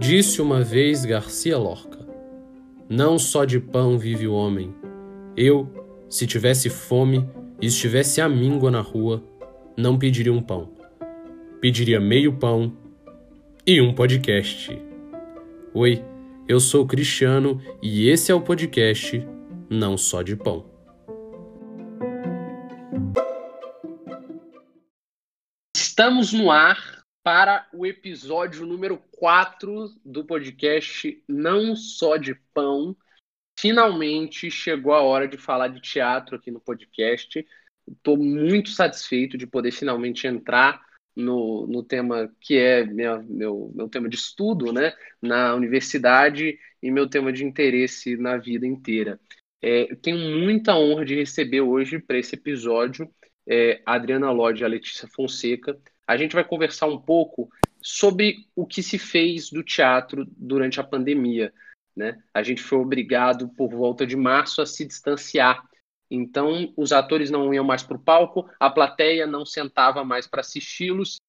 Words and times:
Disse 0.00 0.42
uma 0.42 0.62
vez 0.64 1.04
Garcia 1.04 1.56
Lorca: 1.56 1.98
Não 2.88 3.16
só 3.16 3.44
de 3.44 3.60
pão 3.60 3.96
vive 3.96 4.26
o 4.26 4.34
homem. 4.34 4.74
Eu, 5.36 5.68
se 6.08 6.26
tivesse 6.26 6.68
fome 6.68 7.28
e 7.60 7.66
estivesse 7.66 8.20
à 8.20 8.28
míngua 8.28 8.72
na 8.72 8.80
rua, 8.80 9.22
não 9.76 9.96
pediria 9.96 10.32
um 10.32 10.42
pão. 10.42 10.70
Pediria 11.60 12.00
meio 12.00 12.32
pão 12.32 12.72
e 13.64 13.80
um 13.80 13.94
podcast. 13.94 14.76
Oi, 15.72 16.02
eu 16.48 16.58
sou 16.58 16.86
Cristiano 16.86 17.60
e 17.80 18.08
esse 18.08 18.32
é 18.32 18.34
o 18.34 18.40
podcast 18.40 19.24
Não 19.68 19.96
Só 19.96 20.22
de 20.22 20.34
Pão. 20.34 20.69
Estamos 26.00 26.32
no 26.32 26.50
ar 26.50 27.04
para 27.22 27.68
o 27.74 27.84
episódio 27.84 28.64
número 28.64 28.96
4 29.18 29.90
do 30.02 30.24
podcast 30.24 31.22
Não 31.28 31.76
Só 31.76 32.16
de 32.16 32.34
Pão. 32.54 32.96
Finalmente 33.58 34.50
chegou 34.50 34.94
a 34.94 35.02
hora 35.02 35.28
de 35.28 35.36
falar 35.36 35.68
de 35.68 35.78
teatro 35.78 36.36
aqui 36.36 36.50
no 36.50 36.58
podcast. 36.58 37.46
Estou 37.86 38.16
muito 38.16 38.70
satisfeito 38.70 39.36
de 39.36 39.46
poder 39.46 39.72
finalmente 39.72 40.26
entrar 40.26 40.80
no, 41.14 41.66
no 41.66 41.82
tema 41.82 42.34
que 42.40 42.56
é 42.56 42.82
minha, 42.82 43.18
meu, 43.18 43.70
meu 43.74 43.86
tema 43.86 44.08
de 44.08 44.16
estudo 44.16 44.72
né, 44.72 44.94
na 45.20 45.54
universidade 45.54 46.58
e 46.82 46.90
meu 46.90 47.10
tema 47.10 47.30
de 47.30 47.44
interesse 47.44 48.16
na 48.16 48.38
vida 48.38 48.66
inteira. 48.66 49.20
É, 49.60 49.94
tenho 49.96 50.16
muita 50.40 50.74
honra 50.74 51.04
de 51.04 51.16
receber 51.16 51.60
hoje 51.60 51.98
para 51.98 52.16
esse 52.16 52.36
episódio 52.36 53.06
é, 53.50 53.82
a 53.84 53.94
Adriana 53.94 54.30
Lodge 54.30 54.62
e 54.62 54.64
a 54.64 54.68
Letícia 54.68 55.08
Fonseca. 55.08 55.76
A 56.10 56.16
gente 56.16 56.34
vai 56.34 56.42
conversar 56.42 56.88
um 56.88 57.00
pouco 57.00 57.48
sobre 57.80 58.48
o 58.56 58.66
que 58.66 58.82
se 58.82 58.98
fez 58.98 59.48
do 59.48 59.62
teatro 59.62 60.26
durante 60.36 60.80
a 60.80 60.84
pandemia. 60.84 61.54
Né? 61.94 62.20
A 62.34 62.42
gente 62.42 62.60
foi 62.60 62.78
obrigado, 62.78 63.48
por 63.50 63.70
volta 63.70 64.04
de 64.04 64.16
março, 64.16 64.60
a 64.60 64.66
se 64.66 64.84
distanciar. 64.84 65.62
Então, 66.10 66.74
os 66.76 66.90
atores 66.92 67.30
não 67.30 67.54
iam 67.54 67.64
mais 67.64 67.84
para 67.84 67.96
o 67.96 68.02
palco, 68.02 68.50
a 68.58 68.68
plateia 68.68 69.24
não 69.24 69.46
sentava 69.46 70.04
mais 70.04 70.26
para 70.26 70.40
assisti-los. 70.40 71.20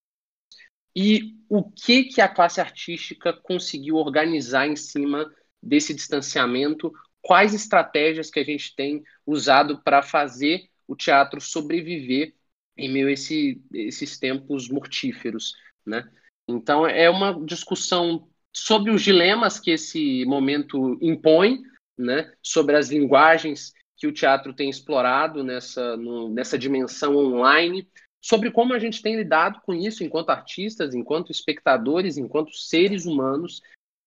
E 0.96 1.36
o 1.48 1.62
que, 1.62 2.06
que 2.06 2.20
a 2.20 2.28
classe 2.28 2.60
artística 2.60 3.32
conseguiu 3.32 3.98
organizar 3.98 4.66
em 4.66 4.76
cima 4.76 5.32
desse 5.62 5.94
distanciamento? 5.94 6.92
Quais 7.22 7.54
estratégias 7.54 8.32
que 8.32 8.40
a 8.40 8.44
gente 8.44 8.76
tem 8.76 9.04
usado 9.28 9.80
para 9.84 10.02
fazer 10.02 10.68
o 10.88 10.96
teatro 10.96 11.40
sobreviver 11.40 12.34
em 12.78 12.90
meio 12.90 13.08
a 13.08 13.12
esse, 13.12 13.62
esses 13.74 14.18
tempos 14.18 14.70
mortíferos, 14.70 15.54
né? 15.86 16.10
Então 16.48 16.86
é 16.86 17.10
uma 17.10 17.34
discussão 17.46 18.28
sobre 18.54 18.92
os 18.92 19.02
dilemas 19.02 19.60
que 19.60 19.72
esse 19.72 20.26
momento 20.26 20.98
impõe, 21.02 21.62
né? 21.98 22.32
Sobre 22.42 22.76
as 22.76 22.90
linguagens 22.90 23.74
que 23.98 24.08
o 24.08 24.12
teatro 24.12 24.54
tem 24.54 24.70
explorado 24.70 25.44
nessa, 25.44 25.96
no, 25.96 26.30
nessa 26.30 26.58
dimensão 26.58 27.16
online, 27.16 27.88
sobre 28.20 28.52
como 28.52 28.74
a 28.74 28.80
gente 28.80 29.02
tem 29.02 29.16
lidado 29.16 29.62
com 29.62 29.74
isso 29.74 30.04
enquanto 30.04 30.30
artistas, 30.30 30.94
enquanto 30.94 31.32
espectadores, 31.32 32.18
enquanto 32.18 32.52
seres 32.54 33.06
humanos. 33.06 33.62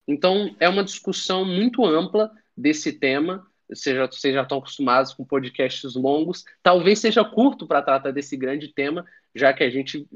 Então 0.06 0.55
é 0.59 0.69
uma 0.69 0.84
discussão 0.84 1.45
muito 1.45 1.84
ampla 1.84 2.31
desse 2.56 2.93
tema 2.93 3.47
já, 3.70 4.07
vocês 4.07 4.34
já 4.34 4.43
estão 4.43 4.59
acostumados 4.59 5.12
com 5.15 5.25
podcasts 5.25 5.95
longos. 5.95 6.45
Talvez 6.62 6.98
seja 6.98 7.25
curto 7.25 7.67
para 7.67 7.83
tratar 7.83 8.11
desse 8.11 8.37
grande 8.37 8.73
tema, 8.73 9.05
já 9.34 9.53
que 9.53 9.65
a 9.65 9.71
gente 9.71 10.06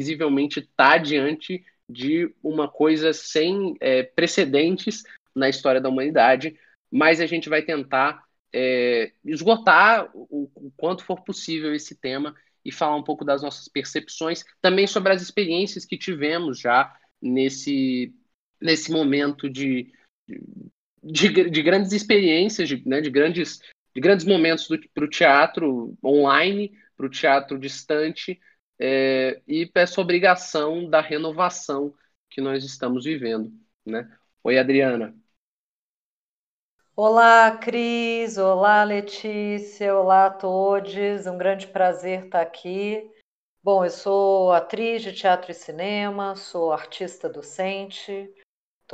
visivelmente 0.00 0.60
está 0.60 0.98
diante 0.98 1.64
de 1.88 2.34
uma 2.42 2.68
coisa 2.68 3.12
sem 3.12 3.76
é, 3.80 4.02
precedentes 4.02 5.02
na 5.34 5.48
história 5.48 5.80
da 5.80 5.88
humanidade, 5.88 6.58
mas 6.90 7.20
a 7.20 7.26
gente 7.26 7.48
vai 7.48 7.62
tentar 7.62 8.24
é, 8.52 9.12
esgotar 9.24 10.10
o, 10.14 10.50
o, 10.54 10.72
quanto 10.76 11.04
for 11.04 11.22
possível 11.22 11.74
esse 11.74 11.96
tema 11.96 12.34
e 12.64 12.72
falar 12.72 12.96
um 12.96 13.02
pouco 13.02 13.24
das 13.24 13.42
nossas 13.42 13.68
percepções, 13.68 14.44
também 14.62 14.86
sobre 14.86 15.12
as 15.12 15.20
experiências 15.20 15.84
que 15.84 15.98
tivemos 15.98 16.58
já 16.58 16.96
nesse, 17.20 18.14
nesse 18.60 18.90
momento 18.90 19.50
de, 19.50 19.92
de, 21.04 21.50
de 21.50 21.62
grandes 21.62 21.92
experiências, 21.92 22.68
de, 22.68 22.88
né, 22.88 23.00
de, 23.00 23.10
grandes, 23.10 23.60
de 23.94 24.00
grandes 24.00 24.24
momentos 24.24 24.66
para 24.94 25.04
o 25.04 25.08
teatro 25.08 25.96
online, 26.02 26.72
para 26.96 27.06
o 27.06 27.10
teatro 27.10 27.58
distante, 27.58 28.40
é, 28.78 29.40
e 29.46 29.70
essa 29.74 30.00
obrigação 30.00 30.88
da 30.88 31.00
renovação 31.00 31.94
que 32.30 32.40
nós 32.40 32.64
estamos 32.64 33.04
vivendo. 33.04 33.52
Né? 33.84 34.10
Oi, 34.42 34.58
Adriana. 34.58 35.14
Olá, 36.96 37.58
Cris. 37.58 38.38
Olá, 38.38 38.82
Letícia. 38.84 39.94
Olá 39.94 40.26
a 40.26 40.30
todos. 40.30 41.26
Um 41.26 41.36
grande 41.36 41.66
prazer 41.66 42.24
estar 42.24 42.40
aqui. 42.40 43.10
Bom, 43.62 43.84
eu 43.84 43.90
sou 43.90 44.52
atriz 44.52 45.02
de 45.02 45.12
teatro 45.12 45.50
e 45.50 45.54
cinema, 45.54 46.36
sou 46.36 46.70
artista 46.70 47.30
docente, 47.30 48.30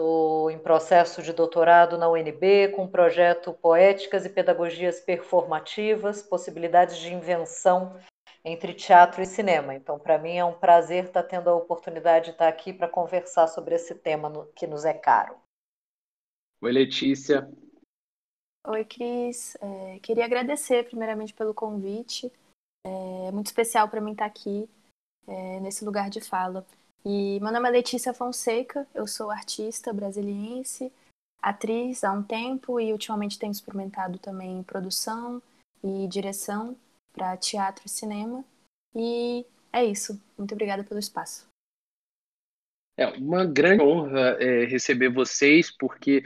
Estou 0.00 0.50
em 0.50 0.58
processo 0.58 1.22
de 1.22 1.30
doutorado 1.30 1.98
na 1.98 2.08
UNB 2.08 2.68
com 2.74 2.84
o 2.84 2.90
projeto 2.90 3.52
Poéticas 3.52 4.24
e 4.24 4.30
Pedagogias 4.30 4.98
Performativas, 4.98 6.22
possibilidades 6.22 6.96
de 6.96 7.12
invenção 7.12 8.00
entre 8.42 8.72
teatro 8.72 9.20
e 9.20 9.26
cinema. 9.26 9.74
Então, 9.74 9.98
para 9.98 10.16
mim 10.16 10.38
é 10.38 10.42
um 10.42 10.58
prazer 10.58 11.04
estar 11.04 11.22
tendo 11.24 11.50
a 11.50 11.54
oportunidade 11.54 12.24
de 12.24 12.30
estar 12.30 12.48
aqui 12.48 12.72
para 12.72 12.88
conversar 12.88 13.46
sobre 13.46 13.74
esse 13.74 13.94
tema 13.94 14.48
que 14.56 14.66
nos 14.66 14.86
é 14.86 14.94
caro. 14.94 15.36
Oi, 16.62 16.72
Letícia. 16.72 17.46
Oi, 18.68 18.86
Cris. 18.86 19.54
É, 19.60 19.98
queria 19.98 20.24
agradecer 20.24 20.88
primeiramente 20.88 21.34
pelo 21.34 21.52
convite. 21.52 22.32
É 22.86 23.30
muito 23.32 23.48
especial 23.48 23.86
para 23.86 24.00
mim 24.00 24.12
estar 24.12 24.24
aqui 24.24 24.66
é, 25.26 25.60
nesse 25.60 25.84
lugar 25.84 26.08
de 26.08 26.22
fala. 26.22 26.64
E 27.04 27.40
meu 27.40 27.50
nome 27.50 27.66
é 27.66 27.72
Letícia 27.72 28.12
Fonseca, 28.12 28.86
eu 28.94 29.06
sou 29.06 29.30
artista 29.30 29.90
brasiliense, 29.90 30.92
atriz 31.40 32.04
há 32.04 32.12
um 32.12 32.22
tempo 32.22 32.78
e 32.78 32.92
ultimamente 32.92 33.38
tenho 33.38 33.52
experimentado 33.52 34.18
também 34.18 34.62
produção 34.62 35.42
e 35.82 36.06
direção 36.08 36.76
para 37.12 37.36
teatro 37.38 37.84
e 37.86 37.88
cinema. 37.88 38.44
E 38.94 39.46
é 39.72 39.82
isso. 39.82 40.20
Muito 40.36 40.52
obrigada 40.52 40.84
pelo 40.84 41.00
espaço. 41.00 41.46
É 42.98 43.06
uma 43.06 43.46
grande 43.46 43.82
honra 43.82 44.36
é, 44.38 44.66
receber 44.66 45.08
vocês, 45.08 45.70
porque 45.70 46.22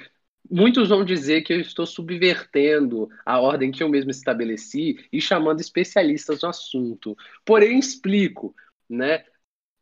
muitos 0.51 0.89
vão 0.89 1.05
dizer 1.05 1.43
que 1.43 1.53
eu 1.53 1.61
estou 1.61 1.87
subvertendo 1.87 3.09
a 3.25 3.39
ordem 3.39 3.71
que 3.71 3.81
eu 3.81 3.89
mesmo 3.89 4.11
estabeleci 4.11 5.07
e 5.13 5.21
chamando 5.21 5.61
especialistas 5.61 6.43
no 6.43 6.49
assunto. 6.49 7.17
Porém, 7.45 7.79
explico, 7.79 8.53
né? 8.91 9.25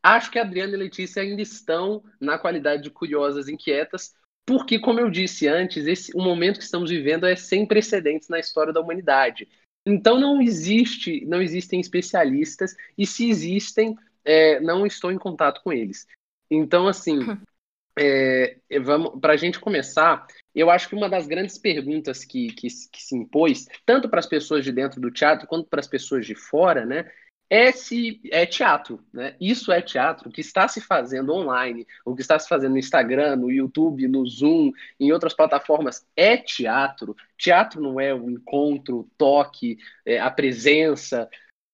Acho 0.03 0.31
que 0.31 0.39
a 0.39 0.43
Adriana 0.43 0.73
e 0.73 0.75
a 0.77 0.79
Letícia 0.79 1.23
ainda 1.23 1.41
estão 1.41 2.03
na 2.21 2.39
qualidade 2.39 2.83
de 2.83 2.91
curiosas 2.91 3.49
inquietas, 3.49 4.15
porque, 4.45 4.79
como 4.79 4.99
eu 4.99 5.09
disse 5.09 5.47
antes, 5.47 5.87
esse, 5.87 6.13
o 6.17 6.21
momento 6.21 6.59
que 6.59 6.65
estamos 6.65 6.91
vivendo 6.91 7.27
é 7.27 7.37
sem 7.37 7.65
precedentes 7.65 8.29
na 8.29 8.41
história 8.41 8.73
da 8.73 8.81
humanidade. 8.81 9.49
Então 9.87 10.19
não 10.19 10.41
existe, 10.41 11.25
não 11.27 11.41
existem 11.41 11.81
especialistas, 11.81 12.75
e 12.99 13.07
se 13.07 13.29
existem, 13.29 13.97
é, 14.25 14.61
não 14.61 14.85
estou 14.85 15.13
em 15.13 15.19
contato 15.19 15.63
com 15.63 15.73
eles. 15.73 16.07
Então, 16.51 16.89
assim, 16.89 17.21
é, 17.99 18.59
vamos 18.81 19.21
para 19.21 19.35
a 19.35 19.37
gente 19.37 19.61
começar, 19.61 20.27
eu 20.55 20.71
acho 20.71 20.89
que 20.89 20.95
uma 20.95 21.09
das 21.09 21.27
grandes 21.27 21.59
perguntas 21.59 22.25
que, 22.25 22.49
que, 22.49 22.69
que 22.69 23.03
se 23.03 23.17
impôs, 23.17 23.67
tanto 23.85 24.09
para 24.09 24.21
as 24.21 24.27
pessoas 24.27 24.65
de 24.65 24.73
dentro 24.73 25.01
do 25.01 25.11
teatro 25.11 25.47
quanto 25.47 25.69
para 25.69 25.81
as 25.81 25.89
pessoas 25.89 26.27
de 26.27 26.35
fora, 26.35 26.85
né, 26.85 27.11
é, 27.53 27.71
se, 27.71 28.19
é 28.31 28.47
teatro, 28.47 29.05
né? 29.13 29.37
Isso 29.39 29.71
é 29.71 29.83
teatro. 29.83 30.31
O 30.31 30.33
que 30.33 30.41
está 30.41 30.67
se 30.67 30.81
fazendo 30.81 31.35
online, 31.35 31.87
o 32.03 32.15
que 32.15 32.23
está 32.23 32.39
se 32.39 32.49
fazendo 32.49 32.73
no 32.73 32.79
Instagram, 32.79 33.37
no 33.37 33.51
YouTube, 33.51 34.09
no 34.09 34.27
Zoom, 34.27 34.73
em 34.99 35.13
outras 35.13 35.35
plataformas, 35.35 36.03
é 36.17 36.39
teatro. 36.39 37.15
Teatro 37.37 37.79
não 37.83 38.01
é 38.01 38.15
o 38.15 38.31
encontro, 38.31 39.01
o 39.01 39.09
toque, 39.19 39.77
é, 40.07 40.19
a 40.19 40.31
presença. 40.31 41.29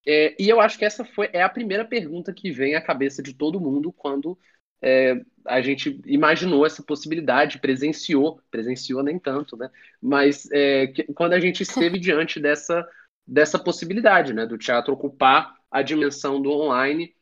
É, 0.04 0.34
e 0.36 0.48
eu 0.48 0.60
acho 0.60 0.76
que 0.76 0.84
essa 0.84 1.04
foi 1.04 1.30
é 1.32 1.42
a 1.42 1.48
primeira 1.48 1.84
pergunta 1.84 2.32
que 2.32 2.50
vem 2.50 2.74
à 2.74 2.80
cabeça 2.80 3.22
de 3.22 3.32
todo 3.32 3.60
mundo 3.60 3.92
quando 3.92 4.36
é, 4.82 5.22
a 5.46 5.60
gente 5.60 6.00
imaginou 6.06 6.66
essa 6.66 6.82
possibilidade, 6.82 7.60
presenciou, 7.60 8.40
presenciou 8.50 9.00
nem 9.04 9.16
tanto, 9.16 9.56
né? 9.56 9.70
Mas 10.02 10.50
é, 10.50 10.88
que, 10.88 11.04
quando 11.12 11.34
a 11.34 11.40
gente 11.40 11.62
esteve 11.62 12.00
diante 12.00 12.40
dessa 12.40 12.84
dessa 13.28 13.58
possibilidade, 13.58 14.32
né, 14.32 14.46
do 14.46 14.56
teatro 14.56 14.94
ocupar 14.94 15.57
a 15.70 15.82
dimensão 15.82 16.40
do 16.40 16.50
online, 16.50 17.14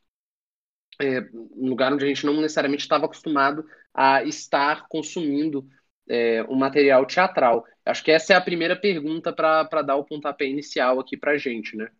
é, 1.00 1.20
um 1.32 1.69
lugar 1.69 1.93
onde 1.93 2.04
a 2.04 2.08
gente 2.08 2.25
não 2.25 2.34
necessariamente 2.40 2.82
estava 2.82 3.06
acostumado 3.06 3.66
a 3.93 4.22
estar 4.25 4.88
consumindo 4.88 5.69
é, 6.08 6.43
um 6.44 6.56
material 6.56 7.04
teatral. 7.06 7.64
Acho 7.84 8.02
que 8.04 8.10
essa 8.10 8.32
é 8.32 8.37
a 8.37 8.40
primeira 8.40 8.76
pergunta 8.76 9.32
para 9.32 9.82
dar 9.82 9.96
o 9.96 10.04
pontapé 10.04 10.46
inicial 10.46 11.00
aqui 11.00 11.16
para 11.16 11.32
a 11.32 11.38
gente, 11.38 11.76
né? 11.76 11.90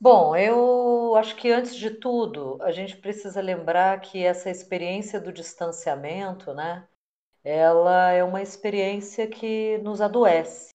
Bom, 0.00 0.34
eu 0.34 1.14
acho 1.16 1.36
que 1.36 1.50
antes 1.52 1.76
de 1.76 1.90
tudo, 1.90 2.58
a 2.60 2.72
gente 2.72 2.96
precisa 2.96 3.40
lembrar 3.40 4.00
que 4.00 4.20
essa 4.24 4.50
experiência 4.50 5.20
do 5.20 5.32
distanciamento, 5.32 6.52
né, 6.52 6.88
ela 7.44 8.10
é 8.10 8.24
uma 8.24 8.42
experiência 8.42 9.28
que 9.28 9.78
nos 9.78 10.00
adoece. 10.00 10.71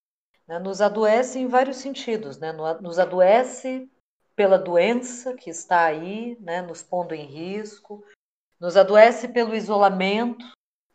Né? 0.47 0.59
Nos 0.59 0.81
adoece 0.81 1.39
em 1.39 1.47
vários 1.47 1.77
sentidos, 1.77 2.37
né? 2.39 2.51
Nos 2.53 2.97
adoece 2.97 3.89
pela 4.35 4.57
doença 4.57 5.33
que 5.33 5.49
está 5.49 5.85
aí, 5.85 6.37
né, 6.39 6.61
nos 6.61 6.83
pondo 6.83 7.15
em 7.15 7.25
risco, 7.25 8.05
nos 8.59 8.77
adoece 8.77 9.27
pelo 9.27 9.55
isolamento, 9.55 10.45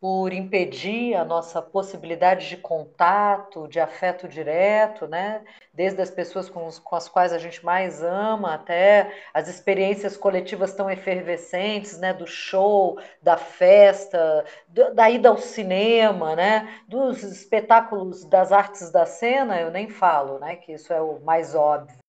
por 0.02 0.32
impedir 0.32 1.14
a 1.14 1.24
nossa 1.24 1.62
possibilidade 1.62 2.48
de 2.48 2.56
contato, 2.56 3.68
de 3.68 3.78
afeto 3.78 4.26
direto, 4.26 5.06
né? 5.06 5.44
Desde 5.72 6.02
as 6.02 6.10
pessoas 6.10 6.50
com, 6.50 6.66
os, 6.66 6.76
com 6.80 6.96
as 6.96 7.08
quais 7.08 7.32
a 7.32 7.38
gente 7.38 7.64
mais 7.64 8.02
ama 8.02 8.52
até 8.52 9.14
as 9.32 9.46
experiências 9.46 10.16
coletivas 10.16 10.74
tão 10.74 10.90
efervescentes, 10.90 11.98
né? 11.98 12.12
Do 12.12 12.26
show, 12.26 12.98
da 13.22 13.36
festa, 13.36 14.44
do, 14.66 14.92
da 14.92 15.08
ida 15.08 15.28
ao 15.28 15.38
cinema, 15.38 16.34
né? 16.34 16.82
Dos 16.88 17.22
espetáculos 17.22 18.24
das 18.24 18.50
artes 18.50 18.90
da 18.90 19.06
cena, 19.06 19.60
eu 19.60 19.70
nem 19.70 19.88
falo, 19.88 20.40
né? 20.40 20.56
Que 20.56 20.72
isso 20.72 20.92
é 20.92 21.00
o 21.00 21.20
mais 21.20 21.54
óbvio. 21.54 22.01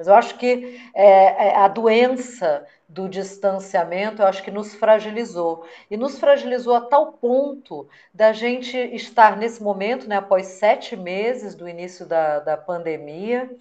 Mas 0.00 0.08
eu 0.08 0.14
acho 0.14 0.38
que 0.38 0.80
é, 0.94 1.48
é, 1.48 1.56
a 1.56 1.68
doença 1.68 2.66
do 2.88 3.06
distanciamento, 3.06 4.22
eu 4.22 4.26
acho 4.26 4.42
que 4.42 4.50
nos 4.50 4.74
fragilizou. 4.74 5.66
E 5.90 5.96
nos 5.98 6.18
fragilizou 6.18 6.74
a 6.74 6.80
tal 6.80 7.12
ponto 7.12 7.86
da 8.14 8.32
gente 8.32 8.78
estar 8.78 9.36
nesse 9.36 9.62
momento, 9.62 10.08
né, 10.08 10.16
após 10.16 10.46
sete 10.46 10.96
meses 10.96 11.54
do 11.54 11.68
início 11.68 12.06
da, 12.06 12.38
da 12.38 12.56
pandemia, 12.56 13.54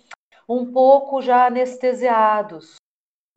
um 0.47 0.71
pouco 0.71 1.21
já 1.21 1.45
anestesiados 1.45 2.75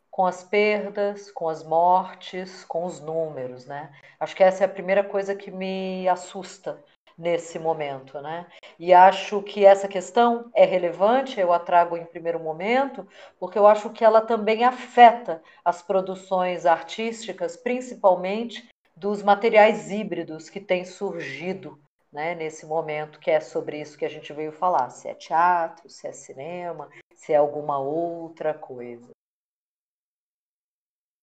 com 0.08 0.24
as 0.24 0.44
perdas, 0.44 1.28
com 1.32 1.48
as 1.48 1.64
mortes, 1.64 2.64
com 2.66 2.84
os 2.84 3.00
números, 3.00 3.66
né? 3.66 3.92
Acho 4.20 4.36
que 4.36 4.44
essa 4.44 4.62
é 4.62 4.66
a 4.66 4.72
primeira 4.72 5.02
coisa 5.02 5.34
que 5.34 5.50
me 5.50 6.08
assusta 6.08 6.78
nesse 7.16 7.58
momento, 7.58 8.20
né? 8.20 8.46
E 8.78 8.92
acho 8.92 9.42
que 9.42 9.64
essa 9.64 9.88
questão 9.88 10.50
é 10.54 10.64
relevante, 10.64 11.38
eu 11.38 11.52
a 11.52 11.58
trago 11.58 11.96
em 11.96 12.04
primeiro 12.04 12.40
momento, 12.40 13.06
porque 13.38 13.58
eu 13.58 13.66
acho 13.66 13.90
que 13.90 14.04
ela 14.04 14.20
também 14.20 14.64
afeta 14.64 15.42
as 15.64 15.82
produções 15.82 16.66
artísticas, 16.66 17.56
principalmente 17.56 18.68
dos 18.96 19.22
materiais 19.22 19.90
híbridos 19.90 20.48
que 20.48 20.60
têm 20.60 20.84
surgido 20.84 21.80
né, 22.12 22.34
nesse 22.34 22.66
momento, 22.66 23.18
que 23.18 23.30
é 23.30 23.40
sobre 23.40 23.80
isso 23.80 23.96
que 23.96 24.04
a 24.04 24.08
gente 24.08 24.32
veio 24.32 24.52
falar, 24.52 24.90
se 24.90 25.08
é 25.08 25.14
teatro, 25.14 25.88
se 25.88 26.06
é 26.06 26.12
cinema, 26.12 26.90
se 27.14 27.32
é 27.32 27.36
alguma 27.36 27.78
outra 27.78 28.52
coisa. 28.52 29.10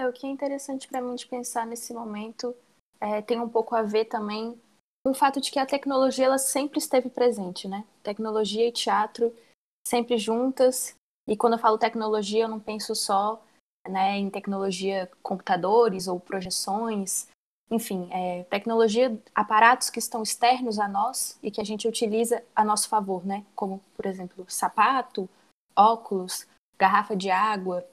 É, 0.01 0.07
o 0.07 0.13
que 0.13 0.25
é 0.25 0.29
interessante 0.29 0.87
para 0.87 1.01
mim 1.01 1.13
de 1.13 1.27
pensar 1.27 1.67
nesse 1.67 1.93
momento 1.93 2.55
é, 2.99 3.21
tem 3.21 3.39
um 3.39 3.49
pouco 3.49 3.75
a 3.75 3.81
ver 3.81 4.05
também 4.05 4.59
o 5.09 5.13
fato 5.13 5.41
de 5.41 5.51
que 5.51 5.59
a 5.59 5.65
tecnologia 5.65 6.25
ela 6.25 6.37
sempre 6.37 6.79
esteve 6.79 7.09
presente, 7.09 7.67
né? 7.67 7.85
Tecnologia 8.03 8.67
e 8.67 8.71
teatro 8.71 9.33
sempre 9.87 10.17
juntas. 10.17 10.95
E 11.27 11.35
quando 11.35 11.53
eu 11.53 11.59
falo 11.59 11.77
tecnologia, 11.77 12.43
eu 12.43 12.47
não 12.47 12.59
penso 12.59 12.95
só 12.95 13.41
né, 13.87 14.17
em 14.17 14.29
tecnologia 14.29 15.09
computadores 15.21 16.07
ou 16.07 16.19
projeções, 16.19 17.27
enfim, 17.71 18.09
é, 18.11 18.43
tecnologia, 18.45 19.17
aparatos 19.33 19.89
que 19.89 19.99
estão 19.99 20.23
externos 20.23 20.79
a 20.79 20.87
nós 20.87 21.37
e 21.41 21.51
que 21.51 21.61
a 21.61 21.63
gente 21.63 21.87
utiliza 21.87 22.43
a 22.55 22.63
nosso 22.63 22.89
favor, 22.89 23.25
né? 23.25 23.45
Como, 23.55 23.79
por 23.95 24.05
exemplo, 24.05 24.45
sapato, 24.47 25.29
óculos, 25.75 26.47
garrafa 26.77 27.15
de 27.15 27.29
água, 27.29 27.85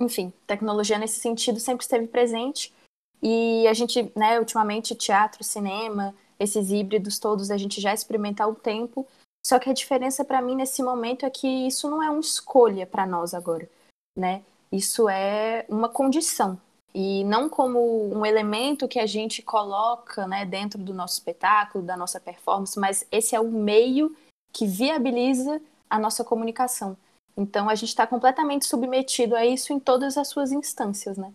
enfim, 0.00 0.32
tecnologia 0.46 0.98
nesse 0.98 1.20
sentido 1.20 1.58
sempre 1.58 1.84
esteve 1.84 2.06
presente. 2.06 2.74
E 3.22 3.66
a 3.66 3.72
gente, 3.72 4.12
né, 4.14 4.38
ultimamente, 4.38 4.94
teatro, 4.94 5.42
cinema, 5.42 6.14
esses 6.38 6.70
híbridos 6.70 7.18
todos 7.18 7.50
a 7.50 7.56
gente 7.56 7.80
já 7.80 7.92
experimenta 7.92 8.44
há 8.44 8.46
um 8.46 8.54
tempo. 8.54 9.06
Só 9.44 9.58
que 9.58 9.70
a 9.70 9.74
diferença 9.74 10.24
para 10.24 10.42
mim 10.42 10.56
nesse 10.56 10.82
momento 10.82 11.24
é 11.24 11.30
que 11.30 11.46
isso 11.46 11.88
não 11.88 12.02
é 12.02 12.10
uma 12.10 12.20
escolha 12.20 12.86
para 12.86 13.06
nós 13.06 13.32
agora, 13.32 13.68
né? 14.16 14.42
Isso 14.72 15.08
é 15.08 15.64
uma 15.68 15.88
condição 15.88 16.60
e 16.98 17.24
não 17.24 17.46
como 17.46 17.78
um 18.08 18.24
elemento 18.24 18.88
que 18.88 18.98
a 18.98 19.04
gente 19.04 19.42
coloca, 19.42 20.26
né, 20.26 20.46
dentro 20.46 20.82
do 20.82 20.94
nosso 20.94 21.12
espetáculo, 21.12 21.84
da 21.84 21.94
nossa 21.94 22.18
performance, 22.18 22.80
mas 22.80 23.06
esse 23.12 23.36
é 23.36 23.40
o 23.40 23.52
meio 23.52 24.16
que 24.50 24.66
viabiliza 24.66 25.60
a 25.90 25.98
nossa 25.98 26.24
comunicação. 26.24 26.96
Então 27.36 27.68
a 27.68 27.74
gente 27.74 27.90
está 27.90 28.06
completamente 28.06 28.64
submetido 28.64 29.36
a 29.36 29.44
isso 29.44 29.74
em 29.74 29.78
todas 29.78 30.16
as 30.16 30.28
suas 30.28 30.52
instâncias, 30.52 31.18
né? 31.18 31.34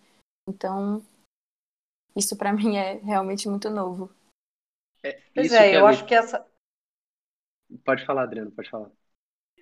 Então 0.50 1.04
isso 2.16 2.36
para 2.36 2.52
mim 2.58 2.78
é 2.78 2.96
realmente 2.96 3.48
muito 3.48 3.70
novo. 3.70 4.10
É, 5.04 5.20
pois 5.34 5.52
é, 5.52 5.78
eu 5.78 5.86
acho 5.86 6.06
que 6.06 6.14
essa. 6.14 6.46
Pode 7.84 8.06
falar, 8.06 8.24
Adriano, 8.24 8.52
pode 8.52 8.70
falar. 8.70 8.92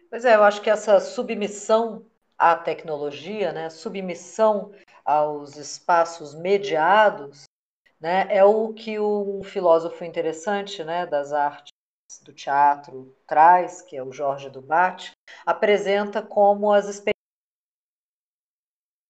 Pois 0.09 0.25
é, 0.25 0.35
eu 0.35 0.43
acho 0.43 0.61
que 0.61 0.69
essa 0.69 0.99
submissão 0.99 2.05
à 2.37 2.55
tecnologia, 2.55 3.51
né, 3.51 3.69
submissão 3.69 4.71
aos 5.05 5.55
espaços 5.55 6.33
mediados, 6.33 7.43
né, 7.99 8.27
é 8.29 8.43
o 8.43 8.73
que 8.73 8.99
um 8.99 9.43
filósofo 9.43 10.03
interessante 10.03 10.83
né, 10.83 11.05
das 11.05 11.31
artes 11.31 11.71
do 12.23 12.33
teatro 12.33 13.15
traz, 13.27 13.81
que 13.81 13.95
é 13.95 14.03
o 14.03 14.11
Jorge 14.11 14.49
Dubat, 14.49 15.11
apresenta 15.45 16.21
como 16.23 16.73
as 16.73 17.03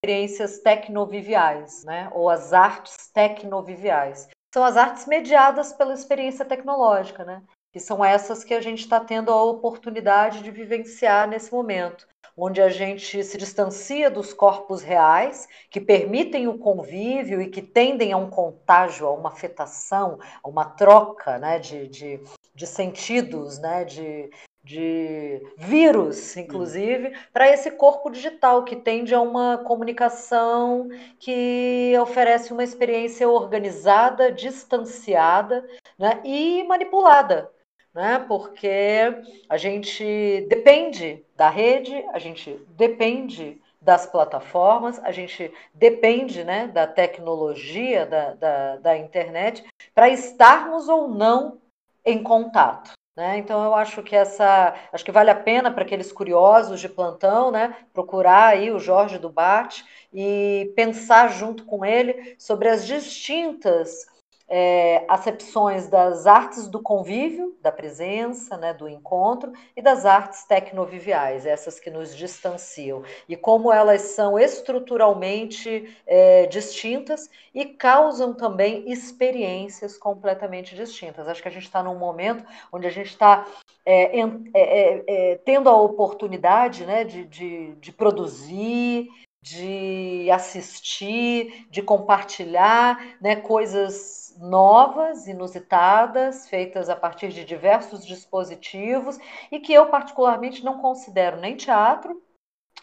experiências 0.03 0.59
tecnoviviais, 0.59 1.83
né, 1.85 2.09
ou 2.13 2.29
as 2.29 2.51
artes 2.51 3.09
tecnoviviais 3.13 4.27
são 4.53 4.63
as 4.63 4.77
artes 4.77 5.05
mediadas 5.05 5.73
pela 5.73 5.93
experiência 5.93 6.45
tecnológica, 6.45 7.23
né? 7.23 7.43
Que 7.71 7.79
são 7.79 8.03
essas 8.03 8.43
que 8.43 8.53
a 8.53 8.61
gente 8.61 8.79
está 8.79 8.99
tendo 8.99 9.31
a 9.31 9.43
oportunidade 9.43 10.41
de 10.41 10.49
vivenciar 10.49 11.27
nesse 11.27 11.51
momento, 11.51 12.07
onde 12.35 12.61
a 12.61 12.69
gente 12.69 13.23
se 13.23 13.37
distancia 13.37 14.09
dos 14.09 14.33
corpos 14.33 14.81
reais, 14.81 15.47
que 15.69 15.79
permitem 15.79 16.47
o 16.47 16.57
convívio 16.57 17.41
e 17.41 17.49
que 17.49 17.61
tendem 17.61 18.11
a 18.11 18.17
um 18.17 18.29
contágio, 18.29 19.05
a 19.05 19.13
uma 19.13 19.29
afetação, 19.29 20.17
a 20.43 20.49
uma 20.49 20.65
troca 20.65 21.37
né, 21.37 21.59
de, 21.59 21.87
de, 21.87 22.19
de 22.55 22.65
sentidos, 22.65 23.59
né, 23.59 23.83
de, 23.83 24.31
de 24.63 25.41
vírus, 25.57 26.35
inclusive, 26.37 27.13
para 27.33 27.49
esse 27.49 27.71
corpo 27.71 28.09
digital 28.09 28.63
que 28.63 28.75
tende 28.75 29.15
a 29.15 29.21
uma 29.21 29.57
comunicação 29.59 30.89
que 31.19 31.93
oferece 32.01 32.53
uma 32.53 32.63
experiência 32.63 33.27
organizada, 33.27 34.31
distanciada 34.31 35.67
né, 35.97 36.19
e 36.23 36.63
manipulada. 36.63 37.51
Né, 37.91 38.23
porque 38.27 39.15
a 39.49 39.57
gente 39.57 40.45
depende 40.47 41.25
da 41.35 41.49
rede, 41.49 42.05
a 42.13 42.19
gente 42.19 42.53
depende 42.77 43.59
das 43.81 44.05
plataformas, 44.05 44.99
a 45.03 45.11
gente 45.11 45.51
depende 45.73 46.43
né, 46.43 46.67
da 46.67 46.85
tecnologia, 46.85 48.05
da, 48.05 48.33
da, 48.35 48.75
da 48.77 48.97
internet, 48.97 49.65
para 49.95 50.09
estarmos 50.09 50.87
ou 50.87 51.07
não 51.07 51.59
em 52.05 52.21
contato. 52.21 52.98
Né? 53.19 53.37
Então 53.37 53.61
eu 53.65 53.75
acho 53.75 54.01
que 54.01 54.15
essa, 54.15 54.73
acho 54.93 55.03
que 55.03 55.11
vale 55.11 55.29
a 55.29 55.35
pena 55.35 55.69
para 55.69 55.83
aqueles 55.83 56.09
curiosos 56.09 56.79
de 56.79 56.87
plantão, 56.87 57.51
né, 57.51 57.75
procurar 57.91 58.45
aí 58.45 58.71
o 58.71 58.79
Jorge 58.79 59.17
Dubat 59.17 59.83
e 60.13 60.71
pensar 60.73 61.29
junto 61.29 61.65
com 61.65 61.83
ele 61.83 62.37
sobre 62.39 62.69
as 62.69 62.87
distintas 62.87 64.07
é, 64.49 65.05
acepções 65.07 65.87
das 65.87 66.25
artes 66.25 66.67
do 66.67 66.81
convívio, 66.81 67.55
da 67.61 67.71
presença, 67.71 68.57
né, 68.57 68.73
do 68.73 68.89
encontro, 68.89 69.53
e 69.77 69.81
das 69.81 70.05
artes 70.05 70.43
tecnoviviais, 70.45 71.45
essas 71.45 71.79
que 71.79 71.91
nos 71.91 72.15
distanciam, 72.15 73.03
e 73.27 73.37
como 73.37 73.71
elas 73.71 74.01
são 74.01 74.39
estruturalmente 74.39 75.95
é, 76.07 76.47
distintas 76.47 77.29
e 77.53 77.65
causam 77.65 78.33
também 78.33 78.91
experiências 78.91 79.97
completamente 79.97 80.75
distintas. 80.75 81.27
Acho 81.27 81.41
que 81.41 81.47
a 81.47 81.51
gente 81.51 81.63
está 81.63 81.83
num 81.83 81.97
momento 81.97 82.43
onde 82.71 82.87
a 82.87 82.91
gente 82.91 83.09
está 83.09 83.45
é, 83.85 84.19
é, 84.19 84.23
é, 84.53 85.03
é, 85.07 85.35
tendo 85.37 85.69
a 85.69 85.79
oportunidade 85.79 86.85
né, 86.85 87.03
de, 87.03 87.25
de, 87.25 87.75
de 87.75 87.91
produzir, 87.91 89.09
de 89.41 90.29
assistir, 90.31 91.67
de 91.69 91.81
compartilhar 91.81 93.17
né, 93.21 93.35
coisas 93.35 94.28
novas, 94.39 95.27
inusitadas, 95.27 96.47
feitas 96.47 96.89
a 96.89 96.95
partir 96.95 97.29
de 97.29 97.43
diversos 97.43 98.05
dispositivos 98.05 99.19
e 99.51 99.59
que 99.59 99.73
eu 99.73 99.87
particularmente 99.87 100.63
não 100.63 100.79
considero 100.79 101.37
nem 101.37 101.57
teatro 101.57 102.23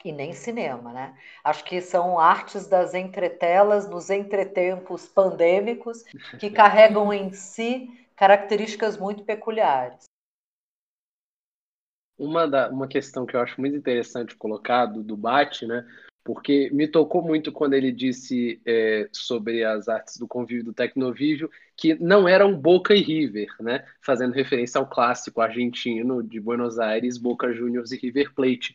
e 0.04 0.12
nem 0.12 0.34
cinema, 0.34 0.92
né? 0.92 1.18
Acho 1.42 1.64
que 1.64 1.80
são 1.80 2.18
artes 2.18 2.68
das 2.68 2.92
entretelas 2.92 3.88
nos 3.88 4.10
entretempos 4.10 5.08
pandêmicos 5.08 6.02
que 6.38 6.50
carregam 6.50 7.12
em 7.12 7.32
si 7.32 7.88
características 8.14 8.98
muito 8.98 9.24
peculiares. 9.24 10.04
uma, 12.18 12.46
da, 12.46 12.68
uma 12.70 12.88
questão 12.88 13.26
que 13.26 13.36
eu 13.36 13.40
acho 13.40 13.60
muito 13.60 13.76
interessante 13.76 14.36
colocar 14.36 14.86
do, 14.86 15.02
do 15.02 15.16
Bate, 15.16 15.66
né? 15.66 15.86
Porque 16.26 16.68
me 16.72 16.88
tocou 16.88 17.22
muito 17.22 17.52
quando 17.52 17.74
ele 17.74 17.92
disse 17.92 18.60
é, 18.66 19.08
sobre 19.12 19.62
as 19.62 19.88
artes 19.88 20.18
do 20.18 20.26
convívio 20.26 20.64
do 20.64 20.72
Tecnovívio 20.72 21.48
que 21.76 21.94
não 21.94 22.26
eram 22.26 22.52
Boca 22.52 22.96
e 22.96 23.00
River, 23.00 23.46
né? 23.60 23.86
Fazendo 24.00 24.32
referência 24.32 24.80
ao 24.80 24.88
clássico 24.88 25.40
argentino 25.40 26.24
de 26.24 26.40
Buenos 26.40 26.80
Aires, 26.80 27.16
Boca 27.16 27.52
Juniors 27.54 27.92
e 27.92 27.96
River 27.96 28.34
Plate. 28.34 28.74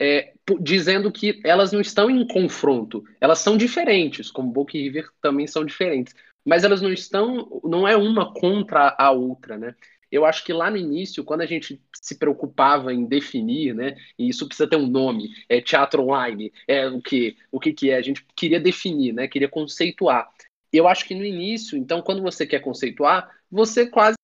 É, 0.00 0.34
dizendo 0.60 1.10
que 1.10 1.40
elas 1.44 1.72
não 1.72 1.80
estão 1.80 2.08
em 2.08 2.24
confronto, 2.28 3.04
elas 3.20 3.40
são 3.40 3.56
diferentes, 3.56 4.30
como 4.30 4.52
Boca 4.52 4.76
e 4.76 4.82
River 4.82 5.08
também 5.20 5.48
são 5.48 5.64
diferentes, 5.64 6.14
mas 6.44 6.62
elas 6.62 6.80
não 6.80 6.92
estão, 6.92 7.60
não 7.64 7.88
é 7.88 7.96
uma 7.96 8.32
contra 8.32 8.94
a 8.96 9.10
outra, 9.10 9.58
né? 9.58 9.74
Eu 10.14 10.24
acho 10.24 10.44
que 10.44 10.52
lá 10.52 10.70
no 10.70 10.76
início, 10.76 11.24
quando 11.24 11.40
a 11.40 11.46
gente 11.46 11.82
se 11.92 12.16
preocupava 12.16 12.94
em 12.94 13.04
definir, 13.04 13.74
né, 13.74 13.96
e 14.16 14.28
isso 14.28 14.46
precisa 14.46 14.68
ter 14.68 14.76
um 14.76 14.86
nome, 14.86 15.30
é 15.48 15.60
teatro 15.60 16.04
online, 16.04 16.52
é 16.68 16.86
o 16.86 17.02
que, 17.02 17.36
o 17.50 17.58
que 17.58 17.72
que 17.72 17.90
é, 17.90 17.96
a 17.96 18.02
gente 18.02 18.24
queria 18.36 18.60
definir, 18.60 19.12
né, 19.12 19.26
queria 19.26 19.48
conceituar. 19.48 20.30
Eu 20.72 20.86
acho 20.86 21.04
que 21.04 21.16
no 21.16 21.24
início, 21.24 21.76
então, 21.76 22.00
quando 22.00 22.22
você 22.22 22.46
quer 22.46 22.60
conceituar, 22.60 23.28
você 23.50 23.86
quase 23.90 24.16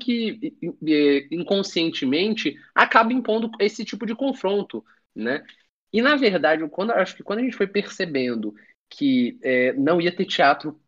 que 0.00 0.52
inconscientemente 1.30 2.56
acaba 2.74 3.12
impondo 3.12 3.50
esse 3.60 3.84
tipo 3.84 4.06
de 4.06 4.16
confronto, 4.16 4.84
né? 5.14 5.44
E 5.92 6.00
na 6.02 6.16
verdade, 6.16 6.66
quando 6.68 6.92
acho 6.92 7.16
que 7.16 7.22
quando 7.22 7.40
a 7.40 7.42
gente 7.42 7.56
foi 7.56 7.66
percebendo 7.66 8.54
que 8.88 9.38
é, 9.42 9.72
não 9.74 10.00
ia 10.00 10.14
ter 10.14 10.26
teatro 10.26 10.80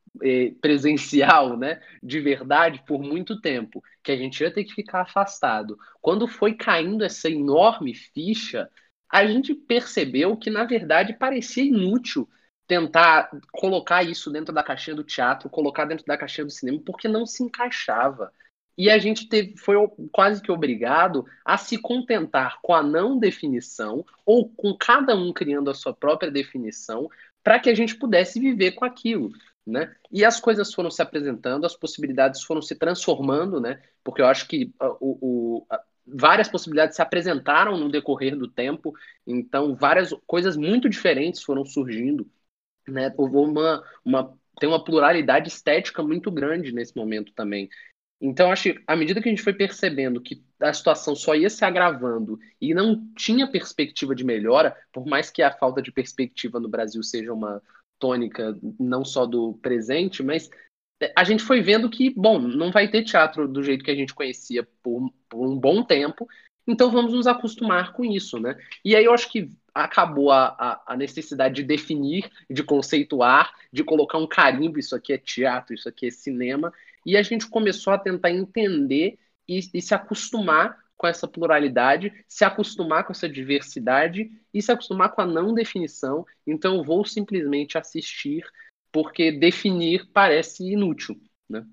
presencial, 0.61 1.57
né, 1.57 1.81
de 2.03 2.21
verdade, 2.21 2.83
por 2.87 3.01
muito 3.03 3.41
tempo, 3.41 3.83
que 4.03 4.13
a 4.13 4.17
gente 4.17 4.41
ia 4.43 4.53
ter 4.53 4.65
que 4.65 4.75
ficar 4.75 5.03
afastado. 5.03 5.79
Quando 6.01 6.29
foi 6.29 6.55
caindo 6.55 7.05
essa 7.05 7.31
enorme 7.31 7.95
ficha, 7.95 8.69
a 9.11 9.27
gente 9.27 9.55
percebeu 9.55 10.37
que, 10.37 10.51
na 10.51 10.65
verdade, 10.65 11.15
parecia 11.15 11.65
inútil 11.65 12.29
tentar 12.67 13.31
colocar 13.53 14.03
isso 14.03 14.31
dentro 14.31 14.55
da 14.55 14.63
caixinha 14.63 14.97
do 14.97 15.05
teatro, 15.05 15.51
colocar 15.51 15.85
dentro 15.85 16.07
da 16.07 16.17
caixinha 16.17 16.47
do 16.47 16.51
cinema, 16.51 16.81
porque 16.85 17.09
não 17.09 17.27
se 17.27 17.43
encaixava. 17.43 18.33
E 18.77 18.89
a 18.89 18.99
gente 18.99 19.29
teve, 19.29 19.57
foi 19.59 19.77
quase 20.11 20.41
que 20.41 20.51
obrigado 20.51 21.27
a 21.45 21.59
se 21.59 21.77
contentar 21.77 22.59
com 22.63 22.75
a 22.75 22.83
não 22.83 23.19
definição, 23.19 24.05
ou 24.25 24.49
com 24.49 24.75
cada 24.75 25.15
um 25.15 25.33
criando 25.33 25.71
a 25.71 25.75
sua 25.75 25.93
própria 25.93 26.31
definição, 26.31 27.11
para 27.43 27.59
que 27.59 27.69
a 27.69 27.75
gente 27.75 27.97
pudesse 27.97 28.41
viver 28.41 28.73
com 28.73 28.85
aquilo. 28.85 29.31
Né? 29.65 29.95
E 30.11 30.25
as 30.25 30.41
coisas 30.41 30.75
foram 30.75 30.91
se 30.91 31.01
apresentando, 31.01 31.65
as 31.65 31.77
possibilidades 31.77 32.43
foram 32.43 32.61
se 32.61 32.75
transformando, 32.75 33.61
né? 33.61 33.81
Porque 34.03 34.21
eu 34.21 34.27
acho 34.27 34.49
que 34.49 34.75
uh, 34.83 34.97
o, 35.01 35.61
o 35.61 35.67
várias 36.05 36.49
possibilidades 36.49 36.97
se 36.97 37.03
apresentaram 37.03 37.79
no 37.79 37.89
decorrer 37.89 38.37
do 38.37 38.49
tempo, 38.49 38.93
então 39.25 39.77
várias 39.77 40.13
coisas 40.27 40.57
muito 40.57 40.89
diferentes 40.89 41.45
foram 41.45 41.65
surgindo, 41.65 42.29
né? 42.89 43.15
Houve 43.17 43.37
uma, 43.37 43.85
uma 44.05 44.37
tem 44.59 44.69
uma 44.69 44.83
pluralidade 44.85 45.49
estética 45.49 46.03
muito 46.03 46.31
grande 46.31 46.73
nesse 46.73 46.97
momento 46.97 47.33
também. 47.33 47.69
Então, 48.21 48.53
acho 48.53 48.73
que 48.73 48.83
à 48.87 48.95
medida 48.95 49.21
que 49.21 49.29
a 49.29 49.33
gente 49.33 49.43
foi 49.43 49.53
percebendo 49.53 50.21
que 50.21 50.45
a 50.61 50.73
situação 50.73 51.17
só 51.17 51.35
ia 51.35 51.51
se 51.51 51.65
agravando 51.65 52.39
e 52.61 52.73
não 52.73 53.05
tinha 53.17 53.51
perspectiva 53.51 54.15
de 54.15 54.25
melhora, 54.25 54.77
por 54.93 55.05
mais 55.05 55.29
que 55.29 55.43
a 55.43 55.51
falta 55.51 55.83
de 55.83 55.91
perspectiva 55.91 56.61
no 56.61 56.69
Brasil 56.69 57.03
seja 57.03 57.33
uma, 57.33 57.61
tônica 58.03 58.59
não 58.81 59.05
só 59.05 59.25
do 59.25 59.55
presente, 59.63 60.25
mas 60.25 60.51
é, 61.01 61.13
a 61.17 61.23
gente 61.23 61.45
foi 61.45 61.61
vendo 61.61 61.89
que, 61.89 62.11
bom, 62.11 62.41
não 62.41 62.73
vai 62.73 62.89
ter 62.89 63.05
teatro 63.05 63.47
do 63.47 63.63
jeito 63.63 63.85
que 63.85 63.93
a 63.93 63.95
gente 63.95 64.13
conhecia 64.13 64.67
por, 64.83 65.09
por 65.29 65.49
um 65.49 65.57
bom 65.57 65.85
tempo, 65.85 66.27
então 66.67 66.91
vamos 66.91 67.13
nos 67.13 67.29
acostumar 67.29 67.93
com 67.93 68.05
isso, 68.05 68.41
né? 68.41 68.57
E 68.85 68.97
aí 68.97 69.05
eu 69.05 69.15
acho 69.15 69.31
que 69.31 69.49
acabou 69.73 70.33
a, 70.33 70.47
a, 70.59 70.83
a, 70.95 70.97
necessidade 70.97 71.55
de 71.55 71.63
definir, 71.63 72.29
de 72.51 72.63
conceituar, 72.65 73.53
de 73.73 73.85
colocar 73.85 74.19
um 74.19 74.27
carimbo, 74.27 74.81
isso 74.81 74.97
aqui 74.97 75.13
é 75.13 75.19
teatro, 75.19 75.75
isso 75.75 75.89
aqui 75.89 76.07
é 76.07 76.11
cinema, 76.11 76.73
e 77.07 77.17
a 77.17 77.23
gente 77.23 77.49
começou 77.49 77.93
a 77.93 77.99
tentar 77.99 78.33
entender 78.33 79.17
e, 79.49 79.61
e 79.73 79.81
se 79.81 79.95
acostumar 79.95 80.77
com 81.03 81.09
essa 81.09 81.27
pluralidade, 81.27 82.13
se 82.29 82.45
acostumar 82.45 83.05
com 83.05 83.11
essa 83.11 83.29
diversidade 83.29 84.31
e 84.55 84.63
se 84.63 84.71
acostumar 84.71 85.11
com 85.11 85.21
a 85.21 85.27
não 85.27 85.53
definição. 85.53 86.25
Então, 86.47 86.77
eu 86.77 86.85
vou 86.85 87.05
simplesmente 87.05 87.77
assistir, 87.77 88.45
porque 88.93 89.33
definir 89.33 90.09
parece 90.13 90.63
inútil. 90.63 91.17
Né? 91.51 91.67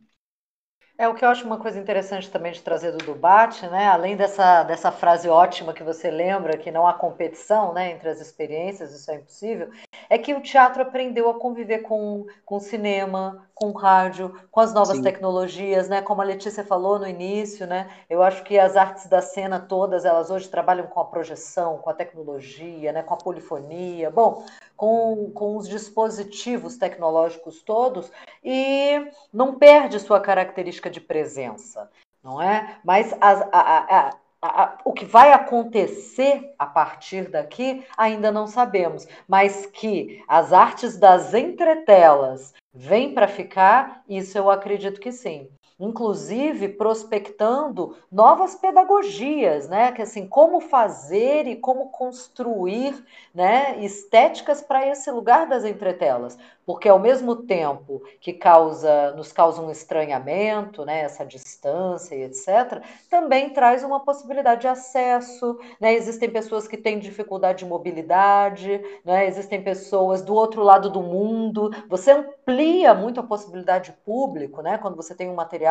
É 0.98 1.08
o 1.08 1.14
que 1.14 1.24
eu 1.24 1.30
acho 1.30 1.46
uma 1.46 1.60
coisa 1.60 1.80
interessante 1.80 2.30
também 2.30 2.52
de 2.52 2.62
trazer 2.64 2.92
do 2.92 2.98
debate, 2.98 3.66
né? 3.68 3.88
Além 3.88 4.18
dessa, 4.18 4.64
dessa 4.64 4.92
frase 4.92 5.30
ótima 5.30 5.74
que 5.74 5.84
você 5.84 6.10
lembra, 6.10 6.58
que 6.58 6.72
não 6.72 6.88
há 6.88 6.94
competição 6.94 7.72
né, 7.72 7.92
entre 7.92 8.10
as 8.10 8.20
experiências, 8.20 8.94
isso 8.94 9.10
é 9.10 9.16
impossível, 9.16 9.70
é 10.10 10.18
que 10.18 10.34
o 10.34 10.42
teatro 10.42 10.82
aprendeu 10.82 11.30
a 11.30 11.40
conviver 11.40 11.84
com, 11.84 12.26
com 12.44 12.60
cinema, 12.60 13.49
com 13.60 13.72
rádio, 13.72 14.34
com 14.50 14.62
as 14.62 14.74
novas 14.74 14.98
Sim. 14.98 15.04
tecnologias, 15.04 15.90
né? 15.90 16.02
Como 16.02 16.22
a 16.22 16.26
Letícia 16.26 16.64
falou 16.64 16.98
no 16.98 17.08
início, 17.08 17.68
né? 17.68 17.90
Eu 18.10 18.24
acho 18.24 18.44
que 18.44 18.58
as 18.58 18.78
artes 18.78 19.08
da 19.08 19.22
cena 19.22 19.60
todas, 19.60 20.06
elas 20.06 20.32
hoje 20.32 20.48
trabalham 20.48 20.88
com 20.88 21.00
a 21.02 21.06
projeção, 21.06 21.78
com 21.78 21.90
a 21.90 21.94
tecnologia, 21.94 22.94
né? 22.94 23.04
com 23.04 23.14
a 23.14 23.18
polifonia. 23.18 24.10
Bom, 24.10 24.46
com, 24.78 25.30
com 25.34 25.58
os 25.58 25.68
dispositivos 25.68 26.78
tecnológicos 26.78 27.62
todos 27.62 28.10
e 28.42 29.12
não 29.34 29.56
perde 29.56 30.00
sua 30.00 30.22
característica 30.22 30.90
de 30.90 31.02
presença, 31.02 31.90
não 32.24 32.42
é? 32.42 32.78
Mas 32.82 33.14
as, 33.20 33.42
a, 33.52 33.52
a, 33.52 34.16
a, 34.42 34.78
o 34.86 34.94
que 34.94 35.04
vai 35.04 35.34
acontecer 35.34 36.54
a 36.58 36.66
partir 36.66 37.30
daqui 37.30 37.86
ainda 37.98 38.32
não 38.32 38.48
sabemos, 38.48 39.06
mas 39.28 39.66
que 39.66 40.24
as 40.30 40.54
artes 40.54 40.98
das 40.98 41.34
entretelas 41.34 42.54
vêm 42.74 43.14
para 43.14 43.28
ficar, 43.28 44.04
isso 44.08 44.38
eu 44.38 44.50
acredito 44.50 45.00
que 45.00 45.12
sim 45.12 45.50
inclusive 45.80 46.68
prospectando 46.70 47.96
novas 48.12 48.56
pedagogias, 48.56 49.70
né? 49.70 49.92
Que 49.92 50.02
assim, 50.02 50.28
como 50.28 50.60
fazer 50.60 51.48
e 51.48 51.56
como 51.56 51.90
construir, 51.90 53.06
né, 53.34 53.80
estéticas 53.80 54.62
para 54.62 54.86
esse 54.88 55.10
lugar 55.12 55.48
das 55.48 55.64
entretelas, 55.64 56.38
porque 56.66 56.90
ao 56.90 57.00
mesmo 57.00 57.36
tempo 57.36 58.02
que 58.20 58.34
causa, 58.34 59.12
nos 59.14 59.32
causa 59.32 59.62
um 59.62 59.72
estranhamento, 59.72 60.84
né, 60.86 61.02
essa 61.02 61.26
distância 61.26 62.16
e 62.16 62.24
etc, 62.24 62.84
também 63.10 63.52
traz 63.52 63.84
uma 63.84 64.02
possibilidade 64.02 64.62
de 64.62 64.68
acesso, 64.68 65.58
né? 65.80 65.94
Existem 65.94 66.30
pessoas 66.30 66.68
que 66.68 66.78
têm 66.78 67.00
dificuldade 67.00 67.60
de 67.60 67.66
mobilidade, 67.66 68.82
né? 69.06 69.26
Existem 69.28 69.64
pessoas 69.64 70.22
do 70.22 70.34
outro 70.34 70.64
lado 70.64 70.90
do 70.90 71.02
mundo. 71.02 71.72
Você 71.88 72.12
amplia 72.12 72.94
muito 72.94 73.20
a 73.20 73.24
possibilidade 73.24 73.92
de 73.92 73.98
público, 74.00 74.62
né? 74.62 74.78
Quando 74.78 74.96
você 74.96 75.16
tem 75.16 75.30
um 75.30 75.36
material 75.36 75.69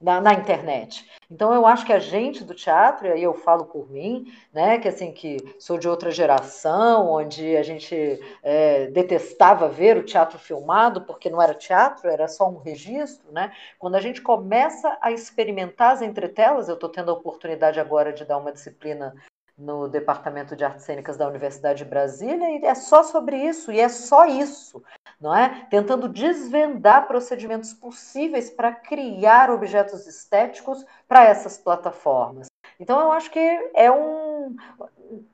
na, 0.00 0.20
na, 0.20 0.32
internet. 0.34 1.04
Então 1.30 1.52
eu 1.52 1.66
acho 1.66 1.84
que 1.84 1.92
a 1.92 1.98
gente 1.98 2.44
do 2.44 2.54
teatro, 2.54 3.06
e 3.08 3.12
aí 3.12 3.22
eu 3.22 3.34
falo 3.34 3.66
por 3.66 3.90
mim, 3.90 4.32
né, 4.52 4.78
que 4.78 4.88
assim 4.88 5.12
que 5.12 5.36
sou 5.58 5.76
de 5.76 5.88
outra 5.88 6.10
geração, 6.10 7.10
onde 7.10 7.56
a 7.56 7.62
gente 7.62 8.20
é, 8.42 8.86
detestava 8.86 9.68
ver 9.68 9.96
o 9.96 10.04
teatro 10.04 10.38
filmado, 10.38 11.02
porque 11.02 11.28
não 11.28 11.42
era 11.42 11.54
teatro, 11.54 12.08
era 12.08 12.28
só 12.28 12.48
um 12.48 12.58
registro, 12.58 13.32
né? 13.32 13.52
Quando 13.78 13.96
a 13.96 14.00
gente 14.00 14.22
começa 14.22 14.96
a 15.02 15.10
experimentar 15.10 15.92
as 15.92 16.02
entretelas, 16.02 16.68
eu 16.68 16.74
estou 16.74 16.88
tendo 16.88 17.10
a 17.10 17.14
oportunidade 17.14 17.80
agora 17.80 18.12
de 18.12 18.24
dar 18.24 18.38
uma 18.38 18.52
disciplina 18.52 19.14
no 19.58 19.88
Departamento 19.88 20.54
de 20.54 20.64
Artes 20.64 20.84
Cênicas 20.84 21.16
da 21.16 21.26
Universidade 21.26 21.82
de 21.82 21.90
Brasília, 21.90 22.48
e 22.48 22.64
é 22.64 22.74
só 22.76 23.02
sobre 23.02 23.36
isso, 23.36 23.72
e 23.72 23.80
é 23.80 23.88
só 23.88 24.24
isso, 24.24 24.82
não 25.20 25.34
é? 25.34 25.66
Tentando 25.68 26.08
desvendar 26.08 27.08
procedimentos 27.08 27.74
possíveis 27.74 28.48
para 28.48 28.72
criar 28.72 29.50
objetos 29.50 30.06
estéticos 30.06 30.84
para 31.08 31.24
essas 31.24 31.58
plataformas. 31.58 32.46
Então, 32.78 33.00
eu 33.00 33.10
acho 33.10 33.30
que 33.32 33.40
é 33.74 33.90
um, 33.90 34.54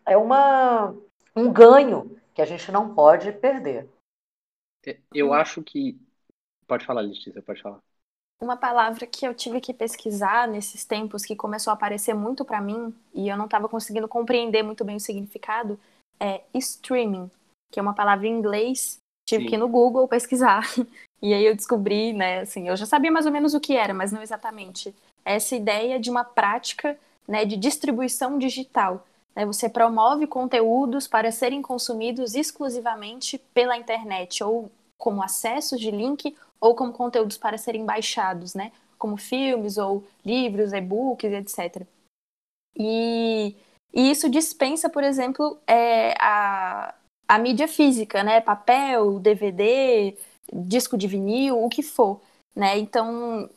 é 0.06 0.16
uma, 0.16 0.96
um 1.36 1.52
ganho 1.52 2.18
que 2.32 2.40
a 2.40 2.46
gente 2.46 2.72
não 2.72 2.94
pode 2.94 3.30
perder. 3.32 3.88
Eu 5.12 5.32
acho 5.34 5.62
que. 5.62 6.00
Pode 6.66 6.86
falar, 6.86 7.02
Letícia, 7.02 7.42
pode 7.42 7.60
falar. 7.60 7.80
Uma 8.40 8.56
palavra 8.56 9.06
que 9.06 9.26
eu 9.26 9.34
tive 9.34 9.60
que 9.60 9.72
pesquisar 9.72 10.46
nesses 10.48 10.84
tempos, 10.84 11.24
que 11.24 11.36
começou 11.36 11.70
a 11.70 11.74
aparecer 11.74 12.14
muito 12.14 12.44
para 12.44 12.60
mim 12.60 12.94
e 13.14 13.28
eu 13.28 13.36
não 13.36 13.46
estava 13.46 13.68
conseguindo 13.68 14.08
compreender 14.08 14.62
muito 14.62 14.84
bem 14.84 14.96
o 14.96 15.00
significado, 15.00 15.78
é 16.20 16.42
streaming, 16.52 17.30
que 17.72 17.78
é 17.78 17.82
uma 17.82 17.94
palavra 17.94 18.26
em 18.26 18.32
inglês. 18.32 18.98
Tive 19.26 19.44
Sim. 19.44 19.48
que 19.48 19.54
ir 19.54 19.58
no 19.58 19.68
Google 19.68 20.06
pesquisar. 20.08 20.62
E 21.22 21.32
aí 21.32 21.46
eu 21.46 21.56
descobri, 21.56 22.12
né, 22.12 22.40
assim, 22.40 22.68
eu 22.68 22.76
já 22.76 22.84
sabia 22.84 23.10
mais 23.10 23.24
ou 23.24 23.32
menos 23.32 23.54
o 23.54 23.60
que 23.60 23.74
era, 23.74 23.94
mas 23.94 24.12
não 24.12 24.20
exatamente. 24.20 24.94
Essa 25.24 25.56
ideia 25.56 25.98
de 25.98 26.10
uma 26.10 26.22
prática, 26.22 26.98
né, 27.26 27.46
de 27.46 27.56
distribuição 27.56 28.36
digital. 28.38 29.06
Né, 29.34 29.46
você 29.46 29.66
promove 29.66 30.26
conteúdos 30.26 31.08
para 31.08 31.32
serem 31.32 31.62
consumidos 31.62 32.34
exclusivamente 32.34 33.38
pela 33.54 33.74
internet, 33.74 34.44
ou 34.44 34.70
como 34.98 35.22
acessos 35.22 35.80
de 35.80 35.90
link, 35.90 36.36
ou 36.60 36.74
como 36.74 36.92
conteúdos 36.92 37.36
para 37.36 37.58
serem 37.58 37.84
baixados, 37.84 38.54
né? 38.54 38.72
Como 38.98 39.16
filmes 39.16 39.76
ou 39.76 40.04
livros, 40.24 40.72
e-books, 40.72 41.30
etc. 41.32 41.86
E, 42.76 43.54
e 43.92 44.10
isso 44.10 44.28
dispensa, 44.28 44.88
por 44.88 45.04
exemplo, 45.04 45.58
é, 45.66 46.14
a, 46.18 46.94
a 47.28 47.38
mídia 47.38 47.68
física, 47.68 48.22
né? 48.22 48.40
Papel, 48.40 49.18
DVD, 49.20 50.16
disco 50.52 50.96
de 50.96 51.06
vinil, 51.06 51.62
o 51.62 51.68
que 51.68 51.82
for, 51.82 52.20
né? 52.54 52.78
Então, 52.78 53.48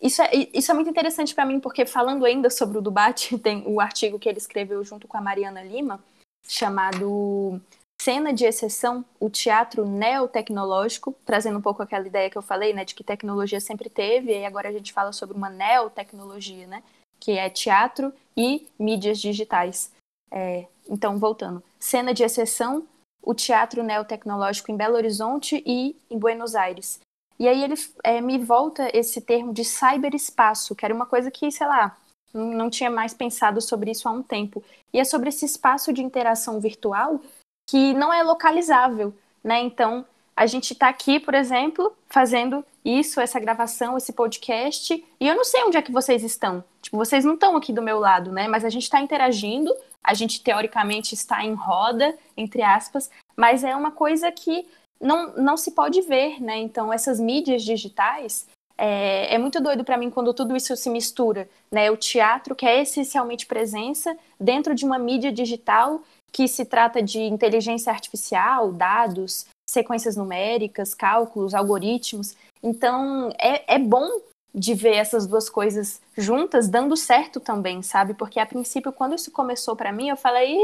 isso 0.00 0.20
é, 0.22 0.30
isso 0.52 0.70
é 0.70 0.74
muito 0.74 0.90
interessante 0.90 1.34
para 1.34 1.46
mim, 1.46 1.60
porque 1.60 1.86
falando 1.86 2.24
ainda 2.24 2.50
sobre 2.50 2.78
o 2.78 2.82
Dubate, 2.82 3.38
tem 3.40 3.64
o 3.66 3.80
artigo 3.80 4.18
que 4.18 4.28
ele 4.28 4.38
escreveu 4.38 4.84
junto 4.84 5.08
com 5.08 5.16
a 5.16 5.20
Mariana 5.20 5.62
Lima, 5.62 6.02
chamado 6.46 7.60
Cena 8.04 8.34
de 8.34 8.44
Exceção, 8.44 9.02
o 9.18 9.30
Teatro 9.30 9.86
Neotecnológico, 9.86 11.14
trazendo 11.24 11.58
um 11.58 11.62
pouco 11.62 11.82
aquela 11.82 12.06
ideia 12.06 12.28
que 12.28 12.36
eu 12.36 12.42
falei, 12.42 12.74
né, 12.74 12.84
de 12.84 12.94
que 12.94 13.02
tecnologia 13.02 13.58
sempre 13.58 13.88
teve, 13.88 14.30
e 14.30 14.44
agora 14.44 14.68
a 14.68 14.72
gente 14.72 14.92
fala 14.92 15.10
sobre 15.10 15.34
uma 15.34 15.48
neotecnologia, 15.48 16.66
né, 16.66 16.82
que 17.18 17.32
é 17.32 17.48
teatro 17.48 18.12
e 18.36 18.68
mídias 18.78 19.18
digitais. 19.18 19.90
É, 20.30 20.66
então, 20.86 21.18
voltando. 21.18 21.62
Cena 21.80 22.12
de 22.12 22.22
Exceção, 22.22 22.86
o 23.22 23.32
Teatro 23.32 23.82
Neotecnológico 23.82 24.70
em 24.70 24.76
Belo 24.76 24.96
Horizonte 24.96 25.62
e 25.64 25.96
em 26.10 26.18
Buenos 26.18 26.54
Aires. 26.54 27.00
E 27.38 27.48
aí 27.48 27.64
ele 27.64 27.74
é, 28.02 28.20
me 28.20 28.36
volta 28.36 28.86
esse 28.92 29.18
termo 29.22 29.50
de 29.54 29.64
cyberespaço, 29.64 30.74
que 30.74 30.84
era 30.84 30.94
uma 30.94 31.06
coisa 31.06 31.30
que, 31.30 31.50
sei 31.50 31.66
lá, 31.66 31.96
não 32.34 32.68
tinha 32.68 32.90
mais 32.90 33.14
pensado 33.14 33.62
sobre 33.62 33.92
isso 33.92 34.06
há 34.06 34.12
um 34.12 34.22
tempo. 34.22 34.62
E 34.92 35.00
é 35.00 35.04
sobre 35.04 35.30
esse 35.30 35.46
espaço 35.46 35.90
de 35.90 36.02
interação 36.02 36.60
virtual 36.60 37.18
que 37.66 37.94
não 37.94 38.12
é 38.12 38.22
localizável, 38.22 39.14
né? 39.42 39.60
Então, 39.60 40.04
a 40.36 40.46
gente 40.46 40.72
está 40.72 40.88
aqui, 40.88 41.20
por 41.20 41.34
exemplo, 41.34 41.92
fazendo 42.08 42.64
isso, 42.84 43.20
essa 43.20 43.38
gravação, 43.38 43.96
esse 43.96 44.12
podcast, 44.12 45.04
e 45.20 45.28
eu 45.28 45.36
não 45.36 45.44
sei 45.44 45.62
onde 45.64 45.76
é 45.76 45.82
que 45.82 45.92
vocês 45.92 46.22
estão. 46.22 46.64
Tipo, 46.82 46.96
vocês 46.96 47.24
não 47.24 47.34
estão 47.34 47.56
aqui 47.56 47.72
do 47.72 47.80
meu 47.82 47.98
lado, 47.98 48.32
né? 48.32 48.48
Mas 48.48 48.64
a 48.64 48.68
gente 48.68 48.82
está 48.82 49.00
interagindo, 49.00 49.74
a 50.02 50.12
gente 50.12 50.42
teoricamente 50.42 51.14
está 51.14 51.44
em 51.44 51.54
roda, 51.54 52.14
entre 52.36 52.62
aspas, 52.62 53.10
mas 53.36 53.64
é 53.64 53.74
uma 53.74 53.90
coisa 53.90 54.30
que 54.30 54.66
não, 55.00 55.34
não 55.36 55.56
se 55.56 55.70
pode 55.70 56.00
ver, 56.02 56.42
né? 56.42 56.58
Então, 56.58 56.92
essas 56.92 57.20
mídias 57.20 57.62
digitais, 57.62 58.46
é, 58.76 59.34
é 59.34 59.38
muito 59.38 59.60
doido 59.60 59.84
para 59.84 59.96
mim 59.96 60.10
quando 60.10 60.34
tudo 60.34 60.56
isso 60.56 60.76
se 60.76 60.90
mistura, 60.90 61.48
né? 61.70 61.90
O 61.90 61.96
teatro, 61.96 62.54
que 62.54 62.66
é 62.66 62.82
essencialmente 62.82 63.46
presença, 63.46 64.16
dentro 64.38 64.74
de 64.74 64.84
uma 64.84 64.98
mídia 64.98 65.32
digital 65.32 66.02
que 66.34 66.48
se 66.48 66.64
trata 66.64 67.00
de 67.00 67.20
inteligência 67.20 67.92
artificial, 67.92 68.72
dados, 68.72 69.46
sequências 69.70 70.16
numéricas, 70.16 70.92
cálculos, 70.92 71.54
algoritmos. 71.54 72.34
Então, 72.60 73.30
é, 73.38 73.76
é 73.76 73.78
bom 73.78 74.20
de 74.52 74.74
ver 74.74 74.96
essas 74.96 75.28
duas 75.28 75.48
coisas 75.48 76.02
juntas 76.18 76.68
dando 76.68 76.96
certo 76.96 77.38
também, 77.38 77.82
sabe? 77.84 78.14
Porque 78.14 78.40
a 78.40 78.46
princípio, 78.46 78.92
quando 78.92 79.14
isso 79.14 79.30
começou 79.30 79.76
para 79.76 79.92
mim, 79.92 80.08
eu 80.08 80.16
falei, 80.16 80.58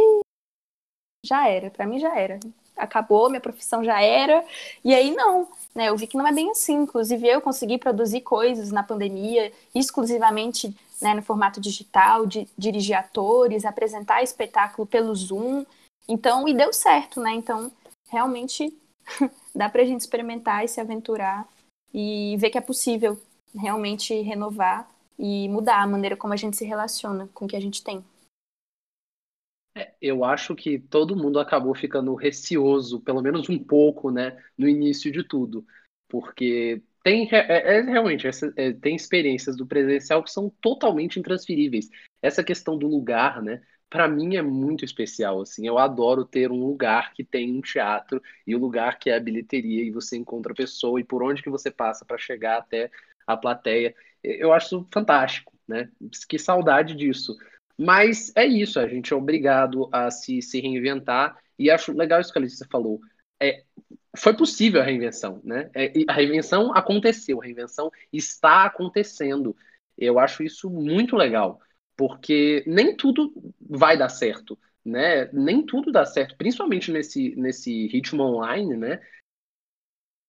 já 1.25 1.47
era, 1.47 1.71
para 1.71 1.87
mim 1.87 2.00
já 2.00 2.19
era 2.19 2.41
acabou, 2.77 3.29
minha 3.29 3.41
profissão 3.41 3.85
já 3.85 4.00
era. 4.00 4.43
E 4.83 4.95
aí 4.95 5.15
não, 5.15 5.47
né? 5.75 5.91
Eu 5.91 5.97
vi 5.97 6.07
que 6.07 6.17
não 6.17 6.27
é 6.27 6.33
bem 6.33 6.50
assim. 6.50 6.83
Inclusive 6.83 7.29
eu 7.29 7.41
consegui 7.41 7.77
produzir 7.77 8.23
coisas 8.23 8.71
na 8.71 8.83
pandemia 8.83 9.53
exclusivamente 9.75 10.75
né, 11.00 11.14
no 11.14 11.23
formato 11.23 11.61
digital, 11.61 12.26
de 12.26 12.49
dirigir 12.57 12.97
atores, 12.97 13.64
apresentar 13.64 14.23
espetáculo 14.23 14.87
pelo 14.87 15.14
Zoom. 15.14 15.64
Então, 16.09 16.49
e 16.49 16.54
deu 16.54 16.73
certo, 16.73 17.21
né? 17.21 17.33
Então, 17.33 17.71
realmente 18.09 18.76
dá 19.54 19.69
pra 19.69 19.85
gente 19.85 20.00
experimentar 20.00 20.64
e 20.64 20.69
se 20.69 20.80
aventurar 20.80 21.47
e 21.92 22.37
ver 22.38 22.50
que 22.50 22.59
é 22.59 22.61
possível 22.61 23.21
realmente 23.54 24.14
renovar 24.21 24.88
e 25.19 25.49
mudar 25.49 25.83
a 25.83 25.87
maneira 25.87 26.16
como 26.16 26.33
a 26.33 26.37
gente 26.37 26.57
se 26.57 26.64
relaciona 26.64 27.28
com 27.35 27.45
o 27.45 27.49
que 27.49 27.57
a 27.57 27.61
gente 27.61 27.83
tem. 27.83 28.04
É, 29.76 29.95
eu 30.00 30.25
acho 30.25 30.54
que 30.54 30.78
todo 30.78 31.16
mundo 31.16 31.38
acabou 31.38 31.75
ficando 31.75 32.14
receoso, 32.14 33.00
pelo 33.00 33.23
menos 33.23 33.49
um 33.49 33.59
pouco, 33.59 34.11
né, 34.11 34.42
no 34.59 34.69
início 34.69 35.12
de 35.12 35.23
tudo, 35.23 35.65
porque 36.08 36.82
tem 37.02 37.28
é, 37.32 37.78
é 37.78 37.80
realmente 37.82 38.26
essa, 38.26 38.52
é, 38.56 38.73
tem 38.73 38.95
experiências 38.95 39.56
do 39.56 39.67
presencial 39.67 40.23
que 40.23 40.30
são 40.30 40.50
totalmente 40.60 41.19
intransferíveis. 41.19 41.89
Essa 42.23 42.45
questão 42.45 42.76
do 42.76 42.86
lugar, 42.86 43.43
né, 43.43 43.63
para 43.89 44.06
mim 44.06 44.36
é 44.36 44.43
muito 44.43 44.84
especial. 44.84 45.41
Assim, 45.41 45.67
eu 45.67 45.78
adoro 45.78 46.25
ter 46.25 46.50
um 46.50 46.65
lugar 46.65 47.13
que 47.13 47.25
tem 47.25 47.50
um 47.56 47.60
teatro 47.60 48.23
e 48.47 48.54
o 48.54 48.58
um 48.58 48.60
lugar 48.60 48.99
que 48.99 49.10
é 49.10 49.17
a 49.17 49.21
bilheteria 49.21 49.82
e 49.82 49.91
você 49.91 50.17
encontra 50.17 50.52
a 50.52 50.56
pessoa 50.56 51.00
e 51.00 51.04
por 51.04 51.23
onde 51.23 51.43
que 51.43 51.50
você 51.50 51.71
passa 51.71 52.04
para 52.04 52.19
chegar 52.19 52.58
até 52.58 52.91
a 53.26 53.36
plateia. 53.36 53.95
Eu 54.23 54.52
acho 54.52 54.86
fantástico, 54.93 55.52
né? 55.67 55.91
Que 56.28 56.39
saudade 56.39 56.95
disso. 56.95 57.36
Mas 57.78 58.30
é 58.36 58.45
isso, 58.45 58.78
a 58.78 58.86
gente 58.86 59.13
é 59.13 59.17
obrigado 59.17 59.89
a 59.91 60.10
se, 60.10 60.43
se 60.43 60.60
reinventar, 60.60 61.39
e 61.58 61.71
acho 61.71 61.97
legal 61.97 62.21
isso 62.21 62.30
que 62.30 62.39
a 62.39 62.43
Letícia 62.43 62.67
falou. 62.71 63.00
É, 63.41 63.65
foi 64.17 64.37
possível 64.37 64.81
a 64.81 64.85
reinvenção, 64.85 65.41
né? 65.45 65.71
É, 65.75 65.93
a 66.09 66.13
reinvenção 66.13 66.75
aconteceu, 66.75 67.41
a 67.41 67.45
reinvenção 67.45 67.91
está 68.13 68.65
acontecendo. 68.65 69.57
Eu 69.97 70.19
acho 70.19 70.43
isso 70.43 70.69
muito 70.71 71.17
legal, 71.17 71.61
porque 71.97 72.65
nem 72.67 72.97
tudo 72.97 73.33
vai 73.61 73.97
dar 73.97 74.09
certo, 74.09 74.59
né? 74.85 75.31
Nem 75.33 75.65
tudo 75.65 75.93
dá 75.93 76.05
certo, 76.05 76.37
principalmente 76.37 76.91
nesse, 76.91 77.35
nesse 77.37 77.87
ritmo 77.89 78.23
online, 78.23 78.77
né? 78.77 79.01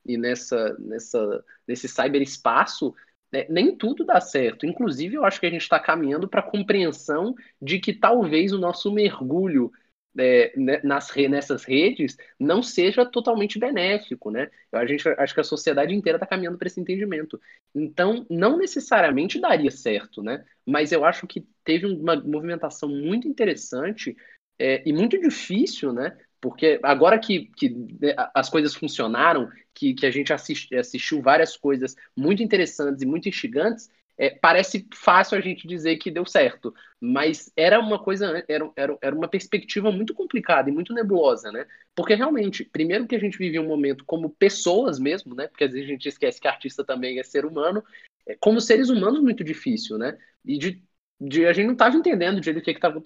E 0.05 0.17
nessa, 0.17 0.75
nessa, 0.79 1.43
nesse 1.67 1.87
cyberespaço, 1.87 2.93
né, 3.31 3.45
nem 3.49 3.75
tudo 3.75 4.03
dá 4.03 4.19
certo. 4.19 4.65
Inclusive, 4.65 5.15
eu 5.15 5.23
acho 5.23 5.39
que 5.39 5.45
a 5.45 5.49
gente 5.49 5.61
está 5.61 5.79
caminhando 5.79 6.27
para 6.27 6.41
a 6.41 6.49
compreensão 6.49 7.35
de 7.61 7.79
que 7.79 7.93
talvez 7.93 8.51
o 8.51 8.59
nosso 8.59 8.91
mergulho 8.91 9.71
é, 10.17 10.51
né, 10.57 10.81
nas, 10.83 11.13
nessas 11.15 11.63
redes 11.63 12.17
não 12.39 12.61
seja 12.61 13.05
totalmente 13.05 13.57
benéfico, 13.57 14.29
né? 14.29 14.49
A 14.71 14.85
gente 14.85 15.07
acho 15.07 15.33
que 15.33 15.39
a 15.39 15.43
sociedade 15.43 15.93
inteira 15.93 16.17
está 16.17 16.25
caminhando 16.25 16.57
para 16.57 16.67
esse 16.67 16.79
entendimento. 16.79 17.39
Então, 17.73 18.25
não 18.29 18.57
necessariamente 18.57 19.39
daria 19.39 19.71
certo, 19.71 20.21
né? 20.21 20.43
Mas 20.65 20.91
eu 20.91 21.05
acho 21.05 21.25
que 21.27 21.45
teve 21.63 21.85
uma 21.85 22.15
movimentação 22.15 22.89
muito 22.89 23.27
interessante 23.27 24.15
é, 24.59 24.83
e 24.85 24.93
muito 24.93 25.19
difícil, 25.19 25.93
né? 25.93 26.17
Porque 26.41 26.79
agora 26.81 27.19
que, 27.19 27.51
que 27.55 27.69
né, 27.69 28.15
as 28.33 28.49
coisas 28.49 28.73
funcionaram, 28.73 29.47
que, 29.73 29.93
que 29.93 30.05
a 30.05 30.11
gente 30.11 30.33
assist, 30.33 30.73
assistiu 30.75 31.21
várias 31.21 31.55
coisas 31.55 31.95
muito 32.17 32.41
interessantes 32.41 33.03
e 33.03 33.05
muito 33.05 33.29
instigantes, 33.29 33.89
é, 34.21 34.29
parece 34.29 34.87
fácil 34.93 35.35
a 35.35 35.41
gente 35.41 35.67
dizer 35.67 35.97
que 35.97 36.11
deu 36.11 36.23
certo, 36.27 36.71
mas 36.99 37.51
era 37.57 37.79
uma 37.79 37.97
coisa, 37.97 38.45
era, 38.47 38.71
era, 38.75 38.97
era 39.01 39.15
uma 39.15 39.27
perspectiva 39.27 39.91
muito 39.91 40.13
complicada 40.13 40.69
e 40.69 40.71
muito 40.71 40.93
nebulosa, 40.93 41.51
né? 41.51 41.65
Porque 41.95 42.13
realmente, 42.13 42.63
primeiro 42.63 43.07
que 43.07 43.15
a 43.15 43.19
gente 43.19 43.35
vivia 43.35 43.59
um 43.59 43.67
momento 43.67 44.05
como 44.05 44.29
pessoas 44.29 44.99
mesmo, 44.99 45.33
né? 45.33 45.47
Porque 45.47 45.63
às 45.63 45.71
vezes 45.71 45.87
a 45.87 45.91
gente 45.91 46.07
esquece 46.07 46.39
que 46.39 46.47
artista 46.47 46.83
também 46.83 47.17
é 47.17 47.23
ser 47.23 47.47
humano, 47.47 47.83
é, 48.27 48.37
como 48.39 48.61
seres 48.61 48.89
humanos 48.89 49.19
muito 49.21 49.43
difícil, 49.43 49.97
né? 49.97 50.15
E 50.45 50.55
de, 50.55 50.83
de 51.19 51.47
a 51.47 51.53
gente 51.53 51.65
não 51.65 51.73
estava 51.73 51.95
entendendo 51.95 52.37
o 52.37 52.61
que 52.61 52.69
estava 52.69 53.01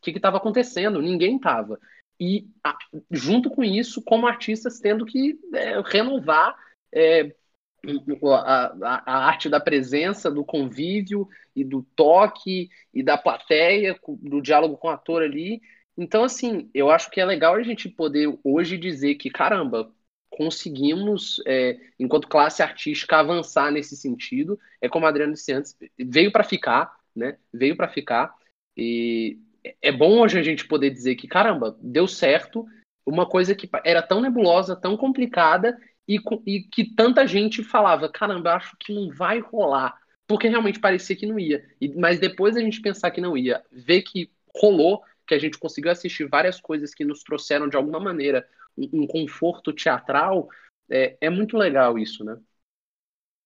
que 0.00 0.12
que 0.12 0.20
acontecendo, 0.24 1.02
ninguém 1.02 1.34
estava 1.34 1.80
e 2.20 2.46
a, 2.62 2.78
junto 3.10 3.50
com 3.50 3.64
isso, 3.64 4.00
como 4.02 4.28
artistas 4.28 4.78
tendo 4.78 5.04
que 5.04 5.36
é, 5.52 5.80
renovar 5.84 6.54
é, 6.92 7.34
a, 8.34 9.02
a, 9.06 9.26
arte 9.26 9.48
da 9.48 9.60
presença, 9.60 10.30
do 10.30 10.44
convívio 10.44 11.28
e 11.54 11.64
do 11.64 11.82
toque 11.96 12.68
e 12.92 13.02
da 13.02 13.16
plateia, 13.16 13.98
do 14.20 14.40
diálogo 14.40 14.76
com 14.76 14.88
o 14.88 14.90
ator 14.90 15.22
ali. 15.22 15.60
Então, 15.96 16.24
assim, 16.24 16.70
eu 16.72 16.90
acho 16.90 17.10
que 17.10 17.20
é 17.20 17.24
legal 17.24 17.54
a 17.54 17.62
gente 17.62 17.88
poder 17.88 18.38
hoje 18.44 18.78
dizer 18.78 19.16
que, 19.16 19.30
caramba, 19.30 19.92
conseguimos, 20.30 21.42
é, 21.46 21.78
enquanto 21.98 22.28
classe 22.28 22.62
artística, 22.62 23.16
avançar 23.16 23.70
nesse 23.70 23.96
sentido. 23.96 24.58
É 24.80 24.88
como 24.88 25.04
a 25.04 25.08
Adriana 25.08 25.32
disse 25.32 25.52
antes, 25.52 25.76
veio 25.98 26.32
para 26.32 26.44
ficar, 26.44 26.96
né? 27.14 27.36
Veio 27.52 27.76
para 27.76 27.88
ficar. 27.88 28.34
E 28.76 29.38
é 29.82 29.92
bom 29.92 30.20
hoje 30.20 30.38
a 30.38 30.42
gente 30.42 30.66
poder 30.66 30.90
dizer 30.90 31.16
que, 31.16 31.28
caramba, 31.28 31.76
deu 31.80 32.06
certo, 32.06 32.66
uma 33.04 33.26
coisa 33.26 33.54
que 33.54 33.68
era 33.84 34.02
tão 34.02 34.20
nebulosa, 34.20 34.76
tão 34.76 34.96
complicada, 34.96 35.76
e, 36.16 36.20
e 36.46 36.62
que 36.64 36.84
tanta 36.94 37.26
gente 37.26 37.62
falava, 37.62 38.08
caramba, 38.08 38.54
acho 38.54 38.76
que 38.78 38.92
não 38.92 39.10
vai 39.10 39.38
rolar, 39.38 39.96
porque 40.26 40.48
realmente 40.48 40.80
parecia 40.80 41.14
que 41.14 41.26
não 41.26 41.38
ia. 41.38 41.64
E, 41.80 41.88
mas 41.94 42.18
depois 42.18 42.56
a 42.56 42.60
gente 42.60 42.80
pensar 42.80 43.10
que 43.12 43.20
não 43.20 43.36
ia, 43.36 43.64
ver 43.70 44.02
que 44.02 44.30
rolou, 44.56 45.02
que 45.26 45.34
a 45.34 45.38
gente 45.38 45.58
conseguiu 45.58 45.92
assistir 45.92 46.28
várias 46.28 46.60
coisas 46.60 46.92
que 46.92 47.04
nos 47.04 47.22
trouxeram 47.22 47.68
de 47.68 47.76
alguma 47.76 48.00
maneira 48.00 48.48
um, 48.76 49.02
um 49.02 49.06
conforto 49.06 49.72
teatral, 49.72 50.48
é, 50.90 51.16
é 51.20 51.30
muito 51.30 51.56
legal 51.56 51.96
isso, 51.96 52.24
né? 52.24 52.36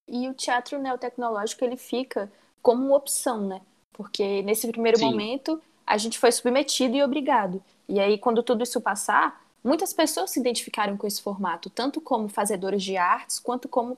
E 0.08 0.28
o 0.28 0.34
teatro 0.34 0.78
neotecnológico 0.78 1.64
ele 1.64 1.76
fica 1.76 2.30
como 2.62 2.86
uma 2.86 2.96
opção, 2.96 3.46
né? 3.46 3.60
Porque 3.92 4.42
nesse 4.42 4.70
primeiro 4.70 4.98
Sim. 4.98 5.06
momento 5.06 5.60
a 5.86 5.98
gente 5.98 6.18
foi 6.18 6.32
submetido 6.32 6.96
e 6.96 7.02
obrigado. 7.02 7.62
E 7.88 8.00
aí, 8.00 8.16
quando 8.16 8.42
tudo 8.42 8.62
isso 8.62 8.80
passar, 8.80 9.43
muitas 9.64 9.92
pessoas 9.92 10.30
se 10.30 10.38
identificaram 10.38 10.96
com 10.96 11.06
esse 11.06 11.22
formato, 11.22 11.70
tanto 11.70 12.00
como 12.00 12.28
fazedores 12.28 12.82
de 12.82 12.96
artes, 12.96 13.40
quanto 13.40 13.68
como 13.68 13.96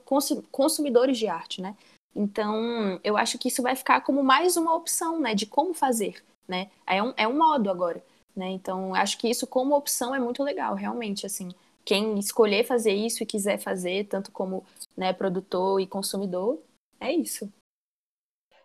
consumidores 0.51 1.17
de 1.17 1.27
arte, 1.27 1.61
né? 1.61 1.75
Então, 2.15 2.99
eu 3.03 3.17
acho 3.17 3.37
que 3.37 3.49
isso 3.49 3.61
vai 3.61 3.75
ficar 3.75 4.01
como 4.01 4.23
mais 4.23 4.57
uma 4.57 4.73
opção, 4.73 5.19
né, 5.19 5.35
de 5.35 5.45
como 5.45 5.73
fazer, 5.73 6.23
né? 6.47 6.71
É 6.87 7.03
um, 7.03 7.13
é 7.17 7.27
um 7.27 7.37
modo 7.37 7.69
agora, 7.69 8.01
né? 8.35 8.47
Então, 8.47 8.95
acho 8.95 9.17
que 9.17 9.29
isso 9.29 9.45
como 9.45 9.75
opção 9.75 10.15
é 10.15 10.19
muito 10.19 10.41
legal, 10.41 10.73
realmente, 10.73 11.25
assim. 11.25 11.49
Quem 11.85 12.17
escolher 12.17 12.65
fazer 12.65 12.93
isso 12.93 13.21
e 13.21 13.25
quiser 13.25 13.59
fazer, 13.59 14.07
tanto 14.07 14.31
como 14.31 14.65
né, 14.95 15.13
produtor 15.13 15.79
e 15.79 15.87
consumidor, 15.87 16.59
é 16.99 17.11
isso. 17.11 17.51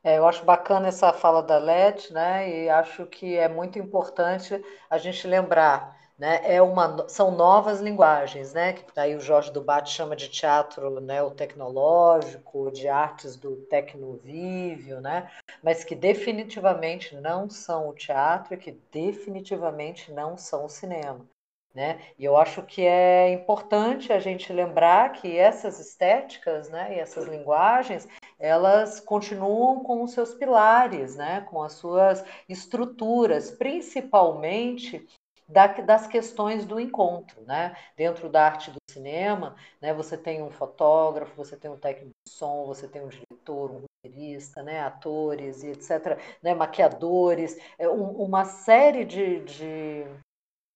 É, 0.04 0.18
eu 0.18 0.26
acho 0.26 0.44
bacana 0.44 0.88
essa 0.88 1.12
fala 1.12 1.42
da 1.42 1.58
Let, 1.58 2.10
né? 2.12 2.64
E 2.64 2.68
acho 2.68 3.06
que 3.06 3.36
é 3.36 3.48
muito 3.48 3.78
importante 3.78 4.60
a 4.90 4.98
gente 4.98 5.26
lembrar 5.28 6.01
né? 6.18 6.40
É 6.44 6.60
uma, 6.62 7.08
são 7.08 7.30
novas 7.30 7.80
linguagens, 7.80 8.52
né? 8.52 8.72
Que 8.74 8.84
daí 8.94 9.16
o 9.16 9.20
Jorge 9.20 9.52
Dubat 9.52 9.90
chama 9.90 10.14
de 10.14 10.28
teatro 10.28 11.00
né, 11.00 11.22
o 11.22 11.30
tecnológico, 11.30 12.70
de 12.70 12.88
artes 12.88 13.36
do 13.36 13.56
tecnovívio, 13.62 15.00
né? 15.00 15.30
Mas 15.62 15.84
que 15.84 15.94
definitivamente 15.94 17.14
não 17.16 17.48
são 17.48 17.88
o 17.88 17.94
teatro 17.94 18.54
e 18.54 18.58
que 18.58 18.72
definitivamente 18.92 20.12
não 20.12 20.36
são 20.36 20.66
o 20.66 20.68
cinema. 20.68 21.26
Né? 21.74 21.98
E 22.18 22.24
eu 22.26 22.36
acho 22.36 22.62
que 22.64 22.82
é 22.84 23.32
importante 23.32 24.12
a 24.12 24.18
gente 24.18 24.52
lembrar 24.52 25.10
que 25.12 25.38
essas 25.38 25.80
estéticas 25.80 26.68
né, 26.68 26.94
e 26.94 27.00
essas 27.00 27.26
linguagens 27.26 28.06
elas 28.38 29.00
continuam 29.00 29.82
com 29.82 30.02
os 30.02 30.12
seus 30.12 30.34
pilares, 30.34 31.16
né, 31.16 31.40
com 31.48 31.62
as 31.62 31.72
suas 31.72 32.22
estruturas, 32.46 33.50
principalmente 33.50 35.08
das 35.52 36.06
questões 36.06 36.64
do 36.64 36.80
encontro, 36.80 37.42
né? 37.42 37.76
Dentro 37.96 38.28
da 38.28 38.44
arte 38.44 38.70
do 38.70 38.78
cinema, 38.90 39.54
né? 39.80 39.92
Você 39.94 40.16
tem 40.16 40.42
um 40.42 40.50
fotógrafo, 40.50 41.36
você 41.36 41.56
tem 41.56 41.70
um 41.70 41.76
técnico 41.76 42.12
de 42.26 42.32
som, 42.32 42.66
você 42.66 42.88
tem 42.88 43.02
um 43.02 43.08
diretor, 43.08 43.70
um 43.70 43.84
roteirista, 44.04 44.62
né? 44.62 44.80
Atores 44.80 45.62
e 45.62 45.68
etc, 45.68 46.18
né? 46.42 46.54
Maquiadores, 46.54 47.56
é 47.78 47.88
uma 47.88 48.44
série 48.44 49.04
de, 49.04 49.40
de, 49.40 50.06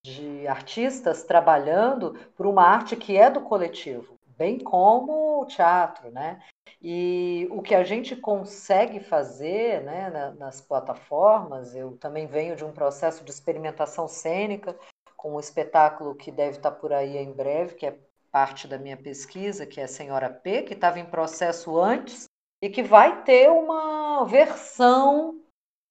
de 0.04 0.46
artistas 0.46 1.24
trabalhando 1.24 2.14
por 2.36 2.46
uma 2.46 2.62
arte 2.62 2.96
que 2.96 3.16
é 3.16 3.30
do 3.30 3.40
coletivo, 3.40 4.14
bem 4.36 4.58
como 4.58 5.40
o 5.42 5.46
teatro, 5.46 6.10
né? 6.10 6.40
E 6.80 7.48
o 7.50 7.62
que 7.62 7.74
a 7.74 7.82
gente 7.82 8.14
consegue 8.14 9.00
fazer 9.00 9.82
né, 9.82 10.34
nas 10.38 10.60
plataformas, 10.60 11.74
eu 11.74 11.96
também 11.96 12.26
venho 12.26 12.54
de 12.54 12.64
um 12.64 12.72
processo 12.72 13.24
de 13.24 13.30
experimentação 13.30 14.06
cênica 14.06 14.76
com 15.16 15.34
um 15.34 15.40
espetáculo 15.40 16.14
que 16.14 16.30
deve 16.30 16.58
estar 16.58 16.70
por 16.72 16.92
aí 16.92 17.16
em 17.16 17.32
breve, 17.32 17.74
que 17.74 17.86
é 17.86 17.98
parte 18.30 18.68
da 18.68 18.78
minha 18.78 18.96
pesquisa, 18.96 19.66
que 19.66 19.80
é 19.80 19.84
a 19.84 19.88
Senhora 19.88 20.28
P, 20.28 20.62
que 20.62 20.74
estava 20.74 21.00
em 21.00 21.06
processo 21.06 21.78
antes 21.78 22.26
e 22.62 22.68
que 22.68 22.82
vai 22.82 23.22
ter 23.22 23.50
uma 23.50 24.24
versão 24.24 25.40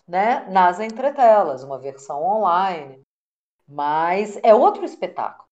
né, 0.08 0.46
nas 0.50 0.80
entretelas, 0.80 1.64
uma 1.64 1.80
versão 1.80 2.24
online. 2.24 3.02
Mas 3.68 4.40
é 4.44 4.54
outro 4.54 4.86
espetáculo. 4.86 5.45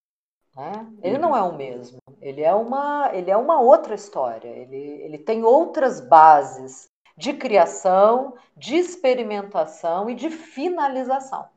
Né? 0.56 0.88
Ele 1.02 1.18
não 1.18 1.32
uhum. 1.32 1.38
é 1.38 1.42
o 1.44 1.54
mesmo, 1.54 1.98
ele 2.22 2.42
é 2.42 2.54
uma, 2.54 3.10
ele 3.14 3.32
é 3.32 3.38
uma 3.38 3.60
outra 3.60 3.96
história, 3.96 4.48
ele, 4.48 4.78
ele 4.78 5.18
tem 5.18 5.44
outras 5.44 6.00
bases 6.00 6.88
de 7.18 7.34
criação, 7.34 8.36
de 8.56 8.76
experimentação 8.76 10.10
e 10.10 10.16
de 10.16 10.30
finalização. 10.30 11.48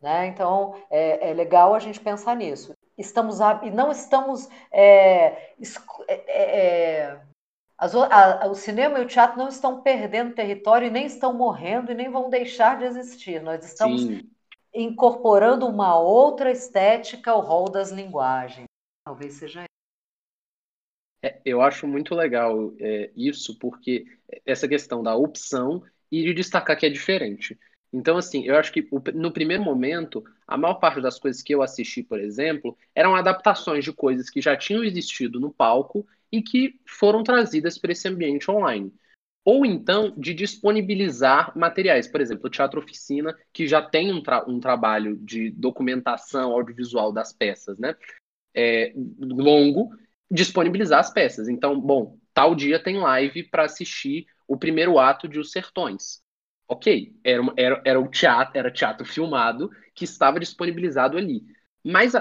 Né? 0.00 0.26
Então 0.26 0.74
é, 0.90 1.30
é 1.30 1.34
legal 1.34 1.74
a 1.74 1.78
gente 1.78 2.00
pensar 2.00 2.36
nisso. 2.36 2.74
Estamos 2.98 3.38
e 3.62 3.70
não 3.70 3.90
estamos 3.90 4.48
é, 4.70 5.54
é, 5.58 5.64
é, 6.08 6.58
é 6.58 7.20
as, 7.78 7.94
a, 7.94 8.46
o 8.48 8.54
cinema 8.54 8.98
e 8.98 9.02
o 9.02 9.08
teatro 9.08 9.38
não 9.38 9.48
estão 9.48 9.80
perdendo 9.80 10.34
território 10.34 10.88
e 10.88 10.90
nem 10.90 11.06
estão 11.06 11.32
morrendo 11.32 11.90
e 11.90 11.94
nem 11.94 12.10
vão 12.10 12.28
deixar 12.28 12.78
de 12.78 12.84
existir. 12.84 13.42
Nós 13.42 13.64
estamos 13.64 14.02
Sim 14.02 14.31
incorporando 14.74 15.66
uma 15.66 15.98
outra 15.98 16.50
estética 16.50 17.30
ao 17.30 17.40
rol 17.40 17.68
das 17.68 17.90
linguagens. 17.90 18.66
Talvez 19.04 19.34
seja 19.34 19.64
é, 21.24 21.40
eu 21.44 21.62
acho 21.62 21.86
muito 21.86 22.14
legal 22.14 22.74
é, 22.80 23.10
isso, 23.14 23.56
porque 23.58 24.04
essa 24.44 24.66
questão 24.66 25.02
da 25.02 25.14
opção 25.14 25.82
e 26.10 26.24
de 26.24 26.34
destacar 26.34 26.76
que 26.76 26.84
é 26.84 26.90
diferente. 26.90 27.58
Então, 27.92 28.16
assim, 28.16 28.44
eu 28.44 28.56
acho 28.56 28.72
que 28.72 28.88
no 29.14 29.30
primeiro 29.30 29.62
momento, 29.62 30.24
a 30.46 30.56
maior 30.56 30.74
parte 30.74 31.00
das 31.00 31.18
coisas 31.18 31.42
que 31.42 31.54
eu 31.54 31.62
assisti, 31.62 32.02
por 32.02 32.18
exemplo, 32.18 32.76
eram 32.94 33.14
adaptações 33.14 33.84
de 33.84 33.92
coisas 33.92 34.30
que 34.30 34.40
já 34.40 34.56
tinham 34.56 34.82
existido 34.82 35.38
no 35.38 35.52
palco 35.52 36.06
e 36.30 36.42
que 36.42 36.80
foram 36.86 37.22
trazidas 37.22 37.78
para 37.78 37.92
esse 37.92 38.08
ambiente 38.08 38.50
online 38.50 38.92
ou 39.44 39.66
então 39.66 40.14
de 40.16 40.32
disponibilizar 40.34 41.56
materiais. 41.56 42.06
Por 42.06 42.20
exemplo, 42.20 42.46
o 42.46 42.50
Teatro 42.50 42.80
Oficina, 42.80 43.36
que 43.52 43.66
já 43.66 43.82
tem 43.82 44.12
um, 44.12 44.22
tra 44.22 44.44
um 44.48 44.60
trabalho 44.60 45.16
de 45.16 45.50
documentação 45.50 46.52
audiovisual 46.52 47.12
das 47.12 47.32
peças, 47.32 47.78
né? 47.78 47.96
É, 48.54 48.92
longo, 49.18 49.90
disponibilizar 50.30 51.00
as 51.00 51.12
peças. 51.12 51.48
Então, 51.48 51.80
bom, 51.80 52.18
tal 52.32 52.54
dia 52.54 52.82
tem 52.82 52.98
live 52.98 53.44
para 53.44 53.64
assistir 53.64 54.26
o 54.46 54.56
primeiro 54.56 54.98
ato 54.98 55.26
de 55.26 55.38
Os 55.38 55.50
Sertões. 55.50 56.22
Ok, 56.68 57.14
era, 57.24 57.42
era, 57.56 57.82
era 57.84 58.00
o 58.00 58.08
teatro, 58.08 58.58
era 58.58 58.70
teatro 58.70 59.04
filmado 59.04 59.70
que 59.94 60.04
estava 60.04 60.38
disponibilizado 60.38 61.18
ali. 61.18 61.42
Mas 61.84 62.14
a, 62.14 62.20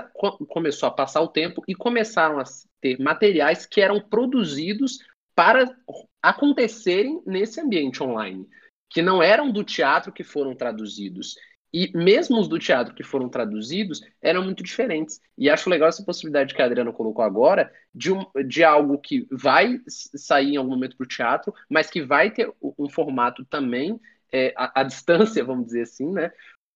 começou 0.49 0.87
a 0.87 0.91
passar 0.91 1.21
o 1.21 1.27
tempo 1.27 1.63
e 1.67 1.75
começaram 1.75 2.39
a 2.39 2.43
ter 2.81 2.99
materiais 2.99 3.65
que 3.65 3.79
eram 3.79 4.01
produzidos 4.01 4.97
para 5.35 5.73
acontecerem 6.21 7.21
nesse 7.25 7.59
ambiente 7.59 8.03
online, 8.03 8.47
que 8.89 9.01
não 9.01 9.23
eram 9.23 9.51
do 9.51 9.63
teatro 9.63 10.11
que 10.11 10.23
foram 10.23 10.55
traduzidos. 10.55 11.35
E 11.73 11.89
mesmo 11.97 12.37
os 12.37 12.49
do 12.49 12.59
teatro 12.59 12.93
que 12.93 13.03
foram 13.03 13.29
traduzidos 13.29 14.01
eram 14.21 14.43
muito 14.43 14.61
diferentes. 14.61 15.21
E 15.37 15.49
acho 15.49 15.69
legal 15.69 15.87
essa 15.87 16.03
possibilidade 16.03 16.53
que 16.53 16.61
a 16.61 16.65
Adriana 16.65 16.91
colocou 16.91 17.23
agora 17.23 17.71
de, 17.95 18.11
um, 18.11 18.25
de 18.45 18.63
algo 18.63 18.97
que 18.97 19.25
vai 19.31 19.79
sair 19.87 20.53
em 20.53 20.57
algum 20.57 20.71
momento 20.71 20.97
para 20.97 21.05
o 21.05 21.07
teatro, 21.07 21.53
mas 21.69 21.89
que 21.89 22.01
vai 22.01 22.29
ter 22.29 22.51
um 22.77 22.89
formato 22.89 23.45
também 23.45 23.99
é, 24.33 24.53
à, 24.57 24.81
à, 24.81 24.83
distância, 24.83 25.43
vamos 25.45 25.67
dizer 25.67 25.83
assim, 25.83 26.11
né? 26.11 26.31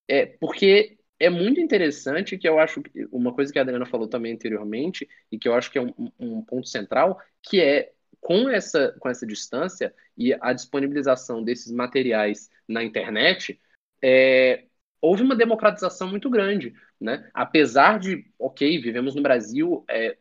É, 0.08 0.26
porque 0.26 0.98
é 1.20 1.30
muito 1.30 1.60
interessante 1.60 2.38
que 2.38 2.48
eu 2.48 2.60
acho 2.60 2.82
uma 3.12 3.34
coisa 3.34 3.52
que 3.52 3.60
a 3.60 3.62
Adriana 3.62 3.86
falou 3.86 4.08
também 4.08 4.34
anteriormente 4.34 5.08
e 5.32 5.38
que 5.38 5.48
eu 5.48 5.54
acho 5.54 5.72
que 5.72 5.78
é 5.78 5.82
um, 5.82 6.12
um 6.20 6.42
ponto 6.42 6.68
central, 6.68 7.20
que 7.42 7.62
é 7.62 7.92
com 8.26 8.50
essa, 8.50 8.92
com 9.00 9.08
essa 9.08 9.24
distância 9.24 9.94
e 10.18 10.36
a 10.42 10.52
disponibilização 10.52 11.44
desses 11.44 11.72
materiais 11.72 12.50
na 12.68 12.84
internet, 12.84 13.62
é, 14.02 14.64
houve 15.00 15.22
uma 15.22 15.36
democratização 15.36 16.08
muito 16.08 16.28
grande. 16.28 16.74
Né? 17.00 17.30
Apesar 17.36 18.00
de, 18.00 18.26
ok, 18.40 18.82
vivemos 18.82 19.14
no 19.14 19.22
Brasil, 19.22 19.86
é, 19.88 20.18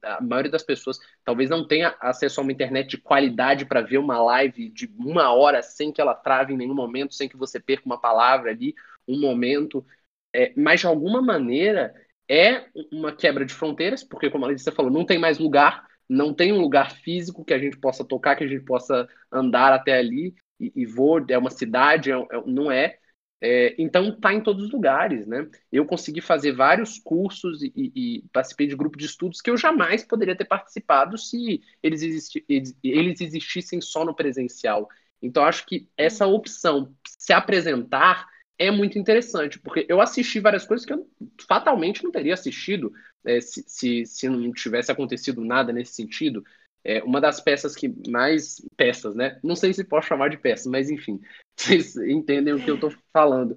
a 0.00 0.20
maioria 0.20 0.52
das 0.52 0.62
pessoas 0.62 1.00
talvez 1.24 1.50
não 1.50 1.66
tenha 1.66 1.96
acesso 1.98 2.38
a 2.38 2.44
uma 2.44 2.52
internet 2.52 2.90
de 2.90 2.98
qualidade 2.98 3.66
para 3.66 3.80
ver 3.80 3.98
uma 3.98 4.22
live 4.22 4.68
de 4.68 4.88
uma 4.96 5.34
hora 5.34 5.60
sem 5.60 5.90
que 5.90 6.00
ela 6.00 6.14
trave 6.14 6.54
em 6.54 6.56
nenhum 6.56 6.72
momento, 6.74 7.16
sem 7.16 7.28
que 7.28 7.36
você 7.36 7.58
perca 7.58 7.84
uma 7.84 8.00
palavra 8.00 8.52
ali, 8.52 8.76
um 9.08 9.18
momento. 9.18 9.84
É, 10.32 10.52
mas 10.56 10.78
de 10.78 10.86
alguma 10.86 11.20
maneira 11.20 11.92
é 12.28 12.66
uma 12.92 13.10
quebra 13.10 13.44
de 13.44 13.52
fronteiras, 13.52 14.04
porque, 14.04 14.30
como 14.30 14.44
a 14.44 14.48
Letícia 14.48 14.70
falou, 14.70 14.92
não 14.92 15.04
tem 15.04 15.18
mais 15.18 15.40
lugar 15.40 15.92
não 16.08 16.34
tem 16.34 16.52
um 16.52 16.60
lugar 16.60 16.92
físico 16.92 17.44
que 17.44 17.54
a 17.54 17.58
gente 17.58 17.78
possa 17.78 18.04
tocar, 18.04 18.36
que 18.36 18.44
a 18.44 18.48
gente 18.48 18.64
possa 18.64 19.08
andar 19.32 19.72
até 19.72 19.98
ali 19.98 20.34
e, 20.60 20.72
e 20.74 20.86
vou, 20.86 21.24
é 21.28 21.38
uma 21.38 21.50
cidade, 21.50 22.10
é, 22.10 22.14
é, 22.14 22.42
não 22.46 22.70
é. 22.70 22.98
é 23.40 23.74
então 23.78 24.10
está 24.10 24.32
em 24.32 24.42
todos 24.42 24.64
os 24.64 24.72
lugares, 24.72 25.26
né? 25.26 25.48
Eu 25.72 25.86
consegui 25.86 26.20
fazer 26.20 26.52
vários 26.52 26.98
cursos 26.98 27.62
e, 27.62 27.72
e, 27.74 27.92
e, 27.94 28.24
participei 28.32 28.66
de 28.66 28.76
grupo 28.76 28.98
de 28.98 29.06
estudos 29.06 29.40
que 29.40 29.50
eu 29.50 29.56
jamais 29.56 30.04
poderia 30.04 30.36
ter 30.36 30.44
participado 30.44 31.18
se 31.18 31.60
eles, 31.82 32.02
existi, 32.02 32.44
eles, 32.48 32.76
eles 32.82 33.20
existissem 33.20 33.80
só 33.80 34.04
no 34.04 34.14
presencial. 34.14 34.88
Então 35.22 35.44
acho 35.44 35.66
que 35.66 35.88
essa 35.96 36.26
opção 36.26 36.94
se 37.06 37.32
apresentar 37.32 38.28
é 38.58 38.70
muito 38.70 38.98
interessante, 38.98 39.58
porque 39.58 39.84
eu 39.88 40.00
assisti 40.00 40.38
várias 40.38 40.64
coisas 40.64 40.86
que 40.86 40.92
eu 40.92 41.08
fatalmente 41.48 42.04
não 42.04 42.12
teria 42.12 42.34
assistido 42.34 42.92
é, 43.24 43.40
se, 43.40 43.64
se, 43.66 44.06
se, 44.06 44.28
não 44.28 44.52
tivesse 44.52 44.90
acontecido 44.90 45.44
nada 45.44 45.72
nesse 45.72 45.94
sentido. 45.94 46.44
É, 46.82 47.02
uma 47.02 47.20
das 47.20 47.40
peças 47.40 47.74
que 47.74 47.88
mais. 48.10 48.56
Peças, 48.76 49.14
né? 49.14 49.38
Não 49.42 49.56
sei 49.56 49.72
se 49.72 49.84
posso 49.84 50.08
chamar 50.08 50.28
de 50.30 50.38
peças, 50.38 50.66
mas 50.66 50.90
enfim, 50.90 51.20
vocês 51.56 51.96
entendem 51.96 52.54
o 52.54 52.62
que 52.62 52.70
eu 52.70 52.74
estou 52.74 52.92
falando. 53.12 53.56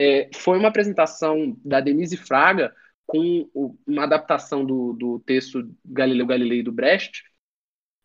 É, 0.00 0.28
foi 0.34 0.58
uma 0.58 0.68
apresentação 0.68 1.56
da 1.64 1.80
Denise 1.80 2.16
Fraga 2.16 2.74
com 3.06 3.48
uma 3.86 4.04
adaptação 4.04 4.64
do, 4.64 4.92
do 4.92 5.20
texto 5.20 5.72
Galileu 5.84 6.26
Galilei 6.26 6.62
do 6.62 6.72
Brecht, 6.72 7.24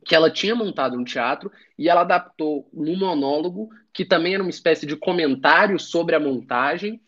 que 0.05 0.15
ela 0.15 0.31
tinha 0.31 0.55
montado 0.55 0.97
um 0.97 1.03
teatro 1.03 1.51
e 1.77 1.89
ela 1.89 2.01
adaptou 2.01 2.69
num 2.71 2.97
monólogo 2.97 3.69
que 3.93 4.05
também 4.05 4.33
era 4.33 4.43
uma 4.43 4.49
espécie 4.49 4.85
de 4.85 4.95
comentário 4.95 5.79
sobre 5.79 6.15
a 6.15 6.19
montagem 6.19 7.01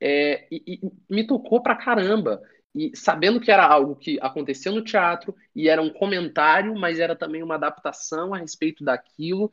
é, 0.00 0.46
e, 0.50 0.62
e, 0.66 0.80
me 1.08 1.26
tocou 1.26 1.62
pra 1.62 1.76
caramba. 1.76 2.42
E 2.74 2.96
sabendo 2.96 3.40
que 3.40 3.50
era 3.50 3.66
algo 3.66 3.96
que 3.96 4.18
aconteceu 4.20 4.72
no 4.72 4.82
teatro 4.82 5.34
e 5.54 5.68
era 5.68 5.82
um 5.82 5.90
comentário, 5.90 6.74
mas 6.74 6.98
era 6.98 7.14
também 7.14 7.42
uma 7.42 7.56
adaptação 7.56 8.32
a 8.32 8.38
respeito 8.38 8.82
daquilo. 8.82 9.52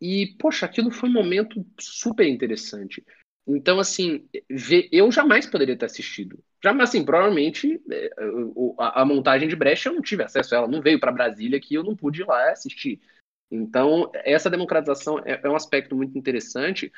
E, 0.00 0.34
poxa, 0.38 0.66
aquilo 0.66 0.90
foi 0.90 1.08
um 1.08 1.12
momento 1.12 1.64
super 1.78 2.26
interessante. 2.26 3.04
Então, 3.46 3.78
assim, 3.78 4.26
eu 4.90 5.12
jamais 5.12 5.46
poderia 5.46 5.76
ter 5.76 5.84
assistido. 5.84 6.42
Jamais, 6.62 6.88
assim, 6.88 7.04
provavelmente 7.04 7.78
é, 7.90 8.10
a 8.78 9.04
montagem 9.04 9.46
de 9.46 9.54
Brecht 9.54 9.86
eu 9.86 9.94
não 9.94 10.00
tive 10.00 10.22
acesso 10.22 10.54
a 10.54 10.58
ela, 10.58 10.68
não 10.68 10.80
veio 10.80 10.98
para 10.98 11.12
Brasília 11.12 11.60
que 11.60 11.74
eu 11.74 11.84
não 11.84 11.94
pude 11.94 12.22
ir 12.22 12.26
lá 12.26 12.50
assistir. 12.50 13.02
Então, 13.50 14.10
essa 14.14 14.48
democratização 14.48 15.18
é, 15.18 15.38
é 15.42 15.48
um 15.48 15.54
aspecto 15.54 15.94
muito 15.94 16.16
interessante, 16.16 16.90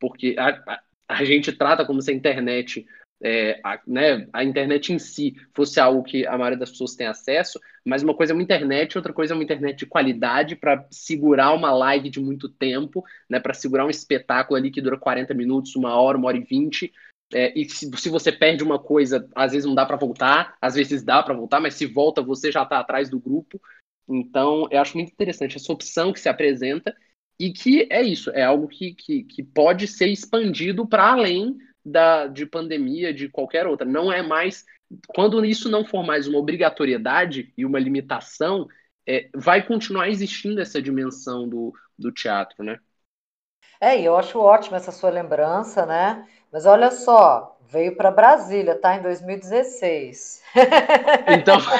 porque 0.00 0.34
a, 0.38 0.48
a, 0.48 0.82
a 1.08 1.24
gente 1.24 1.52
trata 1.52 1.84
como 1.84 2.00
se 2.00 2.10
a 2.10 2.14
internet 2.14 2.86
é, 3.22 3.60
a, 3.64 3.80
né, 3.86 4.28
a 4.32 4.44
internet 4.44 4.92
em 4.92 4.98
si 4.98 5.34
fosse 5.54 5.80
algo 5.80 6.02
que 6.02 6.26
a 6.26 6.36
maioria 6.36 6.58
das 6.58 6.70
pessoas 6.70 6.94
tem 6.94 7.06
acesso, 7.06 7.58
mas 7.84 8.02
uma 8.02 8.14
coisa 8.14 8.32
é 8.32 8.34
uma 8.34 8.42
internet, 8.42 8.96
outra 8.96 9.12
coisa 9.12 9.32
é 9.32 9.36
uma 9.36 9.44
internet 9.44 9.78
de 9.78 9.86
qualidade 9.86 10.56
para 10.56 10.86
segurar 10.90 11.52
uma 11.54 11.72
live 11.72 12.10
de 12.10 12.20
muito 12.20 12.48
tempo, 12.48 13.04
né, 13.28 13.40
para 13.40 13.54
segurar 13.54 13.86
um 13.86 13.90
espetáculo 13.90 14.56
ali 14.56 14.70
que 14.70 14.82
dura 14.82 14.98
40 14.98 15.32
minutos, 15.34 15.74
uma 15.76 15.94
hora, 15.96 16.18
uma 16.18 16.28
hora 16.28 16.36
e 16.36 16.44
vinte. 16.44 16.92
É, 17.32 17.58
e 17.58 17.68
se, 17.68 17.90
se, 17.96 18.08
você 18.08 18.30
perde 18.30 18.62
uma 18.62 18.78
coisa, 18.78 19.28
às 19.34 19.50
vezes 19.52 19.66
não 19.66 19.74
dá 19.74 19.84
para 19.84 19.96
voltar, 19.96 20.56
às 20.60 20.74
vezes 20.74 21.02
dá 21.02 21.22
para 21.22 21.34
voltar, 21.34 21.60
mas 21.60 21.74
se 21.74 21.86
volta 21.86 22.22
você 22.22 22.52
já 22.52 22.62
está 22.62 22.78
atrás 22.78 23.08
do 23.08 23.18
grupo. 23.18 23.60
Então, 24.08 24.68
eu 24.70 24.80
acho 24.80 24.96
muito 24.96 25.12
interessante 25.12 25.56
essa 25.56 25.72
opção 25.72 26.12
que 26.12 26.20
se 26.20 26.28
apresenta 26.28 26.94
e 27.38 27.52
que 27.52 27.86
é 27.90 28.02
isso, 28.02 28.30
é 28.30 28.44
algo 28.44 28.68
que, 28.68 28.94
que, 28.94 29.24
que 29.24 29.42
pode 29.42 29.88
ser 29.88 30.06
expandido 30.06 30.86
para 30.86 31.12
além 31.12 31.56
da, 31.86 32.26
de 32.26 32.44
pandemia, 32.44 33.14
de 33.14 33.28
qualquer 33.28 33.66
outra. 33.66 33.86
Não 33.86 34.12
é 34.12 34.20
mais. 34.22 34.64
Quando 35.08 35.44
isso 35.44 35.70
não 35.70 35.84
for 35.84 36.04
mais 36.04 36.26
uma 36.26 36.38
obrigatoriedade 36.38 37.52
e 37.56 37.64
uma 37.64 37.78
limitação, 37.78 38.66
é, 39.06 39.30
vai 39.32 39.64
continuar 39.64 40.08
existindo 40.08 40.60
essa 40.60 40.82
dimensão 40.82 41.48
do, 41.48 41.72
do 41.96 42.10
teatro, 42.10 42.64
né? 42.64 42.78
É, 43.80 44.00
eu 44.00 44.16
acho 44.16 44.38
ótima 44.40 44.78
essa 44.78 44.90
sua 44.90 45.10
lembrança, 45.10 45.86
né? 45.86 46.26
Mas 46.50 46.66
olha 46.66 46.90
só, 46.90 47.55
veio 47.68 47.96
para 47.96 48.10
Brasília, 48.10 48.74
tá? 48.74 48.96
Em 48.96 49.02
2016. 49.02 50.42
Então, 51.28 51.60
só 51.60 51.70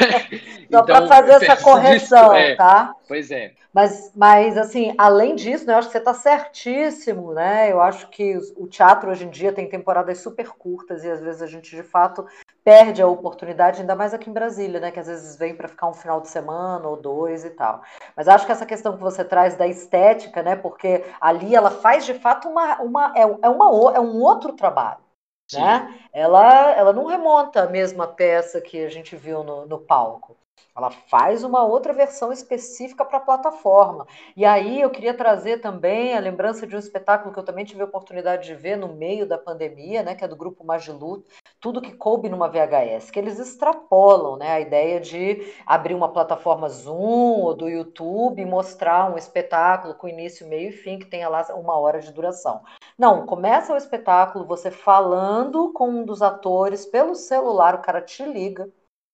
então, 0.60 0.84
para 0.84 1.06
fazer 1.06 1.32
essa 1.32 1.56
correção, 1.62 2.34
é, 2.34 2.54
tá? 2.56 2.94
Pois 3.06 3.30
é. 3.30 3.52
Mas, 3.72 4.10
mas, 4.16 4.56
assim, 4.56 4.94
além 4.96 5.34
disso, 5.34 5.66
né, 5.66 5.74
eu 5.74 5.78
acho 5.78 5.88
que 5.88 5.92
você 5.92 5.98
está 5.98 6.14
certíssimo, 6.14 7.34
né? 7.34 7.70
Eu 7.70 7.80
acho 7.80 8.08
que 8.08 8.38
o 8.56 8.66
teatro 8.66 9.10
hoje 9.10 9.26
em 9.26 9.30
dia 9.30 9.52
tem 9.52 9.68
temporadas 9.68 10.18
super 10.18 10.48
curtas 10.48 11.04
e 11.04 11.10
às 11.10 11.20
vezes 11.20 11.42
a 11.42 11.46
gente, 11.46 11.76
de 11.76 11.82
fato, 11.82 12.26
perde 12.64 13.02
a 13.02 13.06
oportunidade, 13.06 13.80
ainda 13.80 13.94
mais 13.94 14.14
aqui 14.14 14.30
em 14.30 14.32
Brasília, 14.32 14.80
né? 14.80 14.90
Que 14.90 14.98
às 14.98 15.06
vezes 15.06 15.36
vem 15.36 15.54
para 15.54 15.68
ficar 15.68 15.88
um 15.88 15.94
final 15.94 16.20
de 16.20 16.28
semana 16.28 16.88
ou 16.88 16.96
dois 16.96 17.44
e 17.44 17.50
tal. 17.50 17.82
Mas 18.16 18.28
acho 18.28 18.46
que 18.46 18.52
essa 18.52 18.66
questão 18.66 18.96
que 18.96 19.02
você 19.02 19.22
traz 19.22 19.56
da 19.56 19.68
estética, 19.68 20.42
né? 20.42 20.56
Porque 20.56 21.04
ali 21.20 21.54
ela 21.54 21.70
faz, 21.70 22.06
de 22.06 22.14
fato, 22.14 22.48
uma, 22.48 22.80
uma, 22.80 23.12
é, 23.14 23.20
é, 23.20 23.48
uma, 23.48 23.94
é 23.94 24.00
um 24.00 24.20
outro 24.22 24.54
trabalho. 24.54 25.05
Né? 25.52 26.08
Ela, 26.12 26.72
ela 26.72 26.92
não 26.92 27.06
remonta 27.06 27.62
a 27.62 27.68
mesma 27.68 28.06
peça 28.06 28.60
que 28.60 28.84
a 28.84 28.88
gente 28.88 29.14
viu 29.16 29.44
no, 29.44 29.66
no 29.66 29.78
palco. 29.78 30.36
Ela 30.76 30.90
faz 30.90 31.42
uma 31.42 31.64
outra 31.64 31.94
versão 31.94 32.30
específica 32.30 33.02
para 33.02 33.16
a 33.16 33.22
plataforma. 33.22 34.06
E 34.36 34.44
aí 34.44 34.82
eu 34.82 34.90
queria 34.90 35.14
trazer 35.14 35.58
também 35.62 36.14
a 36.14 36.20
lembrança 36.20 36.66
de 36.66 36.76
um 36.76 36.78
espetáculo 36.78 37.32
que 37.32 37.38
eu 37.38 37.44
também 37.44 37.64
tive 37.64 37.80
a 37.80 37.86
oportunidade 37.86 38.46
de 38.46 38.54
ver 38.54 38.76
no 38.76 38.88
meio 38.88 39.26
da 39.26 39.38
pandemia, 39.38 40.02
né, 40.02 40.14
que 40.14 40.22
é 40.22 40.28
do 40.28 40.36
grupo 40.36 40.62
Magilu, 40.64 41.24
tudo 41.60 41.80
que 41.80 41.94
coube 41.94 42.28
numa 42.28 42.48
VHS, 42.48 43.10
que 43.10 43.18
eles 43.18 43.38
extrapolam, 43.38 44.36
né, 44.36 44.52
a 44.52 44.60
ideia 44.60 45.00
de 45.00 45.50
abrir 45.64 45.94
uma 45.94 46.12
plataforma 46.12 46.68
Zoom 46.68 47.40
ou 47.40 47.54
do 47.54 47.70
YouTube 47.70 48.42
e 48.42 48.44
mostrar 48.44 49.10
um 49.10 49.16
espetáculo 49.16 49.94
com 49.94 50.06
início, 50.06 50.46
meio 50.46 50.68
e 50.68 50.72
fim 50.72 50.98
que 50.98 51.06
tenha 51.06 51.30
lá 51.30 51.42
uma 51.54 51.78
hora 51.78 52.00
de 52.00 52.12
duração. 52.12 52.62
Não, 52.98 53.24
começa 53.24 53.72
o 53.72 53.78
espetáculo 53.78 54.44
você 54.44 54.70
falando 54.70 55.72
com 55.72 55.88
um 55.88 56.04
dos 56.04 56.20
atores 56.20 56.84
pelo 56.84 57.14
celular, 57.14 57.74
o 57.74 57.82
cara 57.82 58.02
te 58.02 58.22
liga, 58.24 58.68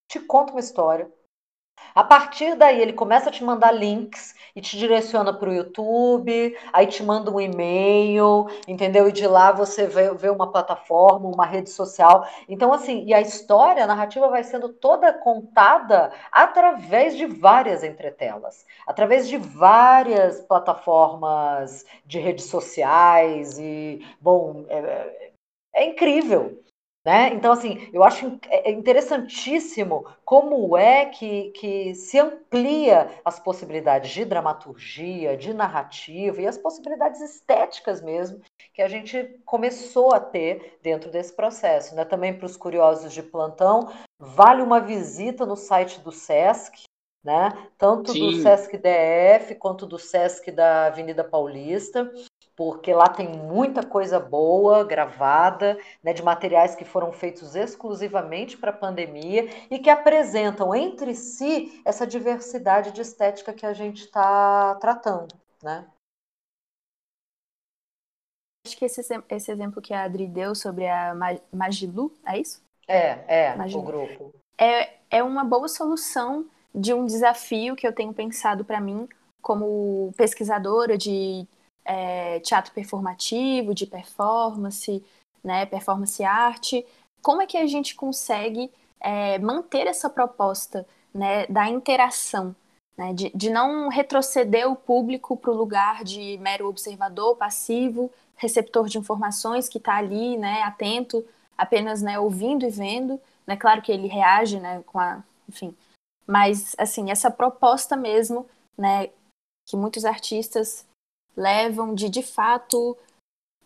te 0.08 0.18
conta 0.18 0.52
uma 0.52 0.60
história 0.60 1.08
a 1.94 2.02
partir 2.02 2.54
daí, 2.54 2.80
ele 2.80 2.92
começa 2.92 3.28
a 3.28 3.32
te 3.32 3.44
mandar 3.44 3.70
links 3.72 4.34
e 4.56 4.60
te 4.60 4.78
direciona 4.78 5.32
para 5.32 5.48
o 5.48 5.52
YouTube, 5.52 6.56
aí 6.72 6.86
te 6.86 7.02
manda 7.02 7.30
um 7.30 7.40
e-mail, 7.40 8.46
entendeu? 8.66 9.08
E 9.08 9.12
de 9.12 9.26
lá 9.26 9.52
você 9.52 9.86
vê, 9.86 10.12
vê, 10.14 10.30
uma 10.30 10.50
plataforma, 10.50 11.28
uma 11.28 11.44
rede 11.44 11.70
social. 11.70 12.26
Então, 12.48 12.72
assim, 12.72 13.04
e 13.04 13.12
a 13.12 13.20
história, 13.20 13.84
a 13.84 13.86
narrativa 13.86 14.28
vai 14.28 14.42
sendo 14.42 14.70
toda 14.70 15.12
contada 15.12 16.12
através 16.30 17.16
de 17.16 17.26
várias 17.26 17.84
entretelas, 17.84 18.64
através 18.86 19.28
de 19.28 19.36
várias 19.36 20.40
plataformas 20.40 21.84
de 22.06 22.18
redes 22.18 22.46
sociais. 22.46 23.58
E, 23.58 24.00
bom, 24.20 24.64
é, 24.68 24.78
é, 24.78 25.32
é 25.74 25.84
incrível. 25.86 26.61
Né? 27.04 27.34
Então, 27.34 27.52
assim, 27.52 27.88
eu 27.92 28.04
acho 28.04 28.38
é, 28.48 28.70
é 28.70 28.72
interessantíssimo 28.72 30.06
como 30.24 30.76
é 30.76 31.06
que, 31.06 31.50
que 31.50 31.94
se 31.96 32.16
amplia 32.16 33.10
as 33.24 33.40
possibilidades 33.40 34.12
de 34.12 34.24
dramaturgia, 34.24 35.36
de 35.36 35.52
narrativa 35.52 36.40
e 36.40 36.46
as 36.46 36.56
possibilidades 36.56 37.20
estéticas 37.20 38.00
mesmo 38.00 38.40
que 38.72 38.80
a 38.80 38.86
gente 38.86 39.40
começou 39.44 40.14
a 40.14 40.20
ter 40.20 40.78
dentro 40.80 41.10
desse 41.10 41.34
processo. 41.34 41.94
Né? 41.96 42.04
Também 42.04 42.32
para 42.36 42.46
os 42.46 42.56
curiosos 42.56 43.12
de 43.12 43.22
plantão, 43.22 43.92
vale 44.18 44.62
uma 44.62 44.80
visita 44.80 45.44
no 45.44 45.56
site 45.56 46.00
do 46.00 46.12
SESC, 46.12 46.84
né? 47.24 47.50
tanto 47.76 48.12
Sim. 48.12 48.20
do 48.20 48.32
SESC 48.42 48.78
DF 48.78 49.56
quanto 49.56 49.86
do 49.86 49.98
SESC 49.98 50.52
da 50.52 50.86
Avenida 50.86 51.24
Paulista 51.24 52.08
porque 52.56 52.92
lá 52.92 53.08
tem 53.08 53.28
muita 53.28 53.84
coisa 53.84 54.20
boa 54.20 54.84
gravada, 54.84 55.78
né, 56.02 56.12
de 56.12 56.22
materiais 56.22 56.74
que 56.74 56.84
foram 56.84 57.12
feitos 57.12 57.54
exclusivamente 57.54 58.56
para 58.56 58.70
a 58.70 58.76
pandemia 58.76 59.48
e 59.70 59.78
que 59.78 59.90
apresentam 59.90 60.74
entre 60.74 61.14
si 61.14 61.80
essa 61.84 62.06
diversidade 62.06 62.92
de 62.92 63.00
estética 63.00 63.52
que 63.52 63.64
a 63.64 63.72
gente 63.72 64.04
está 64.04 64.74
tratando, 64.76 65.34
né? 65.62 65.86
Acho 68.64 68.76
que 68.76 68.84
esse, 68.84 69.00
esse 69.28 69.50
exemplo 69.50 69.82
que 69.82 69.92
a 69.92 70.04
Adri 70.04 70.28
deu 70.28 70.54
sobre 70.54 70.86
a 70.86 71.14
Magilu, 71.52 72.14
é 72.24 72.38
isso? 72.38 72.62
É, 72.86 73.46
é, 73.46 73.56
Magilu. 73.56 73.82
o 73.82 73.84
grupo. 73.84 74.34
É, 74.56 74.98
é 75.10 75.22
uma 75.22 75.44
boa 75.44 75.66
solução 75.66 76.46
de 76.72 76.94
um 76.94 77.04
desafio 77.04 77.74
que 77.74 77.86
eu 77.86 77.92
tenho 77.92 78.14
pensado 78.14 78.64
para 78.64 78.80
mim 78.80 79.08
como 79.40 80.12
pesquisadora 80.16 80.96
de 80.96 81.46
é, 81.84 82.40
teatro 82.40 82.72
performativo, 82.72 83.74
de 83.74 83.86
performance, 83.86 85.04
né, 85.42 85.66
performance 85.66 86.22
arte. 86.22 86.86
Como 87.20 87.42
é 87.42 87.46
que 87.46 87.56
a 87.56 87.66
gente 87.66 87.94
consegue 87.94 88.70
é, 89.00 89.38
manter 89.38 89.86
essa 89.86 90.08
proposta 90.08 90.86
né, 91.12 91.46
da 91.46 91.68
interação, 91.68 92.54
né, 92.96 93.12
de, 93.12 93.30
de 93.34 93.50
não 93.50 93.88
retroceder 93.88 94.70
o 94.70 94.76
público 94.76 95.36
para 95.36 95.50
o 95.50 95.56
lugar 95.56 96.04
de 96.04 96.38
mero 96.38 96.68
observador, 96.68 97.36
passivo, 97.36 98.10
receptor 98.36 98.88
de 98.88 98.98
informações 98.98 99.68
que 99.68 99.78
está 99.78 99.96
ali, 99.96 100.36
né, 100.36 100.62
atento, 100.62 101.24
apenas 101.56 102.02
né, 102.02 102.18
ouvindo 102.18 102.66
e 102.66 102.70
vendo. 102.70 103.20
Né, 103.46 103.56
claro 103.56 103.82
que 103.82 103.90
ele 103.90 104.06
reage, 104.06 104.60
né, 104.60 104.82
com 104.86 104.98
a, 104.98 105.22
enfim, 105.48 105.74
mas 106.26 106.74
assim 106.78 107.10
essa 107.10 107.30
proposta 107.30 107.96
mesmo, 107.96 108.46
né, 108.78 109.10
que 109.68 109.76
muitos 109.76 110.04
artistas 110.04 110.86
levam 111.36 111.94
de 111.94 112.08
de 112.08 112.22
fato 112.22 112.96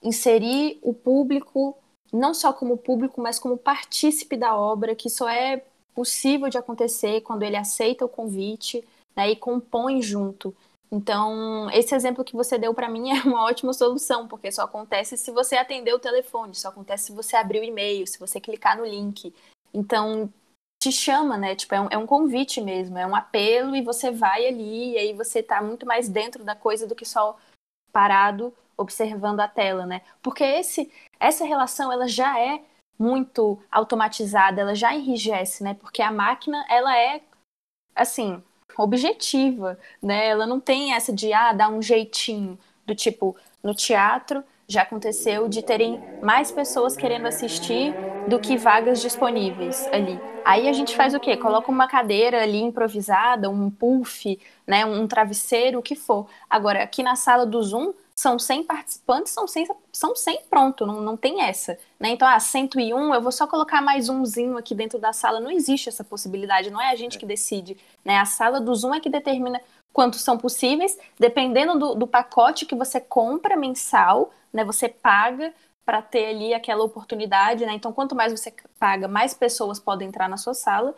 inserir 0.03 0.79
o 0.83 0.93
público 0.93 1.77
não 2.13 2.33
só 2.33 2.53
como 2.53 2.77
público, 2.77 3.21
mas 3.21 3.39
como 3.39 3.57
partícipe 3.57 4.37
da 4.37 4.57
obra, 4.57 4.95
que 4.95 5.11
só 5.11 5.29
é 5.29 5.63
possível 5.95 6.49
de 6.49 6.59
acontecer 6.59 7.21
quando 7.23 7.43
ele 7.43 7.57
aceita 7.57 8.05
o 8.05 8.09
convite 8.09 8.87
né, 9.17 9.31
e 9.31 9.37
compõe 9.37 10.03
junto. 10.03 10.55
Então, 10.91 11.69
esse 11.71 11.95
exemplo 11.95 12.25
que 12.25 12.37
você 12.37 12.57
deu 12.59 12.73
para 12.73 12.89
mim 12.89 13.11
é 13.17 13.23
uma 13.23 13.45
ótima 13.45 13.73
solução, 13.73 14.29
porque 14.29 14.53
só 14.53 14.63
acontece 14.63 15.17
se 15.17 15.31
você 15.31 15.57
atender 15.57 15.95
o 15.95 15.99
telefone, 15.99 16.55
só 16.55 16.69
acontece 16.69 17.07
se 17.07 17.13
você 17.13 17.37
abrir 17.37 17.61
o 17.61 17.65
e-mail, 17.65 18.07
se 18.07 18.19
você 18.19 18.41
clicar 18.41 18.77
no 18.77 18.85
link. 18.85 19.35
Então, 19.75 20.33
te 20.81 20.93
chama, 20.93 21.37
né? 21.37 21.57
Tipo, 21.57 21.75
é 21.75 21.81
um, 21.81 21.89
é 21.91 21.99
um 21.99 22.07
convite 22.07 22.61
mesmo, 22.61 22.99
é 22.99 23.07
um 23.07 23.17
apelo 23.17 23.75
e 23.75 23.83
você 23.83 24.11
vai 24.11 24.47
ali 24.47 24.93
e 24.93 24.99
aí 24.99 25.13
você 25.13 25.43
tá 25.43 25.61
muito 25.63 25.85
mais 25.87 26.09
dentro 26.09 26.45
da 26.45 26.55
coisa 26.55 26.87
do 26.87 26.95
que 26.95 27.05
só 27.05 27.37
parado 27.97 28.53
observando 28.77 29.41
a 29.41 29.49
tela, 29.49 29.87
né? 29.87 30.03
Porque 30.21 30.45
esse, 30.45 30.93
essa 31.19 31.47
relação 31.47 31.91
ela 31.91 32.07
já 32.07 32.39
é 32.39 32.63
muito 32.99 33.59
automatizada, 33.73 34.61
ela 34.61 34.75
já 34.75 34.95
enrijece, 34.95 35.65
né? 35.65 35.73
Porque 35.73 36.03
a 36.03 36.13
máquina 36.13 36.63
ela 36.69 36.95
é 36.95 37.23
assim 37.95 38.43
objetiva, 38.77 39.79
né? 40.03 40.29
Ela 40.29 40.47
não 40.47 40.61
tem 40.61 40.93
essa 40.93 41.11
de 41.11 41.33
ah 41.33 41.55
dar 41.55 41.71
um 41.71 41.81
jeitinho 41.81 42.59
do 42.85 42.95
tipo 42.95 43.35
no 43.63 43.75
teatro 43.75 44.45
já 44.69 44.83
aconteceu 44.83 45.49
de 45.49 45.63
terem 45.63 46.01
mais 46.23 46.51
pessoas 46.51 46.97
querendo 46.97 47.27
assistir 47.27 47.95
do 48.27 48.39
que 48.39 48.57
vagas 48.57 49.01
disponíveis 49.01 49.87
ali. 49.93 50.21
Aí 50.45 50.69
a 50.69 50.73
gente 50.73 50.95
faz 50.97 51.15
o 51.15 51.21
quê? 51.21 51.37
Coloca 51.37 51.71
uma 51.71 51.89
cadeira 51.89 52.43
ali 52.43 52.61
improvisada, 52.61 53.51
um 53.51 53.71
puff, 53.71 54.39
né, 54.67 54.85
um 54.85 55.07
travesseiro, 55.07 55.79
o 55.79 55.83
que 55.83 55.95
for. 55.95 56.27
Agora, 56.49 56.83
aqui 56.83 57.03
na 57.03 57.17
sala 57.17 57.45
do 57.45 57.63
Zoom, 57.63 57.93
são 58.17 58.39
100 58.39 58.65
participantes, 58.65 59.31
são 59.31 59.47
100, 59.47 59.69
são 59.93 60.17
100 60.17 60.41
pronto, 60.49 60.87
não, 60.87 61.03
não 61.03 61.19
tem 61.19 61.43
essa. 61.43 61.79
Né? 62.01 62.09
Então, 62.09 62.27
ah, 62.27 62.41
101, 62.41 63.13
eu 63.13 63.21
vou 63.21 63.31
só 63.31 63.47
colocar 63.47 63.83
mais 63.83 64.09
umzinho 64.09 64.57
aqui 64.57 64.75
dentro 64.75 64.99
da 64.99 65.13
sala. 65.13 65.39
Não 65.39 65.51
existe 65.51 65.91
essa 65.91 66.03
possibilidade, 66.03 66.71
não 66.71 66.81
é 66.81 66.91
a 66.91 66.97
gente 66.97 67.19
que 67.19 67.27
decide. 67.27 67.77
Né? 68.03 68.17
A 68.17 68.25
sala 68.25 68.59
do 68.59 68.75
Zoom 68.75 68.95
é 68.95 69.01
que 69.01 69.11
determina 69.11 69.61
quantos 69.97 70.21
são 70.21 70.37
possíveis, 70.37 70.99
dependendo 71.19 71.79
do, 71.79 71.95
do 71.95 72.07
pacote 72.07 72.67
que 72.67 72.75
você 72.75 73.01
compra 73.01 73.57
mensal, 73.57 74.31
né? 74.53 74.63
você 74.63 74.91
paga 74.91 75.55
para 75.87 76.03
ter 76.03 76.27
ali 76.27 76.53
aquela 76.53 76.85
oportunidade, 76.85 77.65
né? 77.65 77.73
Então, 77.73 77.95
quanto 77.95 78.15
mais 78.15 78.31
você 78.31 78.53
paga, 78.79 79.09
mais 79.09 79.33
pessoas 79.33 79.81
podem 79.81 80.09
entrar 80.09 80.29
na 80.29 80.37
sua 80.37 80.53
sala. 80.53 80.95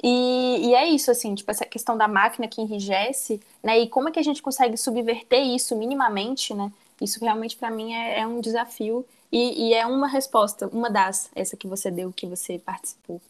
E, 0.00 0.68
e, 0.68 0.74
é 0.76 0.86
isso, 0.86 1.10
assim, 1.10 1.34
tipo, 1.34 1.50
essa 1.50 1.64
questão 1.64 1.98
da 1.98 2.06
máquina 2.06 2.46
que 2.46 2.60
enrijece, 2.60 3.40
né? 3.64 3.80
E 3.80 3.88
como 3.88 4.10
é 4.10 4.12
que 4.12 4.20
a 4.20 4.22
gente 4.22 4.40
consegue 4.40 4.76
subverter 4.76 5.42
isso 5.44 5.74
minimamente, 5.74 6.54
né? 6.54 6.70
Isso 7.00 7.18
realmente 7.18 7.56
para 7.56 7.68
mim 7.68 7.94
é, 7.94 8.20
é, 8.20 8.26
um 8.28 8.40
desafio 8.40 9.04
e, 9.32 9.70
e 9.70 9.74
é 9.74 9.84
uma 9.84 10.06
resposta, 10.06 10.68
uma 10.68 10.88
das, 10.88 11.30
essa 11.34 11.56
que 11.56 11.66
você 11.66 11.90
deu, 11.90 12.12
que 12.12 12.26
você 12.28 12.60
participou. 12.60 13.20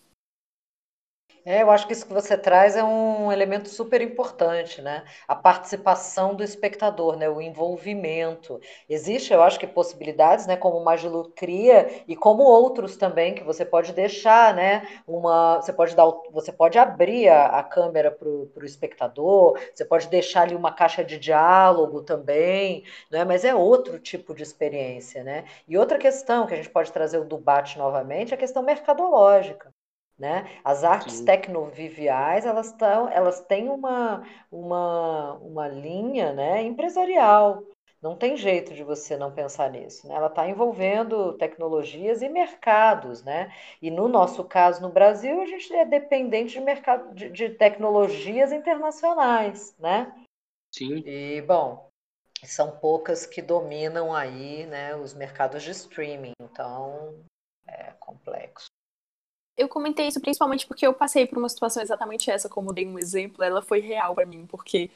É, 1.49 1.63
eu 1.63 1.71
acho 1.71 1.87
que 1.87 1.93
isso 1.93 2.05
que 2.05 2.13
você 2.13 2.37
traz 2.37 2.75
é 2.77 2.83
um 2.83 3.31
elemento 3.31 3.69
super 3.69 4.01
importante, 4.03 4.83
né? 4.83 5.05
A 5.29 5.35
participação 5.37 6.35
do 6.35 6.43
espectador, 6.43 7.17
né? 7.17 7.29
O 7.31 7.41
envolvimento. 7.41 8.61
Existe, 8.89 9.33
eu 9.33 9.41
acho 9.43 9.59
que 9.59 9.67
possibilidades, 9.67 10.45
né? 10.49 10.57
Como 10.57 10.77
o 10.77 10.85
Magilu 10.85 11.31
cria 11.37 12.03
e 12.09 12.17
como 12.17 12.43
outros 12.43 12.97
também 12.97 13.33
que 13.33 13.45
você 13.45 13.65
pode 13.65 13.93
deixar, 13.93 14.55
né? 14.55 14.89
Uma, 15.07 15.63
você 15.63 15.73
pode 15.73 15.95
dar, 15.95 16.07
você 16.33 16.51
pode 16.53 16.79
abrir 16.81 17.29
a, 17.29 17.47
a 17.61 17.63
câmera 17.63 18.11
para 18.11 18.29
o 18.29 18.65
espectador, 18.65 19.57
você 19.73 19.85
pode 19.85 20.09
deixar 20.09 20.43
ali 20.43 20.55
uma 20.57 20.73
caixa 20.73 21.05
de 21.05 21.17
diálogo 21.17 22.03
também, 22.03 22.83
né? 23.09 23.25
Mas 23.25 23.45
é 23.45 23.55
outro 23.55 24.01
tipo 24.01 24.35
de 24.35 24.43
experiência, 24.43 25.23
né? 25.23 25.45
E 25.69 25.79
outra 25.79 25.97
questão 25.97 26.45
que 26.45 26.55
a 26.55 26.57
gente 26.57 26.71
pode 26.71 26.91
trazer 26.91 27.19
o 27.19 27.25
debate 27.25 27.79
novamente 27.79 28.33
é 28.33 28.35
a 28.35 28.39
questão 28.39 28.65
mercadológica. 28.65 29.76
Né? 30.19 30.51
As 30.65 30.83
artes 30.83 31.21
tecnoviviais 31.21 32.47
elas, 32.47 32.73
tão, 32.73 33.09
elas 33.09 33.41
têm 33.43 33.69
uma, 33.69 34.27
uma, 34.51 35.35
uma 35.35 35.69
linha 35.69 36.33
né, 36.33 36.63
empresarial. 36.63 37.63
Não 38.01 38.17
tem 38.17 38.37
jeito 38.37 38.73
de 38.73 38.85
você 38.85 39.17
não 39.17 39.33
pensar 39.33 39.71
nisso. 39.71 40.07
Né? 40.07 40.15
Ela 40.15 40.29
está 40.29 40.49
envolvendo 40.49 41.33
tecnologias 41.35 42.23
e 42.23 42.29
mercados. 42.29 43.23
Né? 43.23 43.53
E 43.83 43.91
no 43.91 44.09
nosso 44.09 44.45
caso, 44.45 44.81
no 44.81 44.89
Brasil, 44.89 45.41
a 45.41 45.47
gente 45.47 45.75
é 45.75 45.85
dependente 45.85 46.55
de, 46.55 46.61
mercado, 46.61 47.15
de, 47.15 47.29
de 47.31 47.51
tecnologias 47.51 48.53
internacionais. 48.53 49.75
Né? 49.79 50.13
Sim. 50.73 51.03
E, 51.07 51.43
bom, 51.43 51.89
são 52.45 52.79
poucas 52.79 53.27
que 53.27 53.43
dominam 53.43 54.15
aí 54.15 54.67
né, 54.67 54.95
os 54.95 55.13
mercados 55.13 55.63
de 55.63 55.71
streaming. 55.73 56.33
Então, 56.41 57.15
é 57.67 57.93
complexo. 57.99 58.76
Eu 59.57 59.69
comentei 59.69 60.07
isso 60.07 60.21
principalmente 60.21 60.67
porque 60.67 60.87
eu 60.87 60.93
passei 60.93 61.27
por 61.27 61.39
uma 61.39 61.49
situação 61.49 61.83
exatamente 61.83 62.31
essa, 62.31 62.49
como 62.49 62.73
dei 62.73 62.87
um 62.87 62.99
exemplo, 62.99 63.43
ela 63.43 63.63
foi 63.63 63.81
real 63.81 64.15
para 64.15 64.27
mim, 64.27 64.47
porque 64.47 64.91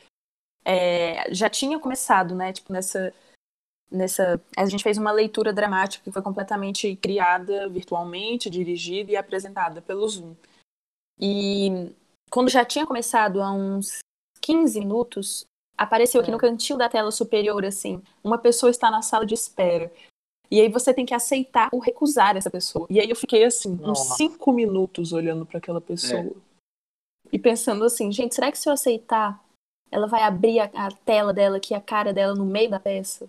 é, 0.65 1.33
já 1.33 1.49
tinha 1.49 1.79
começado, 1.79 2.35
né, 2.35 2.53
tipo, 2.53 2.73
nessa, 2.73 3.15
nessa... 3.91 4.41
A 4.57 4.67
gente 4.67 4.85
fez 4.85 4.99
uma 4.99 5.13
leitura 5.13 5.53
dramática 5.53 6.05
que 6.05 6.13
foi 6.13 6.21
completamente 6.21 6.95
criada 6.97 7.69
virtualmente, 7.69 8.51
dirigida 8.51 9.13
e 9.13 9.17
apresentada 9.17 9.81
pelo 9.81 10.07
Zoom. 10.07 10.37
E 11.19 11.95
quando 12.31 12.51
já 12.51 12.65
tinha 12.65 12.87
começado 12.87 13.43
há 13.43 13.51
uns 13.53 13.99
15 14.41 14.79
minutos, 14.79 15.45
apareceu 15.77 16.21
aqui 16.21 16.31
no 16.31 16.39
cantinho 16.39 16.79
da 16.79 16.89
tela 16.89 17.11
superior, 17.11 17.65
assim, 17.65 18.03
uma 18.23 18.37
pessoa 18.37 18.71
está 18.71 18.91
na 18.91 19.01
sala 19.03 19.25
de 19.25 19.35
espera. 19.35 19.91
E 20.51 20.61
aí 20.61 20.69
você 20.69 20.93
tem 20.93 21.07
que 21.07 21.15
aceitar 21.15 21.69
ou 21.73 21.79
recusar 21.79 22.37
essa 22.37 22.51
pessoa. 22.51 22.87
E 22.91 22.99
aí 22.99 23.09
eu 23.09 23.15
fiquei 23.15 23.45
assim, 23.45 23.77
Nossa. 23.77 24.03
uns 24.03 24.17
cinco 24.17 24.53
minutos 24.53 25.13
olhando 25.13 25.47
para 25.47 25.59
aquela 25.59 25.81
pessoa. 25.81 26.21
É. 26.21 26.31
E 27.33 27.39
pensando 27.39 27.85
assim, 27.85 28.11
gente, 28.11 28.35
será 28.35 28.51
que 28.51 28.59
se 28.59 28.69
eu 28.69 28.73
aceitar, 28.73 29.41
ela 29.91 30.09
vai 30.09 30.23
abrir 30.23 30.59
a, 30.59 30.65
a, 30.65 30.91
tela 30.91 31.33
dela 31.33 31.59
aqui, 31.59 31.73
a 31.73 31.81
cara 31.81 32.13
dela 32.13 32.35
no 32.35 32.45
meio 32.45 32.69
da 32.69 32.81
peça? 32.81 33.29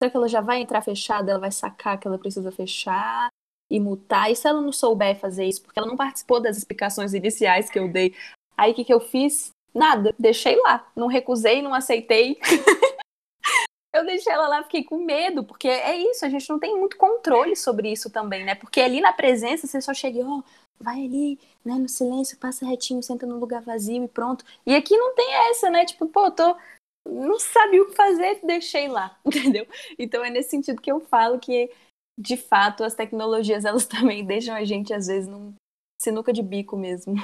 Será 0.00 0.10
que 0.10 0.16
ela 0.16 0.28
já 0.28 0.40
vai 0.40 0.60
entrar 0.60 0.80
fechada, 0.82 1.30
ela 1.30 1.40
vai 1.40 1.50
sacar 1.50 1.98
que 1.98 2.06
ela 2.06 2.18
precisa 2.18 2.52
fechar 2.52 3.28
e 3.68 3.80
mutar? 3.80 4.30
E 4.30 4.36
se 4.36 4.46
ela 4.46 4.60
não 4.60 4.70
souber 4.70 5.18
fazer 5.18 5.46
isso, 5.46 5.62
porque 5.62 5.78
ela 5.78 5.88
não 5.88 5.96
participou 5.96 6.40
das 6.40 6.56
explicações 6.56 7.14
iniciais 7.14 7.68
que 7.68 7.78
eu 7.78 7.88
dei? 7.90 8.14
Aí 8.56 8.70
o 8.70 8.74
que, 8.74 8.84
que 8.84 8.94
eu 8.94 9.00
fiz? 9.00 9.50
Nada, 9.74 10.14
deixei 10.16 10.54
lá. 10.60 10.86
Não 10.94 11.08
recusei, 11.08 11.60
não 11.60 11.74
aceitei. 11.74 12.38
eu 13.94 14.04
deixei 14.04 14.32
ela 14.32 14.48
lá, 14.48 14.62
fiquei 14.64 14.82
com 14.82 14.98
medo, 14.98 15.44
porque 15.44 15.68
é 15.68 15.96
isso, 15.96 16.26
a 16.26 16.28
gente 16.28 16.48
não 16.50 16.58
tem 16.58 16.76
muito 16.76 16.96
controle 16.96 17.54
sobre 17.54 17.90
isso 17.92 18.10
também, 18.10 18.44
né? 18.44 18.54
Porque 18.56 18.80
ali 18.80 19.00
na 19.00 19.12
presença 19.12 19.66
você 19.66 19.80
só 19.80 19.94
chega, 19.94 20.18
ó, 20.20 20.38
oh, 20.38 20.42
vai 20.80 21.04
ali, 21.04 21.38
né, 21.64 21.74
no 21.74 21.88
silêncio, 21.88 22.36
passa 22.36 22.66
retinho, 22.66 23.02
senta 23.02 23.24
no 23.24 23.38
lugar 23.38 23.62
vazio 23.62 24.04
e 24.04 24.08
pronto. 24.08 24.44
E 24.66 24.74
aqui 24.74 24.96
não 24.96 25.14
tem 25.14 25.32
essa, 25.50 25.70
né? 25.70 25.84
Tipo, 25.84 26.06
pô, 26.08 26.30
tô 26.30 26.56
não 27.06 27.38
sabia 27.38 27.82
o 27.82 27.86
que 27.86 27.94
fazer, 27.94 28.40
deixei 28.42 28.88
lá, 28.88 29.16
entendeu? 29.24 29.66
Então 29.98 30.24
é 30.24 30.30
nesse 30.30 30.50
sentido 30.50 30.80
que 30.80 30.90
eu 30.90 31.00
falo 31.00 31.38
que 31.38 31.70
de 32.18 32.36
fato 32.36 32.82
as 32.82 32.94
tecnologias 32.94 33.64
elas 33.64 33.86
também 33.86 34.24
deixam 34.24 34.54
a 34.54 34.64
gente 34.64 34.92
às 34.92 35.06
vezes 35.06 35.28
num 35.28 35.54
sinuca 36.00 36.32
de 36.32 36.42
bico 36.42 36.76
mesmo. 36.76 37.14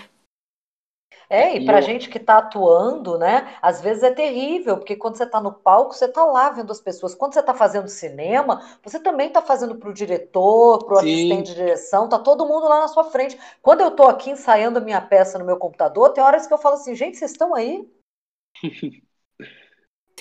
É, 1.31 1.57
e 1.57 1.65
para 1.65 1.79
eu... 1.79 1.83
gente 1.83 2.09
que 2.09 2.19
está 2.19 2.39
atuando, 2.39 3.17
né, 3.17 3.57
às 3.63 3.81
vezes 3.81 4.03
é 4.03 4.11
terrível, 4.11 4.77
porque 4.77 4.97
quando 4.97 5.17
você 5.17 5.23
está 5.23 5.41
no 5.41 5.53
palco, 5.53 5.95
você 5.95 6.07
está 6.07 6.25
lá 6.25 6.51
vendo 6.51 6.73
as 6.73 6.81
pessoas. 6.81 7.15
Quando 7.15 7.35
você 7.35 7.39
está 7.39 7.55
fazendo 7.55 7.87
cinema, 7.87 8.61
você 8.83 8.99
também 8.99 9.29
está 9.29 9.41
fazendo 9.41 9.77
para 9.77 9.89
o 9.89 9.95
diretor, 9.95 10.85
para 10.85 10.97
o 10.97 10.99
assistente 10.99 11.47
de 11.51 11.55
direção, 11.55 12.09
tá 12.09 12.19
todo 12.19 12.47
mundo 12.47 12.69
lá 12.69 12.81
na 12.81 12.89
sua 12.89 13.05
frente. 13.05 13.39
Quando 13.63 13.81
eu 13.81 13.89
estou 13.89 14.09
aqui 14.09 14.31
ensaiando 14.31 14.79
a 14.79 14.83
minha 14.83 15.01
peça 15.01 15.39
no 15.39 15.45
meu 15.45 15.57
computador, 15.57 16.13
tem 16.13 16.25
horas 16.25 16.49
que 16.49 16.53
eu 16.53 16.59
falo 16.59 16.75
assim, 16.75 16.97
gente, 16.97 17.17
vocês 17.17 17.31
estão 17.31 17.55
aí? 17.55 17.89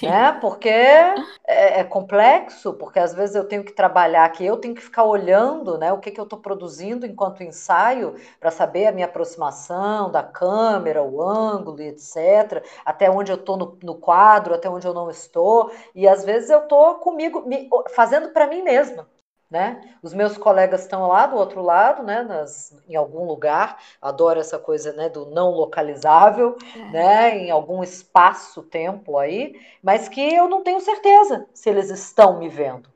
né? 0.07 0.31
Porque 0.39 0.69
é, 0.69 1.79
é, 1.79 1.83
complexo, 1.83 2.73
porque 2.73 2.99
às 2.99 3.13
vezes 3.13 3.35
eu 3.35 3.43
tenho 3.43 3.63
que 3.63 3.71
trabalhar 3.71 4.25
aqui, 4.25 4.45
eu 4.45 4.57
tenho 4.57 4.75
que 4.75 4.81
ficar 4.81 5.03
olhando, 5.03 5.77
né, 5.77 5.91
o 5.91 5.99
que, 5.99 6.12
que 6.12 6.19
eu 6.19 6.23
estou 6.23 6.39
produzindo 6.39 7.05
enquanto 7.05 7.43
ensaio, 7.43 8.15
para 8.39 8.51
saber 8.51 8.88
a 8.88 8.91
minha 8.91 9.05
aproximação 9.05 10.12
da 10.12 10.23
câmera, 10.23 11.03
o 11.03 11.21
ângulo, 11.21 11.81
etc., 11.81 12.63
até 12.85 13.09
onde 13.09 13.31
eu 13.31 13.38
estou 13.38 13.57
no, 13.57 13.77
no, 13.83 13.95
quadro, 13.95 14.53
até 14.53 14.69
onde 14.69 14.88
eu 14.88 14.93
não 14.93 15.09
estou, 15.09 15.71
e 15.95 16.07
às 16.07 16.23
vezes 16.23 16.49
eu 16.49 16.59
estou 16.59 16.95
comigo, 16.95 17.43
me, 17.45 17.69
fazendo 17.93 18.29
para 18.29 18.47
mim 18.47 18.62
mesma 18.62 19.07
né? 19.49 19.95
Os 20.01 20.13
meus 20.13 20.38
colegas 20.38 20.81
estão 20.81 21.07
lá 21.07 21.25
do 21.25 21.35
outro 21.35 21.62
lado, 21.62 22.03
né? 22.03 22.21
Nas, 22.21 22.71
em 22.88 22.95
algum 22.95 23.25
lugar, 23.25 23.81
adoro 24.01 24.39
essa 24.39 24.59
coisa, 24.59 24.93
né? 24.93 25.09
Do 25.09 25.25
não 25.27 25.51
localizável, 25.51 26.55
é. 26.75 26.91
né? 26.91 27.38
Em 27.38 27.51
algum 27.51 27.83
espaço-tempo 27.83 29.17
aí, 29.17 29.59
mas 29.81 30.07
que 30.07 30.21
eu 30.21 30.47
não 30.47 30.63
tenho 30.63 30.79
certeza 30.79 31.47
se 31.53 31.69
eles 31.69 31.89
estão 31.89 32.38
me 32.38 32.47
vendo. 32.47 32.89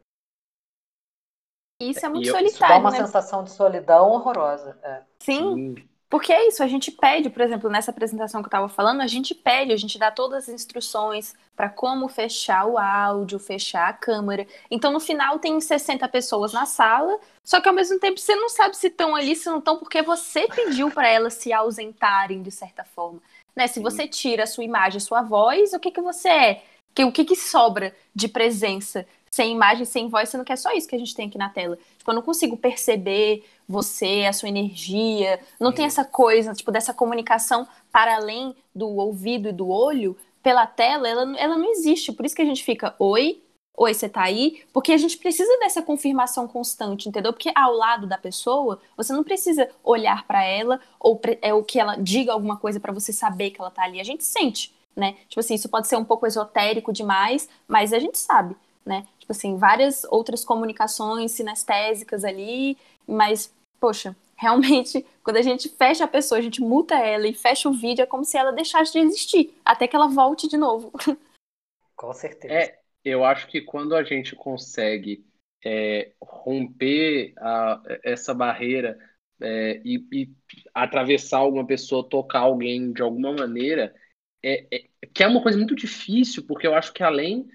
Isso 1.81 2.05
é 2.05 2.09
muito 2.09 2.27
solitário. 2.27 2.47
Isso 2.47 2.59
dá 2.59 2.77
uma 2.77 2.91
né? 2.91 2.97
sensação 2.97 3.43
de 3.43 3.51
solidão 3.51 4.11
horrorosa. 4.11 4.77
É. 4.83 5.01
Sim. 5.19 5.75
Sim. 5.75 5.92
Porque 6.13 6.31
é 6.31 6.47
isso, 6.47 6.61
a 6.61 6.67
gente 6.67 6.91
pede, 6.91 7.27
por 7.27 7.41
exemplo, 7.41 7.71
nessa 7.71 7.89
apresentação 7.89 8.43
que 8.43 8.45
eu 8.45 8.49
estava 8.49 8.69
falando, 8.69 9.01
a 9.01 9.07
gente 9.07 9.33
pede, 9.33 9.73
a 9.73 9.75
gente 9.75 9.97
dá 9.97 10.11
todas 10.11 10.43
as 10.43 10.49
instruções 10.53 11.33
para 11.55 11.69
como 11.69 12.07
fechar 12.07 12.67
o 12.67 12.77
áudio, 12.77 13.39
fechar 13.39 13.89
a 13.89 13.93
câmera. 13.93 14.45
Então, 14.69 14.93
no 14.93 14.99
final, 14.99 15.39
tem 15.39 15.59
60 15.59 16.07
pessoas 16.09 16.53
na 16.53 16.67
sala, 16.67 17.19
só 17.43 17.59
que 17.59 17.67
ao 17.67 17.73
mesmo 17.73 17.99
tempo 17.99 18.19
você 18.19 18.35
não 18.35 18.47
sabe 18.47 18.77
se 18.77 18.89
estão 18.89 19.15
ali, 19.15 19.35
se 19.35 19.49
não 19.49 19.57
estão, 19.57 19.79
porque 19.79 20.03
você 20.03 20.47
pediu 20.47 20.91
para 20.91 21.09
elas 21.09 21.33
se 21.33 21.51
ausentarem 21.51 22.43
de 22.43 22.51
certa 22.51 22.83
forma. 22.83 23.19
Né? 23.55 23.65
Se 23.65 23.79
você 23.79 24.07
tira 24.07 24.43
a 24.43 24.47
sua 24.47 24.63
imagem, 24.63 24.97
a 24.97 25.01
sua 25.01 25.23
voz, 25.23 25.73
o 25.73 25.79
que, 25.79 25.89
que 25.89 25.99
você 25.99 26.29
é? 26.29 26.63
O 26.99 27.11
que, 27.11 27.25
que 27.25 27.35
sobra 27.35 27.91
de 28.13 28.27
presença? 28.27 29.03
Sem 29.33 29.51
imagem, 29.51 29.83
sem 29.83 30.09
voz, 30.09 30.29
sendo 30.29 30.45
que 30.45 30.53
é 30.53 30.55
só 30.55 30.71
isso 30.73 30.87
que 30.87 30.95
a 30.95 30.99
gente 30.99 31.15
tem 31.15 31.27
aqui 31.27 31.39
na 31.39 31.49
tela. 31.49 31.75
Tipo, 31.97 32.11
eu 32.11 32.13
não 32.13 32.21
consigo 32.21 32.55
perceber 32.55 33.43
você, 33.67 34.25
a 34.29 34.31
sua 34.31 34.47
energia. 34.47 35.39
Não 35.59 35.71
tem 35.71 35.85
essa 35.85 36.05
coisa, 36.05 36.53
tipo, 36.53 36.71
dessa 36.71 36.93
comunicação 36.93 37.67
para 37.91 38.15
além 38.15 38.55
do 38.75 38.87
ouvido 38.87 39.49
e 39.49 39.51
do 39.51 39.67
olho 39.67 40.15
pela 40.43 40.67
tela, 40.67 41.09
ela, 41.09 41.35
ela 41.39 41.57
não 41.57 41.71
existe. 41.71 42.11
Por 42.11 42.27
isso 42.27 42.35
que 42.35 42.43
a 42.43 42.45
gente 42.45 42.63
fica, 42.63 42.93
oi, 42.99 43.41
oi, 43.75 43.91
você 43.91 44.07
tá 44.07 44.21
aí? 44.21 44.61
Porque 44.71 44.91
a 44.91 44.97
gente 44.97 45.17
precisa 45.17 45.57
dessa 45.57 45.81
confirmação 45.81 46.47
constante, 46.47 47.09
entendeu? 47.09 47.33
Porque 47.33 47.51
ao 47.55 47.73
lado 47.73 48.05
da 48.05 48.19
pessoa, 48.19 48.79
você 48.95 49.13
não 49.13 49.23
precisa 49.23 49.67
olhar 49.83 50.27
para 50.27 50.43
ela 50.43 50.79
ou, 50.99 51.19
é, 51.41 51.51
ou 51.51 51.63
que 51.63 51.79
ela 51.79 51.95
diga 51.95 52.31
alguma 52.31 52.57
coisa 52.57 52.79
para 52.79 52.93
você 52.93 53.11
saber 53.11 53.49
que 53.49 53.59
ela 53.59 53.71
tá 53.71 53.81
ali. 53.81 53.99
A 53.99 54.03
gente 54.03 54.23
sente, 54.23 54.71
né? 54.95 55.15
Tipo 55.27 55.39
assim, 55.39 55.55
isso 55.55 55.69
pode 55.69 55.87
ser 55.87 55.95
um 55.95 56.05
pouco 56.05 56.27
esotérico 56.27 56.93
demais, 56.93 57.49
mas 57.67 57.93
a 57.93 57.97
gente 57.97 58.19
sabe, 58.19 58.55
né? 58.85 59.07
Tipo 59.23 59.31
assim, 59.31 59.55
várias 59.55 60.03
outras 60.11 60.43
comunicações 60.43 61.31
sinestésicas 61.31 62.25
ali, 62.25 62.77
mas 63.07 63.55
poxa, 63.79 64.13
realmente, 64.35 65.05
quando 65.23 65.37
a 65.37 65.41
gente 65.41 65.69
fecha 65.69 66.03
a 66.03 66.07
pessoa, 66.09 66.39
a 66.39 66.41
gente 66.41 66.59
multa 66.59 66.95
ela 66.95 67.25
e 67.25 67.33
fecha 67.33 67.69
o 67.69 67.73
vídeo, 67.73 68.03
é 68.03 68.05
como 68.05 68.25
se 68.25 68.37
ela 68.37 68.51
deixasse 68.51 68.91
de 68.91 68.99
existir, 68.99 69.57
até 69.63 69.87
que 69.87 69.95
ela 69.95 70.07
volte 70.07 70.45
de 70.49 70.57
novo. 70.57 70.91
Com 71.95 72.11
certeza. 72.11 72.53
É, 72.53 72.79
eu 73.05 73.23
acho 73.23 73.47
que 73.47 73.61
quando 73.61 73.95
a 73.95 74.03
gente 74.03 74.35
consegue 74.35 75.25
é, 75.63 76.11
romper 76.21 77.33
a, 77.37 77.81
essa 78.03 78.33
barreira 78.33 78.99
é, 79.41 79.81
e, 79.85 80.05
e, 80.11 80.31
atravessar 80.73 81.37
alguma 81.37 81.65
pessoa, 81.65 82.09
tocar 82.09 82.39
alguém 82.39 82.91
de 82.91 83.01
alguma 83.01 83.31
maneira, 83.31 83.95
é, 84.43 84.67
é, 84.69 85.07
que 85.13 85.23
é 85.23 85.27
uma 85.27 85.41
coisa 85.41 85.57
muito 85.57 85.75
difícil, 85.75 86.45
porque 86.45 86.67
eu 86.67 86.75
acho 86.75 86.91
que 86.91 87.01
além. 87.03 87.47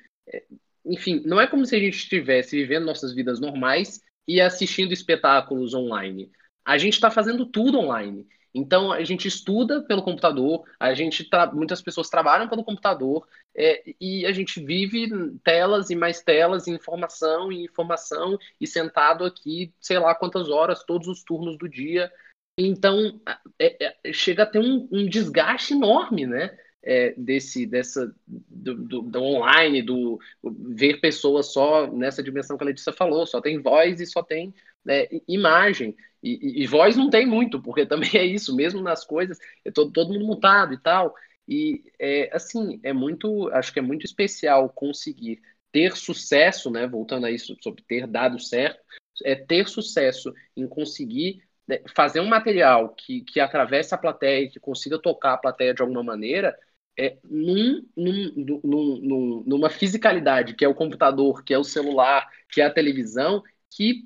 Enfim, 0.89 1.22
não 1.24 1.41
é 1.41 1.47
como 1.47 1.66
se 1.66 1.76
a 1.76 1.78
gente 1.78 1.99
estivesse 1.99 2.57
vivendo 2.57 2.86
nossas 2.86 3.14
vidas 3.14 3.39
normais 3.39 4.01
e 4.26 4.41
assistindo 4.41 4.93
espetáculos 4.93 5.74
online. 5.74 6.30
A 6.64 6.78
gente 6.78 6.95
está 6.95 7.11
fazendo 7.11 7.47
tudo 7.47 7.78
online. 7.78 8.26
Então 8.55 8.91
a 8.91 9.05
gente 9.05 9.28
estuda 9.28 9.82
pelo 9.82 10.03
computador, 10.03 10.64
a 10.80 10.95
gente 10.95 11.28
muitas 11.53 11.82
pessoas 11.82 12.09
trabalham 12.09 12.49
pelo 12.49 12.64
computador 12.64 13.26
é, 13.55 13.82
e 14.01 14.24
a 14.24 14.32
gente 14.32 14.64
vive 14.64 15.09
telas 15.45 15.91
e 15.91 15.95
mais 15.95 16.22
telas, 16.22 16.66
e 16.66 16.70
informação 16.70 17.53
e 17.53 17.64
informação 17.64 18.39
e 18.61 18.66
sentado 18.66 19.24
aqui, 19.24 19.72
sei 19.80 19.99
lá 19.99 20.14
quantas 20.14 20.49
horas, 20.49 20.82
todos 20.84 21.09
os 21.09 21.22
turnos 21.22 21.59
do 21.59 21.68
dia. 21.68 22.11
Então 22.59 23.20
é, 23.59 23.86
é, 24.09 24.12
chega 24.12 24.43
a 24.45 24.47
ter 24.47 24.59
um, 24.59 24.89
um 24.91 25.07
desgaste 25.07 25.74
enorme, 25.74 26.26
né? 26.26 26.57
É, 26.81 27.12
desse 27.18 27.66
dessa 27.66 28.14
do, 28.24 28.74
do, 28.76 29.03
do, 29.03 29.20
online 29.20 29.83
do 29.83 30.20
ver 30.45 31.01
pessoas 31.01 31.53
só 31.53 31.89
nessa 31.93 32.22
dimensão 32.22 32.57
que 32.57 32.62
a 32.62 32.66
Letícia 32.68 32.93
falou 32.93 33.26
só 33.26 33.41
tem 33.41 33.61
voz 33.61 34.01
e 34.01 34.07
só 34.07 34.22
tem 34.22 34.55
né, 34.85 35.09
imagem 35.26 35.97
e, 36.22 36.61
e, 36.61 36.62
e, 36.62 36.66
voz 36.66 36.97
não 36.97 37.11
tem 37.11 37.26
muito, 37.26 37.61
porque 37.61 37.87
também 37.87 38.11
é 38.14 38.24
isso, 38.24 38.55
mesmo 38.55 38.83
nas 38.83 39.05
coisas, 39.05 39.39
é 39.64 39.70
todo, 39.70 39.93
todo 39.93 40.12
mundo 40.12 40.26
mutado 40.26 40.74
e 40.74 40.79
tal. 40.79 41.14
E, 41.47 41.85
é, 41.99 42.31
assim, 42.35 42.81
é 42.83 42.93
muito, 42.93 43.49
acho 43.53 43.72
que 43.72 43.79
é 43.79 43.83
muito 43.83 44.05
especial 44.05 44.68
conseguir 44.68 45.41
ter 45.72 45.97
sucesso, 45.97 46.70
né, 46.70 46.87
voltando 46.87 47.26
a 47.26 47.31
isso, 47.31 47.57
sobre 47.61 47.83
ter 47.83 48.07
dado 48.07 48.39
certo, 48.39 48.81
é 49.24 49.35
ter 49.35 49.68
sucesso 49.68 50.33
em 50.57 50.66
conseguir 50.66 51.43
né, 51.66 51.81
fazer 51.95 52.20
um 52.20 52.26
material 52.26 52.91
que, 52.95 53.22
que 53.22 53.41
atravesse 53.41 53.95
a 53.95 53.99
plateia, 53.99 54.49
que 54.49 54.61
consiga 54.61 54.99
tocar 54.99 55.35
a 55.35 55.39
plateia 55.39 55.74
de 55.74 55.83
alguma 55.83 56.03
maneira, 56.03 56.57
é, 56.99 57.16
num, 57.24 57.86
num, 57.96 58.32
num, 58.64 59.44
numa 59.46 59.70
fisicalidade, 59.70 60.55
que 60.55 60.64
é 60.64 60.68
o 60.68 60.74
computador, 60.74 61.44
que 61.44 61.55
é 61.55 61.59
o 61.59 61.64
celular, 61.64 62.28
que 62.51 62.61
é 62.61 62.64
a 62.66 62.72
televisão, 62.72 63.42
que 63.70 64.05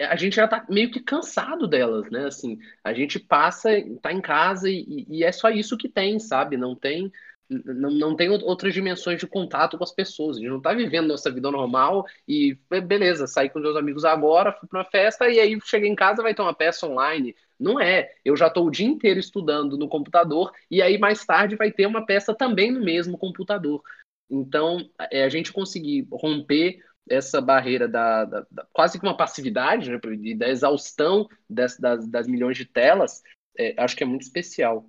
a, 0.00 0.12
a 0.12 0.16
gente 0.16 0.36
já 0.36 0.48
tá 0.48 0.66
meio 0.68 0.90
que 0.90 1.00
cansado 1.00 1.68
delas, 1.68 2.10
né? 2.10 2.26
Assim, 2.26 2.58
a 2.84 2.92
gente 2.92 3.18
passa, 3.20 3.70
tá 4.02 4.12
em 4.12 4.20
casa 4.20 4.68
e, 4.68 5.06
e 5.08 5.24
é 5.24 5.32
só 5.32 5.50
isso 5.50 5.76
que 5.78 5.88
tem, 5.88 6.18
sabe? 6.18 6.56
Não 6.56 6.74
tem 6.74 7.12
não, 7.48 7.90
não 7.90 8.16
tem 8.16 8.28
outras 8.28 8.74
dimensões 8.74 9.20
de 9.20 9.26
contato 9.26 9.78
com 9.78 9.84
as 9.84 9.92
pessoas. 9.92 10.36
A 10.36 10.40
gente 10.40 10.50
não 10.50 10.60
tá 10.60 10.72
vivendo 10.72 11.08
nossa 11.08 11.30
vida 11.30 11.50
normal 11.50 12.04
e 12.26 12.58
beleza, 12.84 13.26
sair 13.26 13.50
com 13.50 13.60
meus 13.60 13.76
amigos 13.76 14.04
agora, 14.04 14.52
fui 14.52 14.68
pra 14.68 14.80
uma 14.80 14.84
festa 14.84 15.28
e 15.28 15.38
aí 15.38 15.58
cheguei 15.64 15.88
em 15.88 15.94
casa 15.94 16.22
vai 16.22 16.34
ter 16.34 16.42
uma 16.42 16.54
peça 16.54 16.86
online. 16.86 17.34
Não 17.58 17.80
é. 17.80 18.12
Eu 18.24 18.36
já 18.36 18.48
estou 18.48 18.66
o 18.66 18.70
dia 18.70 18.86
inteiro 18.86 19.20
estudando 19.20 19.76
no 19.76 19.88
computador 19.88 20.52
e 20.70 20.82
aí 20.82 20.98
mais 20.98 21.24
tarde 21.24 21.56
vai 21.56 21.70
ter 21.70 21.86
uma 21.86 22.04
peça 22.04 22.34
também 22.34 22.70
no 22.70 22.80
mesmo 22.84 23.16
computador. 23.16 23.82
Então, 24.28 24.78
é, 25.10 25.24
a 25.24 25.28
gente 25.28 25.52
conseguir 25.52 26.06
romper 26.10 26.80
essa 27.08 27.40
barreira 27.40 27.86
da, 27.86 28.24
da, 28.24 28.46
da, 28.50 28.66
quase 28.72 28.98
que 28.98 29.06
uma 29.06 29.16
passividade, 29.16 29.90
né, 29.90 30.00
da 30.36 30.48
exaustão 30.48 31.28
das, 31.48 31.78
das, 31.78 32.06
das 32.08 32.26
milhões 32.26 32.56
de 32.56 32.64
telas, 32.64 33.22
é, 33.56 33.74
acho 33.78 33.96
que 33.96 34.02
é 34.02 34.06
muito 34.06 34.22
especial. 34.22 34.88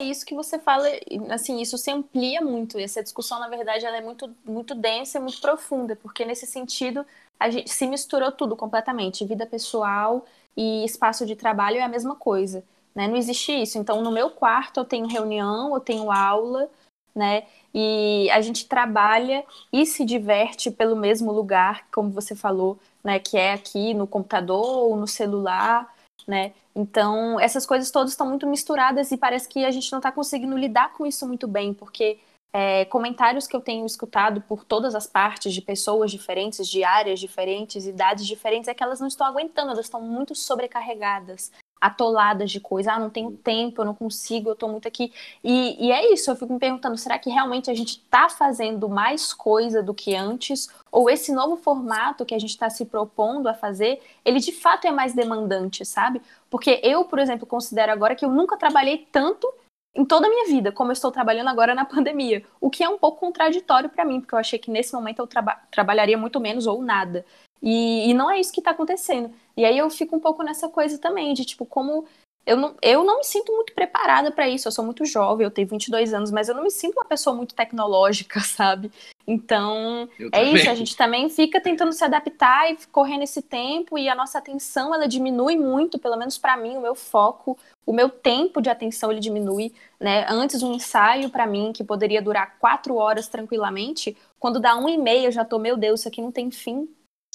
É 0.00 0.04
isso 0.04 0.24
que 0.24 0.34
você 0.34 0.60
fala, 0.60 0.86
assim, 1.28 1.60
isso 1.60 1.76
se 1.76 1.90
amplia 1.90 2.40
muito. 2.40 2.78
Essa 2.78 3.02
discussão, 3.02 3.40
na 3.40 3.48
verdade, 3.48 3.84
ela 3.84 3.96
é 3.96 4.00
muito, 4.00 4.32
muito 4.44 4.72
densa 4.72 5.18
e 5.18 5.20
muito 5.20 5.40
profunda, 5.40 5.96
porque 5.96 6.24
nesse 6.24 6.46
sentido 6.46 7.04
a 7.38 7.50
gente 7.50 7.68
se 7.68 7.84
misturou 7.84 8.30
tudo 8.30 8.54
completamente. 8.56 9.24
Vida 9.24 9.44
pessoal 9.44 10.24
e 10.56 10.84
espaço 10.84 11.26
de 11.26 11.34
trabalho 11.34 11.78
é 11.78 11.82
a 11.82 11.88
mesma 11.88 12.14
coisa. 12.14 12.62
Né? 12.94 13.08
Não 13.08 13.16
existe 13.16 13.50
isso. 13.50 13.76
Então, 13.76 14.00
no 14.00 14.12
meu 14.12 14.30
quarto 14.30 14.78
eu 14.78 14.84
tenho 14.84 15.08
reunião, 15.08 15.74
eu 15.74 15.80
tenho 15.80 16.12
aula, 16.12 16.70
né? 17.12 17.44
E 17.74 18.30
a 18.30 18.40
gente 18.40 18.66
trabalha 18.68 19.44
e 19.72 19.84
se 19.84 20.04
diverte 20.04 20.70
pelo 20.70 20.94
mesmo 20.94 21.32
lugar, 21.32 21.88
como 21.92 22.10
você 22.10 22.36
falou, 22.36 22.78
né? 23.02 23.18
Que 23.18 23.36
é 23.36 23.52
aqui 23.52 23.94
no 23.94 24.06
computador 24.06 24.64
ou 24.64 24.96
no 24.96 25.08
celular, 25.08 25.92
né? 26.28 26.52
Então, 26.76 27.40
essas 27.40 27.64
coisas 27.64 27.90
todas 27.90 28.10
estão 28.10 28.28
muito 28.28 28.46
misturadas 28.46 29.10
e 29.10 29.16
parece 29.16 29.48
que 29.48 29.64
a 29.64 29.70
gente 29.70 29.90
não 29.90 29.98
está 29.98 30.12
conseguindo 30.12 30.56
lidar 30.56 30.92
com 30.92 31.06
isso 31.06 31.26
muito 31.26 31.48
bem, 31.48 31.72
porque 31.72 32.18
é, 32.52 32.84
comentários 32.84 33.46
que 33.46 33.56
eu 33.56 33.60
tenho 33.60 33.86
escutado 33.86 34.42
por 34.42 34.64
todas 34.64 34.94
as 34.94 35.06
partes, 35.06 35.52
de 35.52 35.62
pessoas 35.62 36.10
diferentes, 36.10 36.68
de 36.68 36.84
áreas 36.84 37.18
diferentes, 37.18 37.86
idades 37.86 38.26
diferentes, 38.26 38.68
é 38.68 38.74
que 38.74 38.82
elas 38.82 39.00
não 39.00 39.08
estão 39.08 39.26
aguentando, 39.26 39.72
elas 39.72 39.86
estão 39.86 40.02
muito 40.02 40.34
sobrecarregadas 40.34 41.50
atoladas 41.80 42.50
de 42.50 42.60
coisa, 42.60 42.92
ah, 42.92 42.98
não 42.98 43.10
tenho 43.10 43.32
tempo, 43.32 43.80
eu 43.80 43.84
não 43.84 43.94
consigo, 43.94 44.50
eu 44.50 44.56
tô 44.56 44.68
muito 44.68 44.88
aqui. 44.88 45.12
E, 45.42 45.86
e 45.86 45.92
é 45.92 46.12
isso, 46.12 46.30
eu 46.30 46.36
fico 46.36 46.52
me 46.52 46.58
perguntando, 46.58 46.96
será 46.96 47.18
que 47.18 47.30
realmente 47.30 47.70
a 47.70 47.74
gente 47.74 48.00
tá 48.10 48.28
fazendo 48.28 48.88
mais 48.88 49.32
coisa 49.32 49.82
do 49.82 49.94
que 49.94 50.14
antes? 50.14 50.68
Ou 50.90 51.08
esse 51.08 51.32
novo 51.32 51.56
formato 51.56 52.24
que 52.24 52.34
a 52.34 52.38
gente 52.38 52.50
está 52.50 52.68
se 52.70 52.84
propondo 52.84 53.48
a 53.48 53.54
fazer, 53.54 54.00
ele 54.24 54.40
de 54.40 54.52
fato 54.52 54.86
é 54.86 54.90
mais 54.90 55.12
demandante, 55.14 55.84
sabe? 55.84 56.20
Porque 56.50 56.80
eu, 56.82 57.04
por 57.04 57.18
exemplo, 57.18 57.46
considero 57.46 57.92
agora 57.92 58.14
que 58.14 58.24
eu 58.24 58.30
nunca 58.30 58.56
trabalhei 58.56 59.06
tanto 59.12 59.52
em 59.94 60.04
toda 60.04 60.26
a 60.26 60.30
minha 60.30 60.46
vida, 60.46 60.70
como 60.70 60.90
eu 60.90 60.92
estou 60.92 61.10
trabalhando 61.10 61.48
agora 61.48 61.74
na 61.74 61.84
pandemia. 61.84 62.44
O 62.60 62.70
que 62.70 62.84
é 62.84 62.88
um 62.88 62.98
pouco 62.98 63.18
contraditório 63.18 63.88
para 63.88 64.04
mim, 64.04 64.20
porque 64.20 64.34
eu 64.34 64.38
achei 64.38 64.58
que 64.58 64.70
nesse 64.70 64.92
momento 64.92 65.18
eu 65.18 65.26
traba 65.26 65.60
trabalharia 65.70 66.16
muito 66.16 66.38
menos 66.40 66.66
ou 66.66 66.82
nada. 66.82 67.24
E, 67.62 68.10
e 68.10 68.14
não 68.14 68.30
é 68.30 68.40
isso 68.40 68.52
que 68.52 68.60
está 68.60 68.70
acontecendo. 68.70 69.32
E 69.56 69.64
aí 69.64 69.76
eu 69.76 69.90
fico 69.90 70.16
um 70.16 70.20
pouco 70.20 70.42
nessa 70.42 70.68
coisa 70.68 70.98
também, 70.98 71.34
de 71.34 71.44
tipo, 71.44 71.66
como 71.66 72.06
eu 72.48 72.56
não, 72.56 72.74
eu 72.80 73.04
não 73.04 73.18
me 73.18 73.24
sinto 73.24 73.52
muito 73.52 73.74
preparada 73.74 74.30
para 74.32 74.48
isso. 74.48 74.66
Eu 74.66 74.72
sou 74.72 74.82
muito 74.82 75.04
jovem, 75.04 75.44
eu 75.44 75.50
tenho 75.50 75.68
22 75.68 76.14
anos, 76.14 76.30
mas 76.30 76.48
eu 76.48 76.54
não 76.54 76.62
me 76.62 76.70
sinto 76.70 76.94
uma 76.94 77.04
pessoa 77.04 77.36
muito 77.36 77.54
tecnológica, 77.54 78.40
sabe? 78.40 78.90
Então, 79.26 80.08
é 80.32 80.42
isso, 80.44 80.70
a 80.70 80.74
gente 80.74 80.96
também 80.96 81.28
fica 81.28 81.60
tentando 81.60 81.92
se 81.92 82.02
adaptar 82.02 82.72
e 82.72 82.78
correr 82.90 83.18
nesse 83.18 83.42
tempo 83.42 83.98
e 83.98 84.08
a 84.08 84.14
nossa 84.14 84.38
atenção 84.38 84.94
ela 84.94 85.06
diminui 85.06 85.58
muito, 85.58 85.98
pelo 85.98 86.16
menos 86.16 86.38
para 86.38 86.56
mim, 86.56 86.78
o 86.78 86.80
meu 86.80 86.94
foco, 86.94 87.58
o 87.84 87.92
meu 87.92 88.08
tempo 88.08 88.62
de 88.62 88.70
atenção 88.70 89.12
ele 89.12 89.20
diminui, 89.20 89.70
né? 90.00 90.24
Antes 90.30 90.62
um 90.62 90.72
ensaio 90.72 91.28
para 91.28 91.46
mim 91.46 91.72
que 91.74 91.84
poderia 91.84 92.22
durar 92.22 92.58
quatro 92.58 92.94
horas 92.96 93.28
tranquilamente, 93.28 94.16
quando 94.40 94.58
dá 94.58 94.74
uma 94.74 94.90
e 94.90 94.96
meia 94.96 95.26
eu 95.26 95.32
já 95.32 95.44
tô, 95.44 95.58
meu 95.58 95.76
Deus, 95.76 96.00
isso 96.00 96.08
aqui 96.08 96.22
não 96.22 96.32
tem 96.32 96.50
fim, 96.50 96.88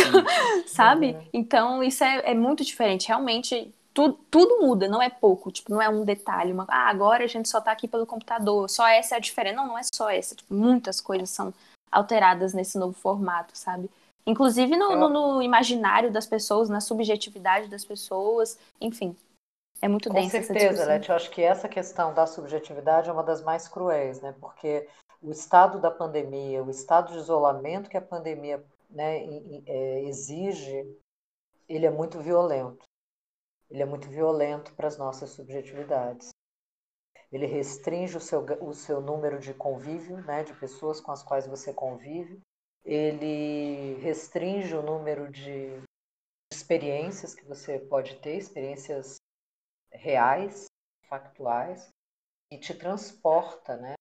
sabe? 0.68 1.14
Uhum. 1.14 1.28
Então, 1.34 1.84
isso 1.84 2.04
é, 2.04 2.32
é 2.32 2.34
muito 2.34 2.64
diferente. 2.64 3.08
Realmente, 3.08 3.74
tudo, 3.94 4.20
tudo 4.30 4.62
muda, 4.62 4.88
não 4.88 5.02
é 5.02 5.10
pouco. 5.10 5.52
Tipo, 5.52 5.72
não 5.72 5.82
é 5.82 5.90
um 5.90 6.04
detalhe. 6.04 6.52
Uma, 6.52 6.66
ah, 6.70 6.90
agora 6.90 7.24
a 7.24 7.28
gente 7.28 7.50
só 7.50 7.62
tá 7.62 7.72
aqui 7.72 7.88
pelo 7.88 8.06
computador. 8.06 8.70
Só 8.70 8.88
essa 8.88 9.16
é 9.16 9.18
a 9.18 9.22
diferença. 9.22 9.56
Não, 9.56 9.68
não 9.68 9.78
é 9.78 9.84
só 9.94 10.10
essa. 10.10 10.36
Tipo, 10.36 10.54
muitas 10.54 11.00
coisas 11.00 11.30
são 11.30 11.54
alteradas 11.92 12.54
nesse 12.54 12.78
novo 12.78 12.94
formato, 12.94 13.58
sabe? 13.58 13.90
Inclusive 14.26 14.76
no, 14.78 14.96
no, 14.96 15.10
no 15.10 15.42
imaginário 15.42 16.12
das 16.12 16.26
pessoas, 16.26 16.70
na 16.70 16.80
subjetividade 16.80 17.68
das 17.68 17.84
pessoas. 17.84 18.58
Enfim, 18.80 19.16
é 19.82 19.88
muito 19.88 20.10
Com 20.10 20.16
densa 20.16 20.42
certeza, 20.42 20.86
Leti, 20.86 21.10
eu 21.10 21.16
acho 21.16 21.30
que 21.30 21.42
essa 21.42 21.68
questão 21.68 22.14
da 22.14 22.26
subjetividade 22.26 23.10
é 23.10 23.14
uma 23.14 23.22
das 23.22 23.44
mais 23.44 23.68
cruéis, 23.68 24.22
né? 24.22 24.34
Porque 24.40 24.88
o 25.22 25.30
estado 25.30 25.80
da 25.80 25.92
pandemia, 25.92 26.64
o 26.64 26.70
estado 26.70 27.12
de 27.12 27.20
isolamento 27.20 27.90
que 27.90 27.98
a 27.98 28.02
pandemia 28.02 28.64
né, 28.94 29.26
é, 29.66 30.04
exige, 30.04 30.98
ele 31.68 31.86
é 31.86 31.92
muito 31.92 32.20
violento. 32.22 32.84
Ele 33.70 33.82
é 33.82 33.86
muito 33.86 34.08
violento 34.08 34.74
para 34.76 34.88
as 34.88 34.98
nossas 34.98 35.32
subjetividades. 35.32 36.30
Ele 37.32 37.48
restringe 37.48 38.16
o 38.16 38.22
seu, 38.22 38.46
o 38.62 38.74
seu 38.74 39.02
número 39.02 39.40
de 39.40 39.54
convívio, 39.54 40.18
né, 40.24 40.44
de 40.44 40.54
pessoas 40.54 41.02
com 41.02 41.12
as 41.12 41.24
quais 41.24 41.48
você 41.48 41.74
convive. 41.74 42.40
Ele 42.86 43.96
restringe 44.02 44.76
o 44.76 44.84
número 44.84 45.32
de 45.32 45.82
experiências 46.52 47.34
que 47.34 47.46
você 47.46 47.80
pode 47.80 48.20
ter, 48.20 48.38
experiências 48.38 49.16
reais, 49.92 50.66
factuais, 51.10 51.90
e 52.52 52.60
te 52.60 52.76
transporta 52.76 53.76
né, 53.78 53.96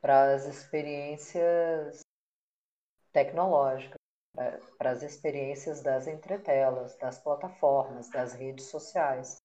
para 0.00 0.34
as 0.34 0.44
experiências 0.44 2.02
tecnológicas 3.12 4.05
para 4.78 4.90
as 4.90 5.02
experiências 5.02 5.82
das 5.82 6.06
entretelas, 6.06 6.96
das 6.96 7.18
plataformas, 7.18 8.08
das 8.10 8.32
redes 8.34 8.66
sociais, 8.66 9.38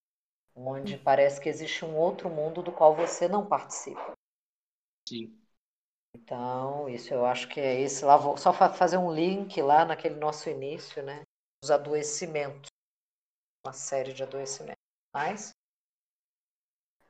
onde 0.54 0.98
parece 0.98 1.40
que 1.40 1.48
existe 1.48 1.84
um 1.84 1.96
outro 1.96 2.28
mundo 2.28 2.62
do 2.62 2.72
qual 2.72 2.94
você 2.94 3.26
não 3.26 3.46
participa. 3.46 4.12
Sim. 5.08 5.38
Então, 6.14 6.88
isso 6.88 7.12
eu 7.12 7.24
acho 7.24 7.48
que 7.48 7.58
é 7.58 7.80
esse 7.80 8.04
lá, 8.04 8.16
vou 8.16 8.36
só 8.36 8.52
fazer 8.52 8.98
um 8.98 9.12
link 9.12 9.60
lá 9.62 9.84
naquele 9.84 10.16
nosso 10.16 10.50
início, 10.50 11.02
né? 11.02 11.22
Os 11.64 11.70
adoecimentos 11.70 12.72
uma 13.64 13.72
série 13.72 14.12
de 14.12 14.22
adoecimentos. 14.22 14.82
Mas 15.14 15.52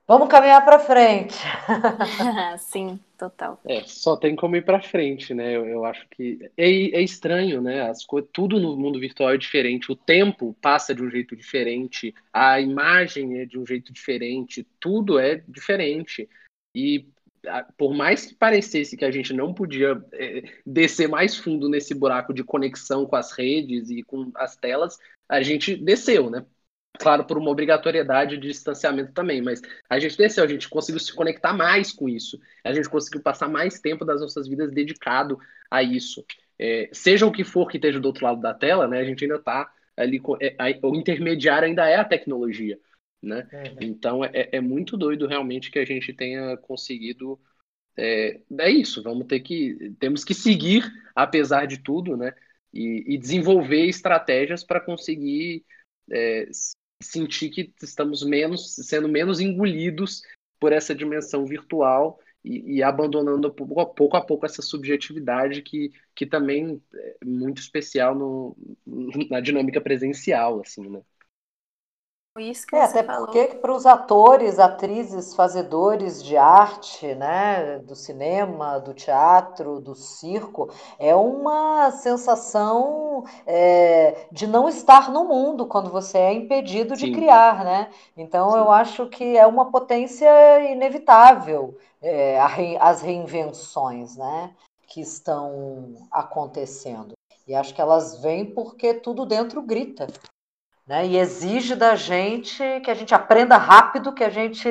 vamos 0.06 0.28
caminhar 0.28 0.64
para 0.64 0.78
frente. 0.78 1.36
Sim, 2.58 2.98
total. 3.18 3.60
É, 3.64 3.82
só 3.82 4.16
tem 4.16 4.34
como 4.34 4.56
ir 4.56 4.64
para 4.64 4.82
frente, 4.82 5.34
né? 5.34 5.56
Eu, 5.56 5.66
eu 5.66 5.84
acho 5.84 6.06
que 6.10 6.38
é, 6.56 6.66
é, 6.66 7.02
estranho, 7.02 7.60
né? 7.60 7.88
As 7.88 8.04
coisas, 8.04 8.30
tudo 8.32 8.60
no 8.60 8.76
mundo 8.76 8.98
virtual 8.98 9.30
é 9.30 9.38
diferente. 9.38 9.90
O 9.90 9.96
tempo 9.96 10.56
passa 10.60 10.94
de 10.94 11.02
um 11.02 11.10
jeito 11.10 11.36
diferente, 11.36 12.14
a 12.32 12.60
imagem 12.60 13.38
é 13.38 13.46
de 13.46 13.58
um 13.58 13.66
jeito 13.66 13.92
diferente, 13.92 14.66
tudo 14.80 15.18
é 15.18 15.42
diferente. 15.48 16.28
E 16.74 17.06
por 17.76 17.94
mais 17.94 18.26
que 18.26 18.34
parecesse 18.34 18.96
que 18.96 19.04
a 19.04 19.10
gente 19.10 19.32
não 19.32 19.52
podia 19.52 20.02
é, 20.12 20.42
descer 20.64 21.08
mais 21.08 21.36
fundo 21.36 21.68
nesse 21.68 21.94
buraco 21.94 22.32
de 22.32 22.44
conexão 22.44 23.04
com 23.04 23.16
as 23.16 23.32
redes 23.32 23.90
e 23.90 24.02
com 24.02 24.30
as 24.36 24.56
telas, 24.56 24.98
a 25.28 25.42
gente 25.42 25.76
desceu, 25.76 26.30
né? 26.30 26.44
Claro, 26.98 27.24
por 27.24 27.38
uma 27.38 27.50
obrigatoriedade 27.50 28.36
de 28.36 28.48
distanciamento 28.48 29.12
também, 29.12 29.40
mas 29.40 29.60
a 29.88 29.98
gente 29.98 30.16
desceu, 30.16 30.44
a 30.44 30.46
gente 30.46 30.68
conseguiu 30.68 31.00
se 31.00 31.12
conectar 31.12 31.52
mais 31.52 31.90
com 31.90 32.08
isso, 32.08 32.38
a 32.62 32.72
gente 32.72 32.88
conseguiu 32.88 33.22
passar 33.22 33.48
mais 33.48 33.80
tempo 33.80 34.04
das 34.04 34.20
nossas 34.20 34.46
vidas 34.46 34.70
dedicado 34.70 35.38
a 35.70 35.82
isso. 35.82 36.24
É, 36.58 36.88
seja 36.92 37.26
o 37.26 37.32
que 37.32 37.44
for 37.44 37.68
que 37.68 37.78
esteja 37.78 37.98
do 37.98 38.06
outro 38.06 38.24
lado 38.24 38.40
da 38.40 38.54
tela, 38.54 38.86
né? 38.86 39.00
A 39.00 39.04
gente 39.04 39.24
ainda 39.24 39.36
está 39.36 39.72
ali, 39.96 40.20
é, 40.40 40.54
o 40.82 40.94
intermediário 40.94 41.66
ainda 41.66 41.88
é 41.88 41.96
a 41.96 42.04
tecnologia 42.04 42.78
né? 43.22 43.48
Uhum. 43.52 43.76
Então 43.80 44.24
é, 44.24 44.48
é 44.52 44.60
muito 44.60 44.96
doido 44.96 45.26
realmente 45.26 45.70
que 45.70 45.78
a 45.78 45.84
gente 45.84 46.12
tenha 46.12 46.56
conseguido. 46.56 47.40
É, 47.96 48.40
é 48.58 48.70
isso, 48.70 49.02
vamos 49.02 49.26
ter 49.26 49.40
que. 49.40 49.94
Temos 50.00 50.24
que 50.24 50.34
seguir, 50.34 50.82
apesar 51.14 51.66
de 51.66 51.78
tudo, 51.78 52.16
né? 52.16 52.34
E, 52.72 53.14
e 53.14 53.18
desenvolver 53.18 53.86
estratégias 53.86 54.64
para 54.64 54.80
conseguir 54.80 55.64
é, 56.10 56.48
sentir 57.02 57.50
que 57.50 57.72
estamos 57.82 58.22
menos 58.24 58.74
sendo 58.74 59.08
menos 59.08 59.40
engolidos 59.40 60.22
por 60.58 60.72
essa 60.72 60.94
dimensão 60.94 61.44
virtual 61.44 62.18
e, 62.44 62.76
e, 62.76 62.82
abandonando 62.82 63.52
pouco 63.52 63.80
a, 63.80 63.86
pouco 63.86 64.16
a 64.16 64.20
pouco 64.20 64.46
essa 64.46 64.62
subjetividade 64.62 65.62
que, 65.62 65.92
que 66.14 66.26
também 66.26 66.82
é 66.94 67.24
muito 67.24 67.60
especial 67.60 68.14
no, 68.14 68.56
na 69.30 69.40
dinâmica 69.40 69.80
presencial, 69.80 70.60
assim, 70.60 70.88
né? 70.88 71.02
Isso 72.38 72.66
que 72.66 72.74
é, 72.74 72.84
até 72.84 73.02
falou. 73.02 73.26
porque 73.26 73.56
para 73.56 73.74
os 73.74 73.84
atores, 73.84 74.58
atrizes, 74.58 75.34
fazedores 75.34 76.22
de 76.22 76.34
arte, 76.34 77.14
né, 77.14 77.78
do 77.80 77.94
cinema, 77.94 78.78
do 78.80 78.94
teatro, 78.94 79.78
do 79.78 79.94
circo, 79.94 80.70
é 80.98 81.14
uma 81.14 81.90
sensação 81.90 83.24
é, 83.46 84.26
de 84.32 84.46
não 84.46 84.66
estar 84.66 85.10
no 85.10 85.24
mundo 85.24 85.66
quando 85.66 85.90
você 85.90 86.16
é 86.16 86.32
impedido 86.32 86.96
Sim. 86.96 87.06
de 87.06 87.12
criar, 87.12 87.64
né? 87.64 87.90
Então 88.16 88.52
Sim. 88.52 88.58
eu 88.58 88.70
acho 88.70 89.06
que 89.08 89.36
é 89.36 89.46
uma 89.46 89.70
potência 89.70 90.72
inevitável 90.72 91.76
é, 92.00 92.40
as 92.80 93.02
reinvenções, 93.02 94.16
né, 94.16 94.54
que 94.86 95.02
estão 95.02 96.08
acontecendo. 96.10 97.12
E 97.46 97.54
acho 97.54 97.74
que 97.74 97.80
elas 97.80 98.22
vêm 98.22 98.46
porque 98.46 98.94
tudo 98.94 99.26
dentro 99.26 99.60
grita 99.60 100.06
né? 100.92 101.06
E 101.06 101.16
exige 101.16 101.74
da 101.74 101.96
gente 101.96 102.58
que 102.80 102.90
a 102.90 102.94
gente 102.94 103.14
aprenda 103.14 103.56
rápido, 103.56 104.12
que 104.12 104.22
a 104.22 104.28
gente 104.28 104.68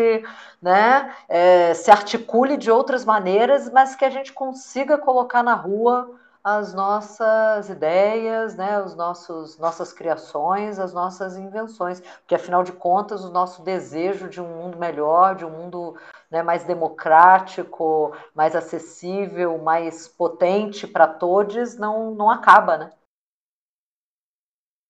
né, 0.62 1.16
é, 1.28 1.74
se 1.74 1.90
articule 1.90 2.58
de 2.58 2.70
outras 2.70 3.04
maneiras, 3.04 3.72
mas 3.72 3.96
que 3.96 4.06
a 4.06 4.10
gente 4.12 4.32
consiga 4.32 5.00
colocar 5.00 5.42
na 5.42 5.56
rua 5.56 6.16
as 6.44 6.76
nossas 6.76 7.70
ideias, 7.70 8.56
né, 8.56 8.80
os 8.84 8.96
nossos 8.96 9.58
nossas 9.58 9.92
criações, 9.92 10.78
as 10.78 10.94
nossas 10.94 11.38
invenções, 11.38 12.02
porque 12.02 12.36
afinal 12.36 12.64
de 12.64 12.72
contas 12.72 13.24
o 13.26 13.32
nosso 13.32 13.64
desejo 13.64 14.30
de 14.30 14.40
um 14.40 14.48
mundo 14.48 14.78
melhor, 14.78 15.36
de 15.36 15.44
um 15.46 15.50
mundo 15.50 15.98
né, 16.30 16.44
mais 16.44 16.64
democrático, 16.64 18.16
mais 18.36 18.56
acessível, 18.56 19.58
mais 19.58 20.08
potente 20.08 20.86
para 20.86 21.08
todos, 21.08 21.78
não 21.78 22.12
não 22.14 22.30
acaba, 22.30 22.78
né? 22.78 22.92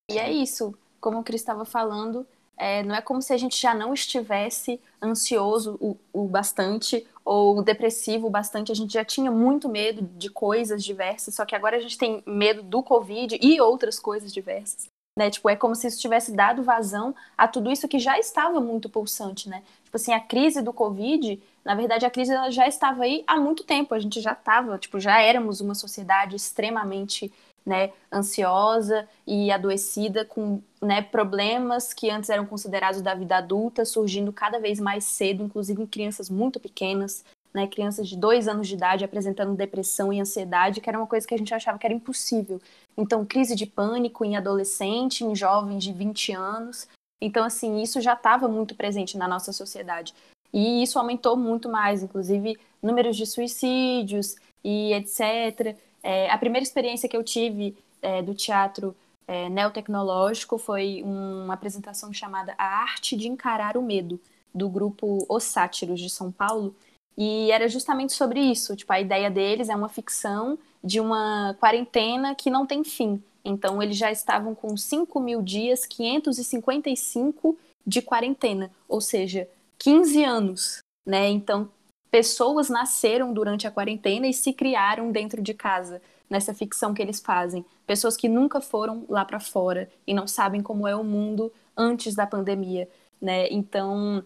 E 0.10 0.20
é 0.20 0.30
isso 0.30 0.81
como 1.02 1.20
o 1.20 1.24
Cris 1.24 1.42
estava 1.42 1.66
falando, 1.66 2.26
é, 2.56 2.84
não 2.84 2.94
é 2.94 3.02
como 3.02 3.24
se 3.24 3.34
a 3.34 3.38
gente 3.38 3.60
já 3.60 3.74
não 3.74 3.92
estivesse 3.92 4.80
ansioso 5.02 5.78
o, 5.82 5.98
o 6.14 6.28
bastante 6.28 7.06
ou 7.26 7.64
depressivo 7.64 8.28
o 8.28 8.30
bastante. 8.30 8.72
A 8.72 8.76
gente 8.76 8.94
já 8.94 9.04
tinha 9.04 9.32
muito 9.32 9.68
medo 9.68 10.04
de 10.16 10.30
coisas 10.30 10.84
diversas, 10.84 11.34
só 11.34 11.44
que 11.44 11.56
agora 11.56 11.78
a 11.78 11.80
gente 11.80 11.98
tem 11.98 12.22
medo 12.24 12.62
do 12.62 12.84
Covid 12.84 13.40
e 13.42 13.60
outras 13.60 14.00
coisas 14.00 14.32
diversas. 14.32 14.86
Né? 15.18 15.32
Tipo, 15.32 15.50
é 15.50 15.56
como 15.56 15.76
se 15.76 15.88
isso 15.88 16.00
tivesse 16.00 16.34
dado 16.34 16.64
vazão 16.64 17.16
a 17.36 17.48
tudo 17.48 17.72
isso 17.72 17.88
que 17.88 18.00
já 18.00 18.18
estava 18.20 18.62
muito 18.62 18.90
pulsante, 18.90 19.50
né? 19.50 19.64
Tipo 19.84 19.98
assim, 19.98 20.14
a 20.14 20.20
crise 20.20 20.62
do 20.62 20.72
Covid, 20.72 21.42
na 21.66 21.76
verdade, 21.76 22.06
a 22.06 22.10
crise 22.10 22.32
ela 22.32 22.50
já 22.50 22.68
estava 22.68 23.04
aí 23.04 23.24
há 23.28 23.38
muito 23.38 23.64
tempo. 23.64 23.94
A 23.94 24.00
gente 24.00 24.22
já 24.22 24.34
estava, 24.34 24.78
tipo, 24.78 25.00
já 25.00 25.20
éramos 25.20 25.60
uma 25.60 25.76
sociedade 25.76 26.36
extremamente 26.36 27.32
né, 27.66 27.92
ansiosa 28.12 29.08
e 29.26 29.52
adoecida 29.52 30.26
com 30.26 30.62
né, 30.82 31.02
problemas 31.02 31.94
que 31.94 32.10
antes 32.10 32.30
eram 32.30 32.46
considerados 32.46 33.02
da 33.02 33.14
vida 33.14 33.38
adulta, 33.38 33.86
surgindo 33.86 34.34
cada 34.34 34.60
vez 34.60 34.80
mais 34.80 35.04
cedo, 35.04 35.44
inclusive 35.44 35.82
em 35.82 35.88
crianças 35.88 36.30
muito 36.30 36.60
pequenas, 36.60 37.24
né, 37.54 37.68
crianças 37.68 38.08
de 38.08 38.18
dois 38.18 38.48
anos 38.48 38.68
de 38.68 38.76
idade 38.76 39.06
apresentando 39.06 39.56
depressão 39.56 40.12
e 40.12 40.20
ansiedade, 40.20 40.82
que 40.82 40.90
era 40.90 40.98
uma 40.98 41.08
coisa 41.08 41.28
que 41.28 41.34
a 41.34 41.38
gente 41.38 41.54
achava 41.54 41.78
que 41.78 41.86
era 41.86 41.94
impossível. 41.94 42.60
Então, 42.98 43.26
crise 43.26 43.56
de 43.56 43.66
pânico 43.66 44.26
em 44.26 44.36
adolescente, 44.36 45.24
em 45.24 45.36
jovens 45.36 45.84
de 45.84 45.92
20 45.92 46.34
anos. 46.34 46.88
Então, 47.22 47.44
assim, 47.44 47.82
isso 47.82 48.02
já 48.02 48.14
estava 48.14 48.48
muito 48.48 48.74
presente 48.74 49.18
na 49.18 49.28
nossa 49.28 49.52
sociedade. 49.52 50.14
E 50.54 50.82
isso 50.82 50.98
aumentou 50.98 51.38
muito 51.38 51.70
mais, 51.70 52.04
inclusive 52.04 52.58
números 52.82 53.16
de 53.16 53.26
suicídios 53.26 54.36
e 54.64 54.94
etc. 54.94 55.78
É, 56.04 56.30
a 56.30 56.38
primeira 56.38 56.64
experiência 56.64 57.08
que 57.08 57.16
eu 57.16 57.24
tive 57.24 57.76
é, 58.02 58.22
do 58.22 58.34
teatro 58.34 58.96
é, 59.28 59.50
neotecnológico 59.50 60.58
foi 60.58 61.02
uma 61.04 61.54
apresentação 61.54 62.12
chamada 62.12 62.54
A 62.58 62.82
Arte 62.82 63.16
de 63.16 63.28
Encarar 63.28 63.78
o 63.78 63.82
Medo, 63.82 64.20
do 64.54 64.68
grupo 64.68 65.26
Os 65.30 65.44
Sátiros 65.44 66.00
de 66.00 66.10
São 66.10 66.32
Paulo. 66.32 66.76
E 67.18 67.52
era 67.52 67.68
justamente 67.68 68.14
sobre 68.14 68.40
isso. 68.40 68.76
Tipo, 68.76 68.94
a 68.94 69.02
ideia 69.02 69.30
deles 69.30 69.70
é 69.70 69.76
uma 69.76 69.90
ficção 69.90 70.58
de 70.84 71.00
uma 71.00 71.56
quarentena 71.60 72.34
que 72.34 72.50
não 72.50 72.66
tem 72.66 72.84
fim. 72.84 73.22
Então, 73.44 73.82
eles 73.82 73.98
já 73.98 74.12
estavam 74.12 74.54
com 74.54 74.76
5 74.76 75.20
mil 75.20 75.42
dias, 75.42 75.86
555 75.86 77.58
de 77.86 78.02
quarentena, 78.02 78.72
ou 78.88 79.02
seja, 79.02 79.48
15 79.80 80.24
anos, 80.24 80.80
né? 81.06 81.30
Então, 81.30 81.70
pessoas 82.12 82.70
nasceram 82.70 83.34
durante 83.34 83.66
a 83.66 83.72
quarentena 83.72 84.28
e 84.28 84.34
se 84.34 84.52
criaram 84.52 85.12
dentro 85.12 85.42
de 85.42 85.54
casa, 85.54 86.02
nessa 86.30 86.54
ficção 86.54 86.94
que 86.94 87.02
eles 87.02 87.22
fazem. 87.22 87.66
Pessoas 87.88 88.18
que 88.18 88.28
nunca 88.28 88.60
foram 88.60 89.06
lá 89.10 89.24
para 89.24 89.40
fora 89.40 89.90
e 90.06 90.14
não 90.14 90.28
sabem 90.28 90.62
como 90.62 90.88
é 90.88 90.96
o 90.96 91.04
mundo 91.04 91.52
antes 91.76 92.14
da 92.14 92.28
pandemia, 92.28 92.88
né? 93.20 93.48
Então, 93.50 94.24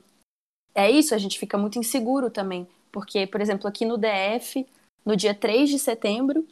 é 0.74 0.90
isso, 0.90 1.14
a 1.14 1.18
gente 1.20 1.38
fica 1.38 1.58
muito 1.58 1.78
inseguro 1.78 2.30
também, 2.30 2.68
porque, 2.92 3.28
por 3.28 3.40
exemplo, 3.40 3.68
aqui 3.68 3.86
no 3.86 3.98
DF, 3.98 4.68
no 5.06 5.16
dia 5.16 5.36
3 5.36 5.70
de 5.70 5.78
setembro 5.78 6.46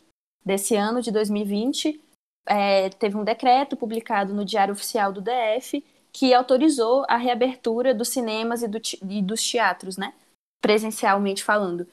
desse 0.45 0.75
ano 0.75 1.01
de 1.01 1.11
2020, 1.11 1.99
é, 2.45 2.89
teve 2.89 3.17
um 3.17 3.23
decreto 3.23 3.75
publicado 3.75 4.33
no 4.33 4.45
Diário 4.45 4.73
Oficial 4.73 5.11
do 5.11 5.21
DF 5.21 5.83
que 6.11 6.31
autorizou 6.33 7.05
a 7.09 7.17
reabertura 7.17 7.93
dos 7.93 8.09
cinemas 8.09 8.61
e, 8.61 8.67
do, 8.67 8.79
e 9.09 9.21
dos 9.21 9.41
teatros, 9.41 9.97
né? 9.97 10.13
Presencialmente 10.63 11.43
falando. 11.43 11.85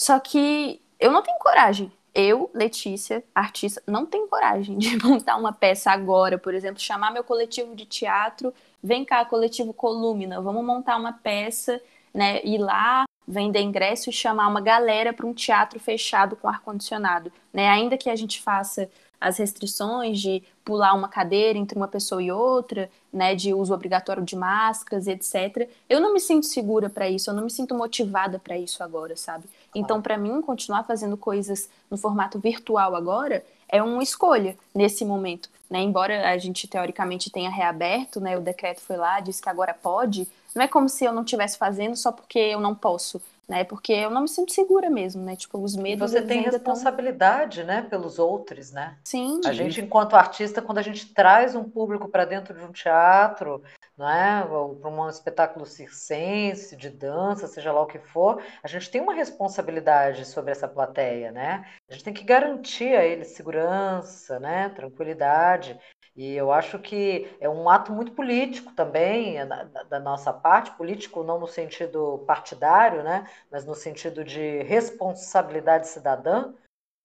Só 0.00 0.20
que 0.20 0.80
eu 1.00 1.10
não 1.10 1.22
tenho 1.22 1.38
coragem. 1.40 1.90
Eu, 2.14 2.48
Letícia, 2.54 3.22
artista, 3.34 3.82
não 3.84 4.06
tenho 4.06 4.28
coragem 4.28 4.78
de 4.78 4.96
montar 5.04 5.36
uma 5.36 5.52
peça 5.52 5.90
agora, 5.90 6.38
por 6.38 6.54
exemplo, 6.54 6.80
chamar 6.80 7.10
meu 7.12 7.24
coletivo 7.24 7.74
de 7.74 7.84
teatro, 7.84 8.54
vem 8.80 9.04
cá, 9.04 9.24
coletivo 9.24 9.74
Colúmina, 9.74 10.40
vamos 10.40 10.64
montar 10.64 10.96
uma 10.96 11.12
peça, 11.12 11.82
né, 12.14 12.40
ir 12.44 12.58
lá, 12.58 13.04
vender 13.26 13.60
ingresso 13.60 14.08
e 14.08 14.12
chamar 14.12 14.46
uma 14.46 14.60
galera 14.60 15.12
para 15.12 15.26
um 15.26 15.34
teatro 15.34 15.80
fechado 15.80 16.36
com 16.36 16.48
ar-condicionado, 16.48 17.32
né? 17.52 17.68
Ainda 17.68 17.98
que 17.98 18.08
a 18.08 18.14
gente 18.14 18.40
faça 18.40 18.88
as 19.20 19.38
restrições 19.38 20.20
de 20.20 20.42
pular 20.64 20.94
uma 20.94 21.08
cadeira 21.08 21.58
entre 21.58 21.76
uma 21.76 21.88
pessoa 21.88 22.22
e 22.22 22.30
outra, 22.30 22.88
né, 23.16 23.34
de 23.34 23.54
uso 23.54 23.72
obrigatório 23.72 24.22
de 24.22 24.36
máscaras, 24.36 25.06
etc. 25.06 25.68
Eu 25.88 26.00
não 26.00 26.12
me 26.12 26.20
sinto 26.20 26.44
segura 26.44 26.90
para 26.90 27.08
isso, 27.08 27.30
eu 27.30 27.34
não 27.34 27.44
me 27.44 27.50
sinto 27.50 27.74
motivada 27.74 28.38
para 28.38 28.58
isso 28.58 28.82
agora, 28.82 29.16
sabe? 29.16 29.44
Então, 29.74 30.02
para 30.02 30.18
mim, 30.18 30.42
continuar 30.42 30.84
fazendo 30.84 31.16
coisas 31.16 31.70
no 31.90 31.96
formato 31.96 32.38
virtual 32.38 32.94
agora 32.94 33.42
é 33.68 33.82
uma 33.82 34.02
escolha 34.02 34.56
nesse 34.74 35.02
momento, 35.02 35.48
né? 35.70 35.80
Embora 35.80 36.28
a 36.28 36.36
gente 36.36 36.68
teoricamente 36.68 37.30
tenha 37.30 37.48
reaberto, 37.48 38.20
né, 38.20 38.36
o 38.36 38.42
decreto 38.42 38.82
foi 38.82 38.96
lá, 38.96 39.18
disse 39.18 39.40
que 39.40 39.48
agora 39.48 39.72
pode, 39.72 40.28
não 40.54 40.62
é 40.62 40.68
como 40.68 40.88
se 40.88 41.04
eu 41.04 41.12
não 41.12 41.22
estivesse 41.22 41.56
fazendo 41.56 41.96
só 41.96 42.12
porque 42.12 42.38
eu 42.38 42.60
não 42.60 42.74
posso, 42.74 43.20
né? 43.48 43.64
Porque 43.64 43.92
eu 43.92 44.10
não 44.10 44.22
me 44.22 44.28
sinto 44.28 44.52
segura 44.52 44.90
mesmo, 44.90 45.22
né? 45.22 45.36
Tipo, 45.36 45.58
os 45.58 45.76
medos. 45.76 46.10
Você 46.10 46.22
tem 46.22 46.42
responsabilidade, 46.42 47.58
tão... 47.58 47.66
né, 47.66 47.82
pelos 47.82 48.18
outros, 48.18 48.72
né? 48.72 48.96
Sim. 49.04 49.40
A 49.44 49.52
gente, 49.52 49.80
enquanto 49.80 50.16
artista, 50.16 50.60
quando 50.60 50.78
a 50.78 50.82
gente 50.82 51.12
traz 51.12 51.54
um 51.54 51.64
público 51.64 52.08
para 52.08 52.24
dentro 52.24 52.54
de 52.54 52.64
um 52.64 52.72
teatro, 52.72 53.62
é? 54.04 54.44
Ou 54.44 54.76
para 54.76 54.90
um 54.90 55.08
espetáculo 55.08 55.64
circense, 55.64 56.76
de 56.76 56.90
dança, 56.90 57.46
seja 57.46 57.72
lá 57.72 57.80
o 57.80 57.86
que 57.86 57.98
for, 57.98 58.42
a 58.62 58.68
gente 58.68 58.90
tem 58.90 59.00
uma 59.00 59.14
responsabilidade 59.14 60.24
sobre 60.26 60.50
essa 60.50 60.68
plateia, 60.68 61.30
né? 61.30 61.66
A 61.88 61.92
gente 61.92 62.04
tem 62.04 62.12
que 62.12 62.24
garantir 62.24 62.94
a 62.96 63.04
eles 63.04 63.28
segurança, 63.28 64.38
né? 64.40 64.68
Tranquilidade. 64.70 65.78
E 66.16 66.34
eu 66.34 66.50
acho 66.50 66.78
que 66.78 67.30
é 67.38 67.48
um 67.48 67.68
ato 67.68 67.92
muito 67.92 68.12
político 68.12 68.72
também, 68.72 69.46
da, 69.46 69.64
da, 69.64 70.00
nossa 70.00 70.32
parte, 70.32 70.70
político 70.72 71.22
não 71.22 71.38
no 71.38 71.46
sentido 71.46 72.24
partidário, 72.26 73.02
né, 73.02 73.28
mas 73.50 73.66
no 73.66 73.74
sentido 73.74 74.24
de 74.24 74.62
responsabilidade 74.62 75.88
cidadã, 75.88 76.54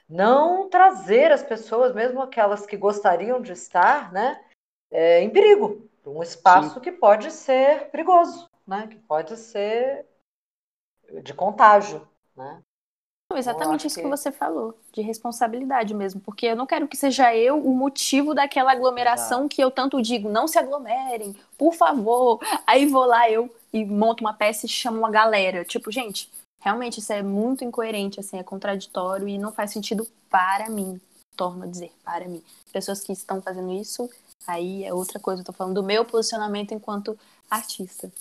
não 0.07 0.69
trazer 0.69 1.29
as 1.29 1.43
pessoas, 1.43 1.93
mesmo 1.93 2.21
aquelas 2.21 2.65
que 2.65 2.77
gostariam 2.77 3.41
de 3.41 3.51
estar, 3.51 4.13
né, 4.13 4.41
é, 4.89 5.21
em 5.21 5.29
perigo, 5.29 5.90
um 6.06 6.24
espaço 6.24 6.76
Sim. 6.76 6.80
que 6.80 6.91
pode 6.91 7.32
ser 7.32 7.89
perigoso, 7.89 8.49
né, 8.66 8.88
que 8.88 8.97
pode 8.97 9.38
ser 9.38 10.06
de 11.24 11.34
contágio, 11.34 12.08
né. 12.36 12.62
Não, 13.32 13.38
exatamente 13.38 13.88
isso 13.88 13.95
que... 13.95 14.02
que... 14.02 14.10
você 14.10 14.30
falou, 14.30 14.78
de 14.91 15.02
responsabilidade 15.02 15.93
mesmo, 15.93 16.20
porque 16.20 16.47
eu 16.47 16.56
não 16.56 16.66
quero 16.66 16.86
que 16.88 16.97
seja 16.97 17.34
eu 17.34 17.58
o 17.58 17.74
motivo 17.74 18.34
daquela 18.34 18.74
aglomeração 18.74 19.39
Exato. 19.39 19.56
que 19.56 19.64
eu 19.64 19.72
tanto 19.72 20.02
digo, 20.02 20.30
não 20.30 20.47
se 20.47 20.60
aglomerem, 20.60 21.34
por 21.58 21.74
favor. 21.74 22.41
Aí 22.68 22.86
vou 22.86 23.06
lá 23.06 23.30
eu 23.30 23.49
e 23.72 23.86
monto 23.86 24.22
uma 24.22 24.34
peça 24.34 24.66
e 24.66 24.70
chamo 24.70 24.97
uma 24.97 25.10
galera. 25.10 25.64
Tipo, 25.64 25.89
gente, 25.89 26.30
realmente 26.62 26.99
isso 26.99 27.14
é 27.14 27.24
muito 27.24 27.64
incoerente, 27.64 28.20
assim, 28.20 28.38
é 28.38 28.43
contraditório 28.43 29.28
e 29.30 29.38
não 29.38 29.54
faz 29.54 29.72
sentido 29.72 30.06
para 30.30 30.70
mim. 30.70 30.99
Torno 31.38 31.64
a 31.64 31.68
dizer, 31.68 31.93
para 32.04 32.28
mim. 32.28 32.43
Pessoas 32.74 33.02
que 33.02 33.14
estão 33.14 33.41
fazendo 33.41 33.72
isso, 33.72 34.10
aí 34.47 34.83
é 34.83 34.93
outra 34.93 35.19
coisa. 35.19 35.41
Eu 35.41 35.45
tô 35.45 35.53
falando 35.53 35.75
do 35.75 35.83
meu 35.83 36.05
posicionamento 36.05 36.73
enquanto 36.73 37.17
artista. 37.49 38.11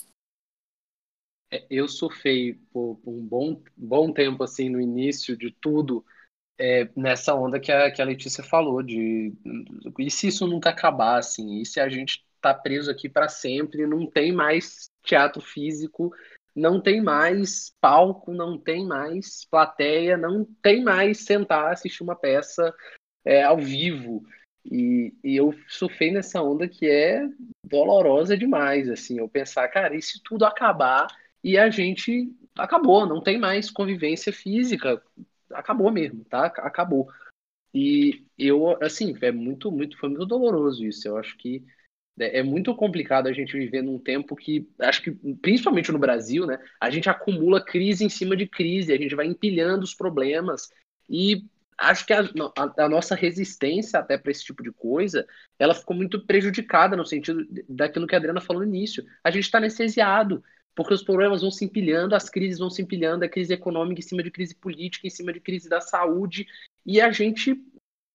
É, 1.51 1.65
eu 1.69 1.87
surfei 1.87 2.53
por, 2.71 2.99
um 3.05 3.25
bom, 3.25 3.61
bom 3.75 4.11
tempo, 4.11 4.43
assim, 4.43 4.69
no 4.69 4.79
início 4.79 5.35
de 5.35 5.51
tudo, 5.51 6.05
é, 6.57 6.89
nessa 6.95 7.35
onda 7.35 7.59
que 7.59 7.71
a, 7.71 7.91
que 7.91 8.01
a 8.01 8.05
Letícia 8.05 8.43
falou, 8.43 8.81
de 8.81 9.33
e 9.99 10.09
se 10.09 10.27
isso 10.27 10.47
nunca 10.47 10.69
acabar, 10.69 11.17
assim, 11.17 11.59
e 11.59 11.65
se 11.65 11.79
a 11.79 11.89
gente 11.89 12.25
tá 12.39 12.53
preso 12.53 12.89
aqui 12.89 13.09
para 13.09 13.27
sempre, 13.27 13.85
não 13.85 14.05
tem 14.05 14.31
mais 14.31 14.89
teatro 15.03 15.41
físico, 15.41 16.11
não 16.55 16.81
tem 16.81 17.01
mais 17.01 17.73
palco, 17.79 18.33
não 18.33 18.57
tem 18.57 18.85
mais 18.85 19.45
plateia, 19.45 20.17
não 20.17 20.45
tem 20.61 20.83
mais 20.83 21.19
sentar 21.19 21.71
assistir 21.71 22.03
uma 22.03 22.15
peça 22.15 22.73
é, 23.25 23.43
ao 23.43 23.57
vivo. 23.57 24.23
E, 24.63 25.13
e, 25.23 25.35
eu 25.35 25.55
surfei 25.67 26.11
nessa 26.11 26.41
onda 26.41 26.67
que 26.67 26.87
é 26.87 27.27
dolorosa 27.63 28.37
demais, 28.37 28.89
assim, 28.89 29.17
eu 29.17 29.27
pensar, 29.27 29.67
cara, 29.69 29.95
e 29.95 30.01
se 30.01 30.21
tudo 30.23 30.45
acabar 30.45 31.07
e 31.43 31.57
a 31.57 31.69
gente 31.69 32.31
acabou, 32.55 33.07
não 33.07 33.21
tem 33.21 33.39
mais 33.39 33.71
convivência 33.71 34.31
física, 34.31 35.01
acabou 35.51 35.91
mesmo, 35.91 36.23
tá? 36.25 36.45
Acabou. 36.45 37.09
E 37.73 38.23
eu, 38.37 38.77
assim, 38.83 39.15
é 39.21 39.31
muito, 39.31 39.71
muito, 39.71 39.97
foi 39.97 40.09
muito 40.09 40.25
doloroso 40.25 40.85
isso. 40.85 41.07
Eu 41.07 41.17
acho 41.17 41.37
que 41.37 41.63
é, 42.19 42.39
é 42.39 42.43
muito 42.43 42.75
complicado 42.75 43.27
a 43.27 43.33
gente 43.33 43.57
viver 43.57 43.81
num 43.81 43.97
tempo 43.97 44.35
que, 44.35 44.69
acho 44.79 45.01
que, 45.01 45.11
principalmente 45.41 45.91
no 45.91 45.99
Brasil, 45.99 46.45
né, 46.45 46.59
a 46.79 46.89
gente 46.89 47.09
acumula 47.09 47.63
crise 47.63 48.03
em 48.03 48.09
cima 48.09 48.35
de 48.35 48.47
crise, 48.47 48.93
a 48.93 48.97
gente 48.97 49.15
vai 49.15 49.25
empilhando 49.25 49.83
os 49.83 49.93
problemas 49.93 50.69
e 51.09 51.45
acho 51.81 52.05
que 52.05 52.13
a, 52.13 52.21
a, 52.21 52.85
a 52.85 52.89
nossa 52.89 53.15
resistência 53.15 53.99
até 53.99 54.17
para 54.17 54.31
esse 54.31 54.43
tipo 54.43 54.61
de 54.61 54.71
coisa, 54.71 55.25
ela 55.57 55.73
ficou 55.73 55.95
muito 55.95 56.25
prejudicada 56.25 56.95
no 56.95 57.05
sentido 57.05 57.45
daquilo 57.67 58.07
que 58.07 58.15
a 58.15 58.17
Adriana 58.17 58.41
falou 58.41 58.61
no 58.61 58.67
início. 58.67 59.05
A 59.23 59.31
gente 59.31 59.45
está 59.45 59.57
anestesiado, 59.57 60.43
porque 60.75 60.93
os 60.93 61.03
problemas 61.03 61.41
vão 61.41 61.51
se 61.51 61.65
empilhando, 61.65 62.15
as 62.15 62.29
crises 62.29 62.59
vão 62.59 62.69
se 62.69 62.81
empilhando, 62.81 63.25
a 63.25 63.29
crise 63.29 63.53
econômica 63.53 63.99
em 63.99 64.03
cima 64.03 64.23
de 64.23 64.31
crise 64.31 64.55
política, 64.55 65.07
em 65.07 65.09
cima 65.09 65.33
de 65.33 65.39
crise 65.39 65.67
da 65.67 65.81
saúde, 65.81 66.47
e 66.85 67.01
a 67.01 67.11
gente. 67.11 67.51
O 67.51 67.57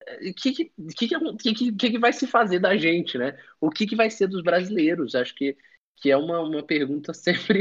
eh, 0.07 0.33
que, 0.33 0.53
que, 0.53 0.73
que, 0.97 1.73
que, 1.73 1.91
que, 1.91 1.99
vai 1.99 2.13
se 2.13 2.27
fazer 2.27 2.61
da 2.61 2.77
gente, 2.77 3.19
né? 3.19 3.37
O 3.61 3.71
que, 3.71 3.87
que 3.87 3.97
vai 3.97 4.09
ser 4.11 4.29
dos 4.29 4.43
brasileiros? 4.43 5.15
Acho 5.15 5.35
que, 5.35 5.57
que 5.97 6.11
é 6.11 6.17
uma, 6.17 6.41
uma 6.41 6.63
pergunta 6.63 7.13
sempre 7.15 7.61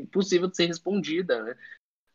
impossível 0.00 0.48
de 0.48 0.56
ser 0.56 0.66
respondida, 0.66 1.42
né? 1.42 1.56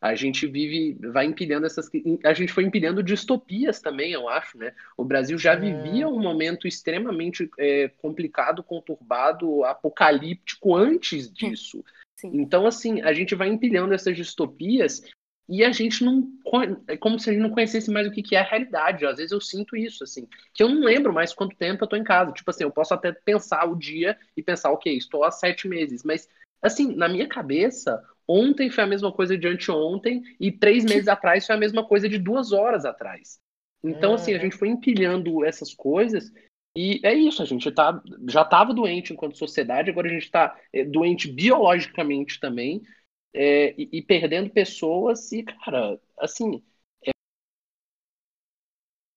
A 0.02 0.16
gente 0.16 0.48
vive, 0.48 0.98
vai 1.12 1.26
empilhando 1.26 1.64
essas. 1.64 1.88
A 2.24 2.32
gente 2.32 2.52
foi 2.52 2.64
empilhando 2.64 3.04
distopias 3.04 3.80
também, 3.80 4.10
eu 4.10 4.28
acho, 4.28 4.58
né? 4.58 4.74
O 4.96 5.04
Brasil 5.04 5.38
já 5.38 5.54
vivia 5.54 6.08
um 6.08 6.20
momento 6.20 6.66
extremamente 6.66 7.48
é, 7.56 7.88
complicado, 7.98 8.64
conturbado, 8.64 9.64
apocalíptico 9.64 10.74
antes 10.74 11.32
disso. 11.32 11.84
Sim. 12.16 12.32
Então, 12.34 12.66
assim, 12.66 13.00
a 13.02 13.12
gente 13.12 13.36
vai 13.36 13.46
empilhando 13.46 13.94
essas 13.94 14.16
distopias 14.16 15.04
e 15.48 15.62
a 15.64 15.70
gente 15.70 16.04
não. 16.04 16.28
É 16.88 16.96
como 16.96 17.16
se 17.16 17.30
a 17.30 17.32
gente 17.32 17.42
não 17.42 17.50
conhecesse 17.50 17.88
mais 17.88 18.08
o 18.08 18.10
que 18.10 18.34
é 18.34 18.40
a 18.40 18.44
realidade. 18.44 19.06
Às 19.06 19.18
vezes 19.18 19.30
eu 19.30 19.40
sinto 19.40 19.76
isso, 19.76 20.02
assim, 20.02 20.26
que 20.52 20.64
eu 20.64 20.68
não 20.68 20.80
lembro 20.80 21.12
mais 21.12 21.32
quanto 21.32 21.56
tempo 21.56 21.84
eu 21.84 21.88
tô 21.88 21.94
em 21.94 22.02
casa. 22.02 22.32
Tipo 22.32 22.50
assim, 22.50 22.64
eu 22.64 22.72
posso 22.72 22.92
até 22.92 23.12
pensar 23.12 23.70
o 23.70 23.76
dia 23.76 24.18
e 24.36 24.42
pensar, 24.42 24.72
ok, 24.72 24.96
estou 24.96 25.22
há 25.22 25.30
sete 25.30 25.68
meses. 25.68 26.02
Mas, 26.02 26.28
assim, 26.60 26.92
na 26.96 27.08
minha 27.08 27.28
cabeça, 27.28 28.02
ontem 28.32 28.70
foi 28.70 28.84
a 28.84 28.86
mesma 28.86 29.12
coisa 29.12 29.36
de 29.36 29.46
anteontem 29.46 30.22
e 30.40 30.50
três 30.50 30.84
meses 30.84 31.08
atrás 31.08 31.46
foi 31.46 31.54
a 31.54 31.58
mesma 31.58 31.86
coisa 31.86 32.08
de 32.08 32.18
duas 32.18 32.52
horas 32.52 32.84
atrás. 32.84 33.38
Então, 33.84 34.14
assim, 34.14 34.32
a 34.34 34.38
gente 34.38 34.56
foi 34.56 34.68
empilhando 34.68 35.44
essas 35.44 35.74
coisas 35.74 36.32
e 36.76 37.00
é 37.04 37.12
isso, 37.12 37.42
a 37.42 37.44
gente 37.44 37.70
tá, 37.70 38.02
já 38.28 38.42
estava 38.42 38.72
doente 38.72 39.12
enquanto 39.12 39.36
sociedade, 39.36 39.90
agora 39.90 40.08
a 40.08 40.10
gente 40.10 40.24
está 40.24 40.58
é, 40.72 40.84
doente 40.84 41.30
biologicamente 41.30 42.40
também, 42.40 42.82
é, 43.34 43.74
e, 43.78 43.88
e, 43.92 44.02
perdendo 44.02 44.50
pessoas, 44.50 45.30
e, 45.32 45.42
cara, 45.42 46.00
assim. 46.18 46.62
É... 47.06 47.10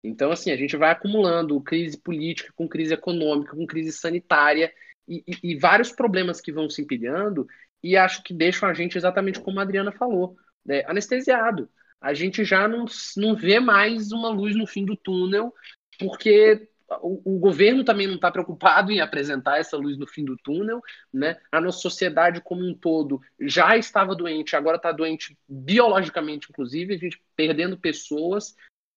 Então, 0.03 0.31
assim, 0.31 0.51
a 0.51 0.57
gente 0.57 0.75
vai 0.75 0.91
acumulando 0.91 1.61
crise 1.61 1.97
política, 1.97 2.51
com 2.55 2.67
crise 2.67 2.93
econômica, 2.93 3.55
com 3.55 3.67
crise 3.67 3.91
sanitária, 3.91 4.73
e, 5.07 5.23
e, 5.27 5.51
e 5.51 5.55
vários 5.59 5.91
problemas 5.91 6.41
que 6.41 6.51
vão 6.51 6.69
se 6.69 6.81
empilhando, 6.81 7.47
e 7.83 7.97
acho 7.97 8.23
que 8.23 8.33
deixam 8.33 8.69
a 8.69 8.73
gente 8.73 8.97
exatamente 8.97 9.39
como 9.39 9.59
a 9.59 9.63
Adriana 9.63 9.91
falou, 9.91 10.37
né, 10.65 10.83
anestesiado. 10.87 11.69
A 11.99 12.13
gente 12.13 12.43
já 12.43 12.67
não, 12.67 12.85
não 13.17 13.35
vê 13.35 13.59
mais 13.59 14.11
uma 14.11 14.29
luz 14.29 14.55
no 14.55 14.67
fim 14.67 14.85
do 14.85 14.95
túnel, 14.95 15.53
porque 15.99 16.69
o, 17.01 17.35
o, 17.35 17.39
governo 17.39 17.83
também 17.83 18.07
não 18.07 18.15
está 18.15 18.29
preocupado 18.29 18.91
em 18.91 18.99
apresentar 18.99 19.57
essa 19.57 19.77
luz 19.77 19.97
no 19.97 20.05
fim 20.05 20.23
do 20.23 20.37
túnel, 20.37 20.81
né? 21.13 21.37
A 21.51 21.61
nossa 21.61 21.79
sociedade 21.79 22.41
como 22.41 22.63
um 22.63 22.73
todo 22.73 23.21
já 23.39 23.77
estava 23.77 24.15
doente, 24.15 24.55
agora 24.55 24.77
está 24.77 24.91
doente 24.91 25.37
biologicamente, 25.47 26.47
inclusive, 26.49 26.93
a 26.93 26.97
gente 26.97 27.21
perdendo 27.35 27.77
pessoas. 27.77 28.55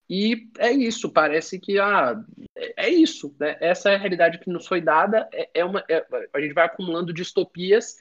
E 0.09 0.49
é 0.59 0.71
isso, 0.71 1.11
parece 1.11 1.59
que 1.59 1.79
ah, 1.79 2.21
é, 2.57 2.87
é 2.87 2.91
isso, 2.91 3.35
né? 3.41 3.57
essa 3.61 3.91
é 3.91 3.97
a 3.97 3.99
realidade 3.99 4.39
que 4.39 4.51
nos 4.51 4.67
foi 4.67 4.81
dada. 4.81 5.29
É, 5.33 5.51
é 5.55 5.65
uma, 5.65 5.85
é, 5.89 6.05
a 6.33 6.41
gente 6.41 6.55
vai 6.55 6.65
acumulando 6.65 7.13
distopias 7.13 7.97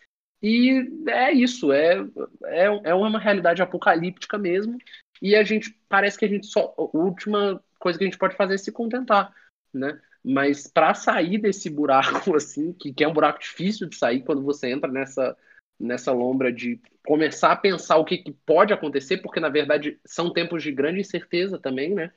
e 0.47 1.09
é 1.09 1.31
isso, 1.31 1.71
é, 1.71 2.05
é, 2.45 2.65
é 2.83 2.93
uma 2.93 3.19
realidade 3.19 3.61
apocalíptica 3.61 4.37
mesmo. 4.37 4.77
E 5.21 5.35
a 5.35 5.43
gente 5.43 5.75
parece 5.87 6.17
que 6.17 6.25
a 6.25 6.27
gente 6.27 6.45
só. 6.47 6.73
A 6.77 6.97
última 6.97 7.61
coisa 7.79 7.97
que 7.97 8.03
a 8.03 8.07
gente 8.07 8.17
pode 8.17 8.35
fazer 8.35 8.55
é 8.55 8.57
se 8.57 8.71
contentar 8.71 9.33
né? 9.75 9.99
Mas 10.23 10.65
para 10.65 10.93
sair 10.93 11.37
desse 11.37 11.69
buraco 11.69 12.33
assim, 12.35 12.73
que, 12.73 12.93
que 12.93 13.03
é 13.03 13.07
um 13.07 13.13
buraco 13.13 13.39
difícil 13.39 13.87
de 13.87 13.95
sair 13.95 14.21
quando 14.23 14.41
você 14.41 14.71
entra 14.71 14.89
nessa 14.89 15.37
nessa 15.77 16.13
lombra 16.13 16.53
de 16.53 16.79
começar 17.05 17.51
a 17.51 17.55
pensar 17.55 17.97
o 17.97 18.05
que, 18.05 18.19
que 18.19 18.31
pode 18.31 18.71
acontecer, 18.71 19.17
porque 19.17 19.41
na 19.41 19.49
verdade 19.49 19.99
são 20.05 20.31
tempos 20.31 20.63
de 20.63 20.71
grande 20.71 21.01
incerteza 21.01 21.59
também, 21.59 21.93
né? 21.93 22.13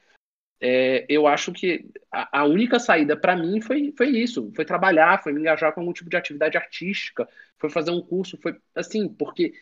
É, 0.60 1.06
eu 1.08 1.26
acho 1.26 1.52
que 1.52 1.86
a, 2.10 2.40
a 2.40 2.44
única 2.44 2.80
saída 2.80 3.16
para 3.16 3.36
mim 3.36 3.60
foi, 3.60 3.92
foi 3.96 4.08
isso, 4.08 4.50
foi 4.56 4.64
trabalhar, 4.64 5.22
foi 5.22 5.32
me 5.32 5.40
engajar 5.40 5.72
com 5.72 5.80
algum 5.80 5.92
tipo 5.92 6.10
de 6.10 6.16
atividade 6.16 6.56
artística, 6.56 7.28
foi 7.58 7.70
fazer 7.70 7.90
um 7.90 8.00
curso, 8.00 8.38
foi 8.42 8.56
assim, 8.74 9.08
porque 9.08 9.52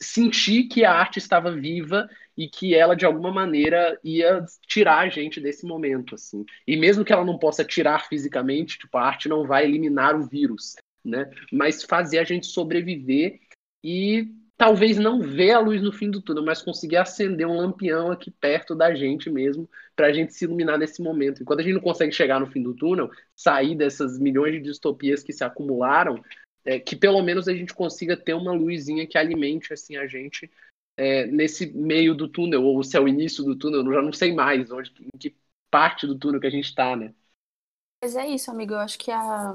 senti 0.00 0.64
que 0.64 0.84
a 0.84 0.92
arte 0.92 1.18
estava 1.18 1.50
viva 1.50 2.08
e 2.36 2.48
que 2.48 2.74
ela 2.74 2.94
de 2.94 3.04
alguma 3.04 3.32
maneira 3.32 3.98
ia 4.04 4.44
tirar 4.66 4.98
a 4.98 5.08
gente 5.08 5.40
desse 5.40 5.66
momento, 5.66 6.14
assim. 6.14 6.44
E 6.66 6.76
mesmo 6.76 7.04
que 7.04 7.12
ela 7.12 7.24
não 7.24 7.38
possa 7.38 7.64
tirar 7.64 8.06
fisicamente, 8.08 8.78
tipo, 8.78 8.96
a 8.98 9.02
arte 9.02 9.28
não 9.28 9.46
vai 9.46 9.64
eliminar 9.64 10.14
o 10.14 10.26
vírus, 10.26 10.74
né? 11.04 11.28
Mas 11.52 11.82
fazer 11.82 12.18
a 12.18 12.24
gente 12.24 12.46
sobreviver 12.46 13.40
e 13.82 14.28
talvez 14.56 14.96
não 14.96 15.20
ver 15.20 15.52
a 15.52 15.58
luz 15.58 15.82
no 15.82 15.92
fim 15.92 16.10
do 16.10 16.22
túnel, 16.22 16.44
mas 16.44 16.62
conseguir 16.62 16.96
acender 16.96 17.46
um 17.46 17.56
lampião 17.56 18.10
aqui 18.10 18.30
perto 18.30 18.74
da 18.74 18.94
gente 18.94 19.28
mesmo, 19.28 19.68
para 19.94 20.06
a 20.06 20.12
gente 20.12 20.32
se 20.32 20.44
iluminar 20.44 20.78
nesse 20.78 21.02
momento. 21.02 21.42
Enquanto 21.42 21.60
a 21.60 21.62
gente 21.62 21.74
não 21.74 21.80
consegue 21.80 22.12
chegar 22.12 22.40
no 22.40 22.46
fim 22.46 22.62
do 22.62 22.74
túnel, 22.74 23.10
sair 23.34 23.74
dessas 23.74 24.18
milhões 24.18 24.52
de 24.54 24.60
distopias 24.60 25.22
que 25.22 25.32
se 25.32 25.44
acumularam, 25.44 26.22
é, 26.64 26.80
que 26.80 26.96
pelo 26.96 27.22
menos 27.22 27.48
a 27.48 27.54
gente 27.54 27.74
consiga 27.74 28.16
ter 28.16 28.34
uma 28.34 28.52
luzinha 28.52 29.06
que 29.06 29.18
alimente 29.18 29.72
assim 29.72 29.96
a 29.96 30.06
gente 30.06 30.50
é, 30.96 31.26
nesse 31.26 31.66
meio 31.72 32.14
do 32.14 32.26
túnel, 32.26 32.64
ou 32.64 32.82
se 32.82 32.96
é 32.96 33.00
o 33.00 33.06
início 33.06 33.44
do 33.44 33.54
túnel, 33.54 33.84
eu 33.84 33.92
já 33.92 34.02
não 34.02 34.12
sei 34.12 34.32
mais 34.32 34.70
onde, 34.70 34.92
em 35.00 35.18
que 35.18 35.36
parte 35.70 36.06
do 36.06 36.18
túnel 36.18 36.40
que 36.40 36.46
a 36.46 36.50
gente 36.50 36.64
está, 36.64 36.96
né? 36.96 37.14
Mas 38.02 38.16
é 38.16 38.26
isso, 38.26 38.50
amigo. 38.50 38.72
Eu 38.72 38.78
acho 38.78 38.98
que 38.98 39.10
a, 39.10 39.54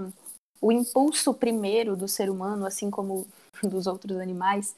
o 0.61 0.71
impulso 0.71 1.33
primeiro 1.33 1.95
do 1.95 2.07
ser 2.07 2.29
humano, 2.29 2.65
assim 2.65 2.91
como 2.91 3.27
dos 3.63 3.87
outros 3.87 4.17
animais, 4.17 4.75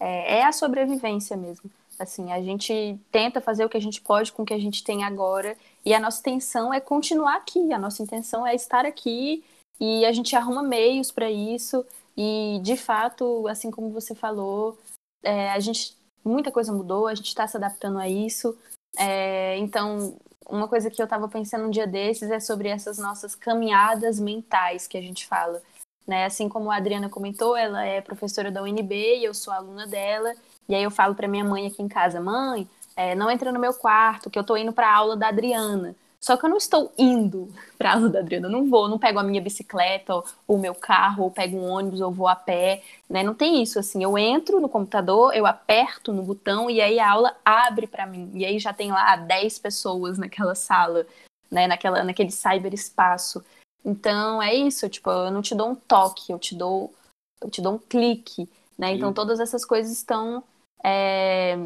é, 0.00 0.38
é 0.38 0.44
a 0.44 0.52
sobrevivência 0.52 1.36
mesmo. 1.36 1.70
Assim, 1.98 2.30
a 2.30 2.42
gente 2.42 2.98
tenta 3.10 3.40
fazer 3.40 3.64
o 3.64 3.68
que 3.68 3.76
a 3.76 3.80
gente 3.80 4.00
pode 4.00 4.30
com 4.32 4.42
o 4.42 4.46
que 4.46 4.52
a 4.52 4.58
gente 4.58 4.84
tem 4.84 5.02
agora 5.02 5.56
e 5.84 5.94
a 5.94 6.00
nossa 6.00 6.20
intenção 6.20 6.72
é 6.72 6.80
continuar 6.80 7.36
aqui. 7.36 7.72
A 7.72 7.78
nossa 7.78 8.02
intenção 8.02 8.46
é 8.46 8.54
estar 8.54 8.84
aqui 8.84 9.42
e 9.80 10.04
a 10.04 10.12
gente 10.12 10.36
arruma 10.36 10.62
meios 10.62 11.10
para 11.10 11.30
isso. 11.30 11.86
E 12.16 12.60
de 12.62 12.76
fato, 12.76 13.46
assim 13.48 13.70
como 13.70 13.90
você 13.90 14.14
falou, 14.14 14.78
é, 15.22 15.50
a 15.50 15.60
gente 15.60 15.96
muita 16.24 16.50
coisa 16.50 16.72
mudou, 16.72 17.06
a 17.06 17.14
gente 17.14 17.28
está 17.28 17.46
se 17.46 17.56
adaptando 17.56 17.98
a 17.98 18.08
isso. 18.08 18.56
É, 18.98 19.56
então, 19.58 20.16
uma 20.48 20.68
coisa 20.68 20.90
que 20.90 21.00
eu 21.00 21.04
estava 21.04 21.28
pensando 21.28 21.66
um 21.66 21.70
dia 21.70 21.86
desses 21.86 22.30
é 22.30 22.40
sobre 22.40 22.68
essas 22.68 22.98
nossas 22.98 23.34
caminhadas 23.34 24.18
mentais 24.18 24.86
que 24.86 24.98
a 24.98 25.02
gente 25.02 25.26
fala. 25.26 25.62
Né? 26.06 26.24
Assim 26.24 26.48
como 26.48 26.70
a 26.70 26.76
Adriana 26.76 27.08
comentou, 27.08 27.56
ela 27.56 27.84
é 27.84 28.00
professora 28.00 28.50
da 28.50 28.62
UNB 28.62 28.94
e 29.18 29.24
eu 29.24 29.34
sou 29.34 29.52
aluna 29.52 29.86
dela. 29.86 30.34
E 30.68 30.74
aí 30.74 30.82
eu 30.82 30.90
falo 30.90 31.14
para 31.14 31.28
minha 31.28 31.44
mãe 31.44 31.66
aqui 31.66 31.82
em 31.82 31.88
casa, 31.88 32.20
mãe, 32.20 32.68
é, 32.96 33.14
não 33.14 33.30
entra 33.30 33.52
no 33.52 33.60
meu 33.60 33.74
quarto, 33.74 34.30
que 34.30 34.38
eu 34.38 34.42
estou 34.42 34.56
indo 34.56 34.72
para 34.72 34.88
a 34.88 34.94
aula 34.94 35.16
da 35.16 35.28
Adriana. 35.28 35.94
Só 36.18 36.36
que 36.36 36.44
eu 36.44 36.50
não 36.50 36.56
estou 36.56 36.92
indo 36.98 37.52
para 37.78 37.90
a 37.90 37.94
aula 37.94 38.08
da 38.08 38.18
Adriana, 38.20 38.46
eu 38.48 38.50
não 38.50 38.68
vou, 38.68 38.88
não 38.88 38.98
pego 38.98 39.18
a 39.18 39.22
minha 39.22 39.40
bicicleta, 39.40 40.14
ou 40.14 40.24
o 40.48 40.58
meu 40.58 40.74
carro, 40.74 41.24
ou 41.24 41.30
pego 41.30 41.56
um 41.56 41.70
ônibus, 41.70 42.00
ou 42.00 42.10
vou 42.10 42.26
a 42.26 42.34
pé, 42.34 42.82
né? 43.08 43.22
Não 43.22 43.34
tem 43.34 43.62
isso, 43.62 43.78
assim, 43.78 44.02
eu 44.02 44.18
entro 44.18 44.60
no 44.60 44.68
computador, 44.68 45.34
eu 45.34 45.46
aperto 45.46 46.12
no 46.12 46.22
botão 46.22 46.70
e 46.70 46.80
aí 46.80 46.98
a 46.98 47.10
aula 47.10 47.36
abre 47.44 47.86
para 47.86 48.06
mim. 48.06 48.30
E 48.34 48.44
aí 48.44 48.58
já 48.58 48.72
tem 48.72 48.90
lá 48.90 49.14
10 49.16 49.58
pessoas 49.58 50.18
naquela 50.18 50.54
sala, 50.54 51.06
né, 51.50 51.66
naquela, 51.66 52.02
naquele 52.02 52.30
cyberespaço. 52.30 53.44
Então 53.84 54.42
é 54.42 54.54
isso, 54.54 54.88
tipo, 54.88 55.10
eu 55.10 55.30
não 55.30 55.42
te 55.42 55.54
dou 55.54 55.70
um 55.70 55.74
toque, 55.74 56.32
eu 56.32 56.38
te 56.38 56.54
dou, 56.54 56.92
eu 57.40 57.50
te 57.50 57.62
dou 57.62 57.74
um 57.74 57.78
clique, 57.78 58.48
né? 58.76 58.92
Então 58.92 59.12
todas 59.12 59.38
essas 59.40 59.64
coisas 59.64 59.92
estão 59.92 60.42
é, 60.84 61.56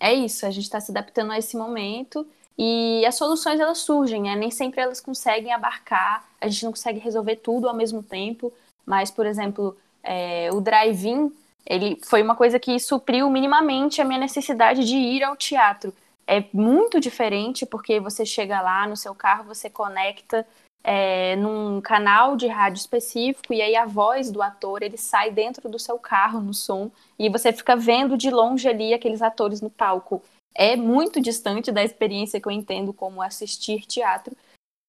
é 0.00 0.14
isso, 0.14 0.46
a 0.46 0.50
gente 0.50 0.64
está 0.64 0.80
se 0.80 0.90
adaptando 0.90 1.32
a 1.32 1.38
esse 1.38 1.56
momento 1.56 2.26
e 2.56 3.04
as 3.06 3.14
soluções 3.14 3.60
elas 3.60 3.78
surgem, 3.78 4.22
né? 4.22 4.34
nem 4.34 4.50
sempre 4.50 4.80
elas 4.80 5.00
conseguem 5.00 5.52
abarcar, 5.52 6.28
a 6.40 6.48
gente 6.48 6.64
não 6.64 6.72
consegue 6.72 6.98
resolver 6.98 7.36
tudo 7.36 7.68
ao 7.68 7.74
mesmo 7.74 8.02
tempo, 8.02 8.52
mas, 8.84 9.10
por 9.10 9.26
exemplo, 9.26 9.76
é, 10.02 10.50
o 10.52 10.60
drive-in, 10.60 11.32
ele 11.64 12.00
foi 12.04 12.20
uma 12.20 12.34
coisa 12.34 12.58
que 12.58 12.78
supriu 12.80 13.30
minimamente 13.30 14.00
a 14.00 14.04
minha 14.04 14.18
necessidade 14.18 14.84
de 14.84 14.96
ir 14.96 15.22
ao 15.22 15.36
teatro. 15.36 15.94
É 16.26 16.44
muito 16.52 16.98
diferente 16.98 17.64
porque 17.64 18.00
você 18.00 18.26
chega 18.26 18.60
lá 18.60 18.86
no 18.86 18.96
seu 18.96 19.14
carro, 19.14 19.44
você 19.44 19.70
conecta 19.70 20.46
é, 20.82 21.36
num 21.36 21.80
canal 21.80 22.36
de 22.36 22.46
rádio 22.46 22.78
específico 22.78 23.52
e 23.52 23.60
aí 23.60 23.76
a 23.76 23.84
voz 23.86 24.30
do 24.30 24.40
ator 24.40 24.82
ele 24.82 24.96
sai 24.96 25.30
dentro 25.30 25.68
do 25.68 25.78
seu 25.78 25.98
carro 25.98 26.40
no 26.40 26.54
som 26.54 26.90
e 27.18 27.28
você 27.28 27.52
fica 27.52 27.76
vendo 27.76 28.16
de 28.16 28.30
longe 28.30 28.68
ali 28.68 28.94
aqueles 28.94 29.20
atores 29.20 29.60
no 29.60 29.70
palco 29.70 30.22
é 30.58 30.74
muito 30.74 31.20
distante 31.20 31.70
da 31.70 31.84
experiência 31.84 32.40
que 32.40 32.48
eu 32.48 32.52
entendo 32.52 32.92
como 32.92 33.22
assistir 33.22 33.86
teatro. 33.86 34.36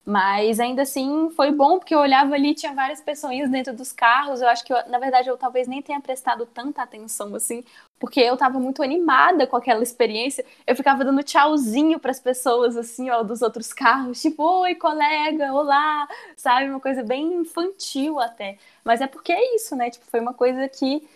Mas 0.06 0.60
ainda 0.60 0.82
assim 0.82 1.30
foi 1.36 1.52
bom, 1.52 1.78
porque 1.78 1.94
eu 1.94 2.00
olhava 2.00 2.34
ali, 2.34 2.56
tinha 2.56 2.74
várias 2.74 3.00
pessoas 3.00 3.50
dentro 3.50 3.76
dos 3.76 3.92
carros. 3.92 4.42
Eu 4.42 4.48
acho 4.48 4.64
que, 4.64 4.74
eu, 4.74 4.78
na 4.88 4.98
verdade, 4.98 5.30
eu 5.30 5.38
talvez 5.38 5.68
nem 5.68 5.82
tenha 5.82 6.02
prestado 6.02 6.46
tanta 6.48 6.82
atenção 6.82 7.36
assim, 7.36 7.64
porque 8.00 8.20
eu 8.20 8.34
estava 8.34 8.60
muito 8.60 8.82
animada 8.82 9.46
com 9.46 9.56
aquela 9.56 9.84
experiência. 9.84 10.44
Eu 10.66 10.76
ficava 10.76 11.06
dando 11.06 11.22
tchauzinho 11.22 12.00
para 12.00 12.12
as 12.12 12.20
pessoas, 12.20 12.76
assim, 12.76 13.10
ó, 13.10 13.22
dos 13.22 13.42
outros 13.42 13.72
carros, 13.72 14.22
tipo, 14.22 14.44
oi, 14.62 14.74
colega, 14.76 15.54
olá, 15.54 16.08
sabe? 16.36 16.70
Uma 16.70 16.80
coisa 16.80 17.04
bem 17.04 17.34
infantil 17.34 18.20
até. 18.20 18.58
Mas 18.84 19.02
é 19.02 19.08
porque 19.08 19.32
é 19.32 19.56
isso, 19.56 19.76
né? 19.76 19.92
Tipo, 19.92 20.06
foi 20.10 20.20
uma 20.20 20.34
coisa 20.34 20.68
que 20.68 21.08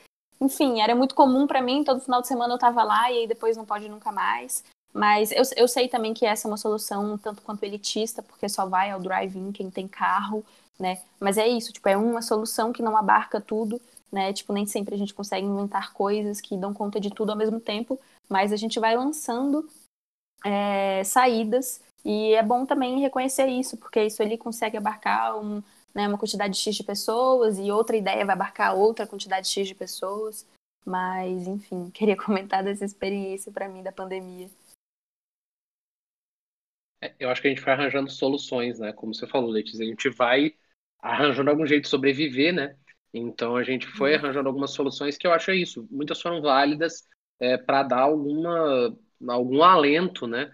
enfim, 0.41 0.81
era 0.81 0.93
muito 0.93 1.15
comum 1.15 1.47
para 1.47 1.61
mim, 1.61 1.83
todo 1.83 2.01
final 2.01 2.21
de 2.21 2.27
semana 2.27 2.53
eu 2.53 2.57
tava 2.57 2.83
lá 2.83 3.09
e 3.09 3.19
aí 3.19 3.27
depois 3.27 3.55
não 3.55 3.65
pode 3.65 3.87
nunca 3.87 4.11
mais. 4.11 4.63
Mas 4.93 5.31
eu, 5.31 5.41
eu 5.57 5.67
sei 5.67 5.87
também 5.87 6.13
que 6.13 6.25
essa 6.25 6.47
é 6.47 6.49
uma 6.49 6.57
solução 6.57 7.17
tanto 7.17 7.41
quanto 7.41 7.63
elitista, 7.63 8.21
porque 8.21 8.47
só 8.47 8.65
vai 8.67 8.91
ao 8.91 8.99
drive-in 8.99 9.51
quem 9.51 9.69
tem 9.71 9.87
carro, 9.87 10.45
né? 10.79 11.01
Mas 11.19 11.37
é 11.37 11.47
isso, 11.47 11.73
tipo, 11.73 11.89
é 11.89 11.97
uma 11.97 12.21
solução 12.21 12.71
que 12.71 12.83
não 12.83 12.95
abarca 12.95 13.41
tudo, 13.41 13.81
né? 14.11 14.31
Tipo, 14.31 14.53
nem 14.53 14.67
sempre 14.67 14.93
a 14.93 14.97
gente 14.97 15.13
consegue 15.13 15.45
inventar 15.47 15.93
coisas 15.93 16.39
que 16.39 16.55
dão 16.55 16.73
conta 16.73 16.99
de 16.99 17.09
tudo 17.09 17.31
ao 17.31 17.37
mesmo 17.37 17.59
tempo, 17.59 17.99
mas 18.29 18.53
a 18.53 18.55
gente 18.55 18.79
vai 18.79 18.95
lançando 18.95 19.67
é, 20.45 21.03
saídas 21.03 21.81
e 22.05 22.33
é 22.33 22.43
bom 22.43 22.65
também 22.65 22.99
reconhecer 22.99 23.47
isso, 23.47 23.77
porque 23.77 24.03
isso 24.03 24.21
ele 24.21 24.37
consegue 24.37 24.77
abarcar 24.77 25.39
um, 25.39 25.63
né, 25.93 26.07
uma 26.07 26.17
quantidade 26.17 26.57
X 26.57 26.75
de 26.75 26.83
pessoas 26.83 27.57
e 27.57 27.71
outra 27.71 27.95
ideia 27.95 28.25
vai 28.25 28.33
abarcar 28.33 28.75
outra 28.75 29.07
quantidade 29.07 29.47
X 29.47 29.67
de 29.67 29.75
pessoas. 29.75 30.45
Mas, 30.85 31.47
enfim, 31.47 31.89
queria 31.95 32.17
comentar 32.17 32.63
dessa 32.63 32.85
experiência 32.85 33.51
para 33.51 33.69
mim 33.69 33.81
da 33.81 33.91
pandemia. 33.91 34.49
É, 37.03 37.13
eu 37.19 37.29
acho 37.29 37.41
que 37.41 37.47
a 37.47 37.51
gente 37.51 37.61
vai 37.61 37.73
arranjando 37.73 38.09
soluções, 38.09 38.79
né? 38.79 38.93
Como 38.93 39.13
você 39.13 39.27
falou, 39.27 39.49
Letícia, 39.49 39.83
a 39.83 39.87
gente 39.87 40.09
vai 40.09 40.53
arranjando 40.99 41.49
algum 41.49 41.65
jeito 41.65 41.83
de 41.83 41.89
sobreviver, 41.89 42.53
né? 42.53 42.77
Então 43.13 43.57
a 43.57 43.63
gente 43.63 43.85
foi 43.85 44.11
uhum. 44.11 44.19
arranjando 44.19 44.47
algumas 44.47 44.71
soluções 44.71 45.17
que 45.17 45.27
eu 45.27 45.33
acho 45.33 45.51
é 45.51 45.55
isso. 45.55 45.85
Muitas 45.91 46.21
foram 46.21 46.41
válidas 46.41 47.05
é, 47.41 47.57
para 47.57 47.83
dar 47.83 47.99
alguma, 47.99 48.97
algum 49.27 49.61
alento, 49.63 50.25
né? 50.25 50.49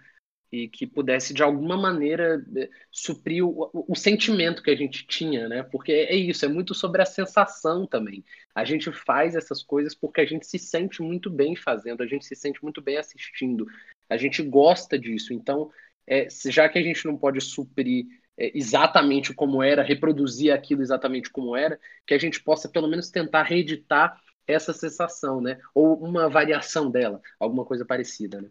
e 0.52 0.68
que 0.68 0.86
pudesse 0.86 1.32
de 1.32 1.42
alguma 1.42 1.76
maneira 1.76 2.44
eh, 2.56 2.68
suprir 2.90 3.44
o, 3.44 3.70
o, 3.72 3.94
sentimento 3.94 4.62
que 4.62 4.70
a 4.70 4.74
gente 4.74 5.06
tinha, 5.06 5.48
né? 5.48 5.62
Porque 5.62 5.92
é 5.92 6.14
isso, 6.16 6.44
é 6.44 6.48
muito 6.48 6.74
sobre 6.74 7.00
a 7.00 7.06
sensação 7.06 7.86
também. 7.86 8.24
A 8.52 8.64
gente 8.64 8.90
faz 8.90 9.36
essas 9.36 9.62
coisas 9.62 9.94
porque 9.94 10.20
a 10.20 10.26
gente 10.26 10.46
se 10.46 10.58
sente 10.58 11.02
muito 11.02 11.30
bem 11.30 11.54
fazendo, 11.54 12.02
a 12.02 12.06
gente 12.06 12.24
se 12.24 12.34
sente 12.34 12.62
muito 12.64 12.82
bem 12.82 12.96
assistindo, 12.96 13.64
a 14.08 14.16
gente 14.16 14.42
gosta 14.42 14.98
disso. 14.98 15.32
Então, 15.32 15.70
é, 16.10 16.28
já 16.46 16.68
que 16.68 16.78
a 16.78 16.82
gente 16.82 17.06
não 17.06 17.16
pode 17.16 17.40
suprir 17.40 18.06
é, 18.38 18.56
exatamente 18.58 19.34
como 19.34 19.62
era, 19.62 19.82
reproduzir 19.82 20.52
aquilo 20.52 20.82
exatamente 20.82 21.30
como 21.30 21.56
era, 21.56 21.80
que 22.06 22.14
a 22.14 22.18
gente 22.18 22.42
possa 22.42 22.68
pelo 22.68 22.88
menos 22.88 23.10
tentar 23.10 23.44
reeditar 23.44 24.20
essa 24.46 24.72
sensação, 24.72 25.40
né? 25.40 25.60
Ou 25.74 25.96
uma 26.02 26.28
variação 26.28 26.90
dela, 26.90 27.22
alguma 27.38 27.64
coisa 27.64 27.84
parecida, 27.86 28.42
né? 28.42 28.50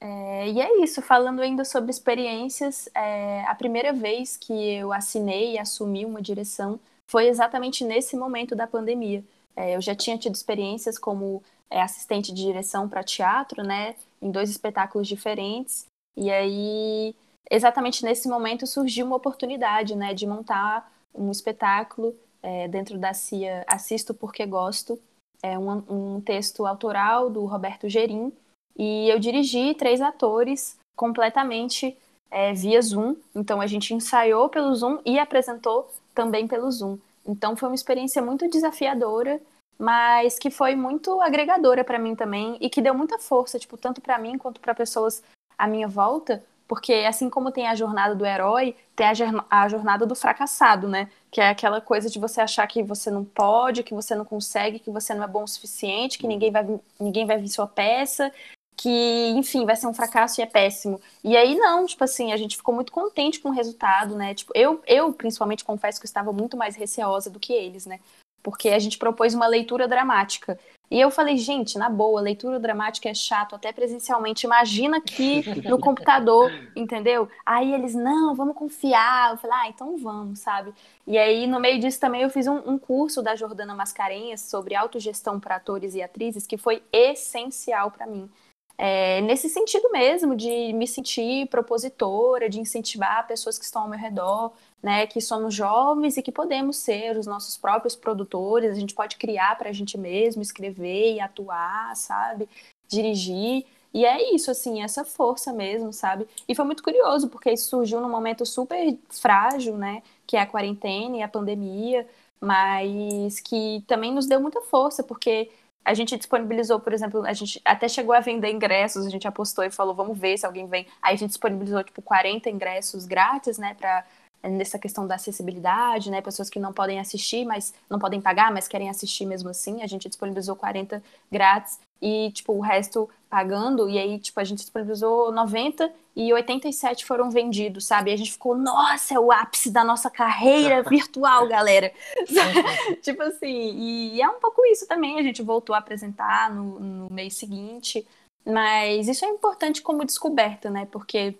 É, 0.00 0.48
e 0.50 0.60
é 0.60 0.82
isso, 0.82 1.00
falando 1.02 1.40
ainda 1.40 1.64
sobre 1.64 1.90
experiências, 1.90 2.88
é, 2.94 3.42
a 3.46 3.54
primeira 3.54 3.92
vez 3.92 4.36
que 4.36 4.52
eu 4.52 4.92
assinei 4.92 5.54
e 5.54 5.58
assumi 5.58 6.04
uma 6.04 6.20
direção 6.22 6.78
foi 7.06 7.28
exatamente 7.28 7.84
nesse 7.84 8.16
momento 8.16 8.54
da 8.54 8.66
pandemia. 8.66 9.24
É, 9.56 9.74
eu 9.74 9.80
já 9.80 9.94
tinha 9.94 10.18
tido 10.18 10.34
experiências 10.34 10.98
como 10.98 11.42
é, 11.70 11.80
assistente 11.80 12.32
de 12.32 12.42
direção 12.42 12.88
para 12.88 13.02
teatro, 13.02 13.62
né, 13.62 13.96
em 14.20 14.30
dois 14.30 14.50
espetáculos 14.50 15.08
diferentes, 15.08 15.86
e 16.16 16.30
aí, 16.30 17.14
exatamente 17.50 18.04
nesse 18.04 18.28
momento, 18.28 18.66
surgiu 18.66 19.06
uma 19.06 19.16
oportunidade 19.16 19.96
né, 19.96 20.14
de 20.14 20.26
montar 20.26 20.90
um 21.14 21.30
espetáculo 21.30 22.14
é, 22.42 22.68
dentro 22.68 22.98
da 22.98 23.12
CIA 23.12 23.64
Assisto 23.66 24.14
Porque 24.14 24.44
Gosto, 24.46 24.98
é 25.42 25.58
um, 25.58 25.82
um 25.88 26.20
texto 26.20 26.66
autoral 26.66 27.30
do 27.30 27.44
Roberto 27.44 27.88
Gerim, 27.88 28.32
e 28.78 29.08
eu 29.08 29.18
dirigi 29.18 29.74
três 29.74 30.00
atores 30.00 30.78
completamente 30.94 31.96
é, 32.30 32.52
via 32.52 32.80
Zoom. 32.80 33.16
Então 33.34 33.60
a 33.60 33.66
gente 33.66 33.94
ensaiou 33.94 34.48
pelo 34.48 34.74
Zoom 34.74 34.98
e 35.04 35.18
apresentou 35.18 35.90
também 36.14 36.46
pelo 36.46 36.70
Zoom. 36.70 36.98
Então 37.26 37.56
foi 37.56 37.68
uma 37.68 37.74
experiência 37.74 38.22
muito 38.22 38.48
desafiadora, 38.48 39.40
mas 39.78 40.38
que 40.38 40.50
foi 40.50 40.74
muito 40.74 41.20
agregadora 41.20 41.84
para 41.84 41.98
mim 41.98 42.14
também 42.14 42.56
e 42.60 42.70
que 42.70 42.80
deu 42.80 42.94
muita 42.94 43.18
força, 43.18 43.58
tipo, 43.58 43.76
tanto 43.76 44.00
para 44.00 44.18
mim 44.18 44.38
quanto 44.38 44.60
para 44.60 44.74
pessoas 44.74 45.22
à 45.58 45.66
minha 45.66 45.88
volta, 45.88 46.42
porque 46.68 46.92
assim 47.06 47.30
como 47.30 47.52
tem 47.52 47.68
a 47.68 47.74
jornada 47.74 48.14
do 48.14 48.26
herói, 48.26 48.74
tem 48.94 49.06
a 49.50 49.68
jornada 49.68 50.04
do 50.06 50.14
fracassado, 50.14 50.88
né? 50.88 51.08
Que 51.30 51.40
é 51.40 51.50
aquela 51.50 51.80
coisa 51.80 52.08
de 52.10 52.18
você 52.18 52.40
achar 52.40 52.66
que 52.66 52.82
você 52.82 53.10
não 53.10 53.24
pode, 53.24 53.82
que 53.82 53.94
você 53.94 54.14
não 54.14 54.24
consegue, 54.24 54.78
que 54.78 54.90
você 54.90 55.14
não 55.14 55.24
é 55.24 55.28
bom 55.28 55.44
o 55.44 55.48
suficiente, 55.48 56.18
que 56.18 56.26
ninguém 56.26 56.50
vai, 56.50 56.66
ninguém 56.98 57.26
vai 57.26 57.38
vir 57.38 57.48
sua 57.48 57.66
peça, 57.66 58.32
que, 58.76 59.30
enfim, 59.30 59.64
vai 59.64 59.76
ser 59.76 59.86
um 59.86 59.94
fracasso 59.94 60.40
e 60.40 60.42
é 60.42 60.46
péssimo. 60.46 61.00
E 61.24 61.36
aí 61.36 61.54
não, 61.56 61.86
tipo 61.86 62.04
assim, 62.04 62.32
a 62.32 62.36
gente 62.36 62.56
ficou 62.56 62.74
muito 62.74 62.92
contente 62.92 63.40
com 63.40 63.48
o 63.48 63.52
resultado, 63.52 64.14
né? 64.14 64.34
Tipo, 64.34 64.52
eu, 64.54 64.82
eu 64.86 65.12
principalmente 65.12 65.64
confesso 65.64 66.00
que 66.00 66.04
eu 66.04 66.08
estava 66.08 66.32
muito 66.32 66.56
mais 66.56 66.76
receosa 66.76 67.30
do 67.30 67.40
que 67.40 67.52
eles, 67.52 67.86
né? 67.86 68.00
porque 68.46 68.68
a 68.68 68.78
gente 68.78 68.96
propôs 68.96 69.34
uma 69.34 69.48
leitura 69.48 69.88
dramática. 69.88 70.56
E 70.88 71.00
eu 71.00 71.10
falei, 71.10 71.36
gente, 71.36 71.76
na 71.76 71.90
boa, 71.90 72.20
leitura 72.20 72.60
dramática 72.60 73.08
é 73.08 73.12
chato, 73.12 73.56
até 73.56 73.72
presencialmente. 73.72 74.46
Imagina 74.46 74.98
aqui 74.98 75.42
no 75.68 75.80
computador, 75.80 76.52
entendeu? 76.76 77.28
Aí 77.44 77.74
eles, 77.74 77.92
não, 77.92 78.36
vamos 78.36 78.54
confiar. 78.54 79.32
Eu 79.32 79.36
falei, 79.36 79.56
ah, 79.56 79.68
então 79.68 79.98
vamos, 79.98 80.38
sabe? 80.38 80.72
E 81.04 81.18
aí, 81.18 81.48
no 81.48 81.58
meio 81.58 81.80
disso 81.80 81.98
também, 81.98 82.22
eu 82.22 82.30
fiz 82.30 82.46
um, 82.46 82.58
um 82.70 82.78
curso 82.78 83.20
da 83.20 83.34
Jordana 83.34 83.74
Mascarenhas 83.74 84.42
sobre 84.42 84.76
autogestão 84.76 85.40
para 85.40 85.56
atores 85.56 85.96
e 85.96 86.00
atrizes, 86.00 86.46
que 86.46 86.56
foi 86.56 86.84
essencial 86.92 87.90
para 87.90 88.06
mim. 88.06 88.30
É, 88.78 89.22
nesse 89.22 89.48
sentido 89.48 89.90
mesmo, 89.90 90.36
de 90.36 90.72
me 90.74 90.86
sentir 90.86 91.48
propositora, 91.48 92.48
de 92.48 92.60
incentivar 92.60 93.26
pessoas 93.26 93.58
que 93.58 93.64
estão 93.64 93.82
ao 93.82 93.88
meu 93.88 93.98
redor, 93.98 94.52
né, 94.82 95.06
que 95.06 95.20
somos 95.20 95.54
jovens 95.54 96.16
e 96.16 96.22
que 96.22 96.30
podemos 96.30 96.76
ser 96.76 97.16
os 97.16 97.26
nossos 97.26 97.56
próprios 97.56 97.96
produtores, 97.96 98.70
a 98.72 98.80
gente 98.80 98.94
pode 98.94 99.16
criar 99.16 99.56
para 99.56 99.70
a 99.70 99.72
gente 99.72 99.96
mesmo, 99.96 100.42
escrever 100.42 101.14
e 101.14 101.20
atuar, 101.20 101.96
sabe? 101.96 102.48
Dirigir. 102.86 103.64
E 103.94 104.04
é 104.04 104.34
isso, 104.34 104.50
assim, 104.50 104.82
essa 104.82 105.04
força 105.04 105.52
mesmo, 105.52 105.92
sabe? 105.92 106.28
E 106.46 106.54
foi 106.54 106.64
muito 106.66 106.82
curioso, 106.82 107.28
porque 107.28 107.50
isso 107.50 107.70
surgiu 107.70 108.00
num 108.00 108.10
momento 108.10 108.44
super 108.44 108.96
frágil, 109.08 109.76
né? 109.78 110.02
Que 110.26 110.36
é 110.36 110.40
a 110.40 110.46
quarentena 110.46 111.16
e 111.16 111.22
a 111.22 111.28
pandemia, 111.28 112.06
mas 112.38 113.40
que 113.40 113.82
também 113.86 114.12
nos 114.12 114.26
deu 114.26 114.40
muita 114.40 114.60
força, 114.60 115.02
porque 115.02 115.50
a 115.86 115.94
gente 115.94 116.16
disponibilizou, 116.16 116.80
por 116.80 116.92
exemplo, 116.92 117.24
a 117.24 117.32
gente 117.32 117.62
até 117.64 117.88
chegou 117.88 118.12
a 118.12 118.18
vender 118.18 118.50
ingressos, 118.50 119.06
a 119.06 119.10
gente 119.10 119.28
apostou 119.28 119.62
e 119.62 119.70
falou, 119.70 119.94
vamos 119.94 120.18
ver 120.18 120.36
se 120.36 120.44
alguém 120.44 120.66
vem. 120.66 120.84
Aí 121.00 121.14
a 121.14 121.16
gente 121.16 121.28
disponibilizou, 121.28 121.82
tipo, 121.84 122.02
40 122.02 122.50
ingressos 122.50 123.06
grátis, 123.06 123.56
né, 123.56 123.72
para 123.74 124.04
nessa 124.42 124.78
questão 124.78 125.06
da 125.06 125.14
acessibilidade, 125.14 126.10
né, 126.10 126.20
pessoas 126.20 126.50
que 126.50 126.58
não 126.58 126.72
podem 126.72 126.98
assistir, 126.98 127.44
mas 127.44 127.72
não 127.88 128.00
podem 128.00 128.20
pagar, 128.20 128.52
mas 128.52 128.66
querem 128.66 128.90
assistir 128.90 129.26
mesmo 129.26 129.48
assim. 129.48 129.80
A 129.80 129.86
gente 129.86 130.08
disponibilizou 130.08 130.56
40 130.56 131.00
grátis 131.30 131.78
e, 132.00 132.30
tipo, 132.32 132.52
o 132.52 132.60
resto 132.60 133.08
pagando, 133.28 133.88
e 133.88 133.98
aí, 133.98 134.18
tipo, 134.18 134.38
a 134.38 134.44
gente 134.44 134.58
disponibilizou 134.58 135.32
90 135.32 135.92
e 136.14 136.32
87 136.32 137.04
foram 137.04 137.30
vendidos, 137.30 137.84
sabe? 137.84 138.10
E 138.10 138.14
a 138.14 138.16
gente 138.16 138.32
ficou, 138.32 138.56
nossa, 138.56 139.14
é 139.14 139.18
o 139.18 139.32
ápice 139.32 139.70
da 139.70 139.84
nossa 139.84 140.08
carreira 140.08 140.82
virtual, 140.88 141.46
galera. 141.48 141.92
tipo 143.02 143.22
assim, 143.22 143.46
e 143.46 144.22
é 144.22 144.28
um 144.28 144.40
pouco 144.40 144.64
isso 144.66 144.86
também, 144.86 145.18
a 145.18 145.22
gente 145.22 145.42
voltou 145.42 145.74
a 145.74 145.78
apresentar 145.78 146.54
no, 146.54 146.78
no 146.78 147.12
mês 147.12 147.34
seguinte, 147.34 148.06
mas 148.44 149.08
isso 149.08 149.24
é 149.24 149.28
importante 149.28 149.82
como 149.82 150.04
descoberta, 150.04 150.70
né? 150.70 150.86
Porque 150.90 151.36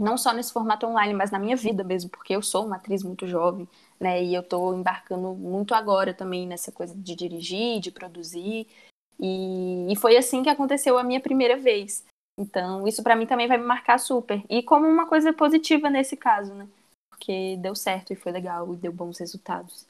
não 0.00 0.16
só 0.16 0.32
nesse 0.32 0.52
formato 0.52 0.86
online, 0.86 1.12
mas 1.12 1.30
na 1.30 1.38
minha 1.38 1.56
vida 1.56 1.84
mesmo, 1.84 2.08
porque 2.08 2.34
eu 2.34 2.42
sou 2.42 2.64
uma 2.64 2.76
atriz 2.76 3.02
muito 3.02 3.26
jovem, 3.26 3.68
né? 4.00 4.24
E 4.24 4.34
eu 4.34 4.42
tô 4.42 4.72
embarcando 4.72 5.34
muito 5.34 5.74
agora 5.74 6.14
também 6.14 6.46
nessa 6.46 6.72
coisa 6.72 6.94
de 6.96 7.14
dirigir, 7.14 7.80
de 7.80 7.90
produzir. 7.90 8.66
E, 9.20 9.92
e 9.92 9.96
foi 9.96 10.16
assim 10.16 10.42
que 10.42 10.48
aconteceu 10.48 10.96
a 10.96 11.04
minha 11.04 11.20
primeira 11.20 11.56
vez. 11.56 12.04
Então, 12.38 12.86
isso 12.88 13.02
para 13.02 13.14
mim 13.14 13.26
também 13.26 13.46
vai 13.46 13.58
me 13.58 13.64
marcar 13.64 13.98
super. 13.98 14.42
E 14.48 14.62
como 14.62 14.86
uma 14.86 15.06
coisa 15.06 15.32
positiva 15.32 15.90
nesse 15.90 16.16
caso, 16.16 16.54
né? 16.54 16.66
Porque 17.10 17.58
deu 17.58 17.74
certo 17.74 18.12
e 18.12 18.16
foi 18.16 18.32
legal 18.32 18.72
e 18.72 18.76
deu 18.78 18.92
bons 18.92 19.18
resultados. 19.18 19.86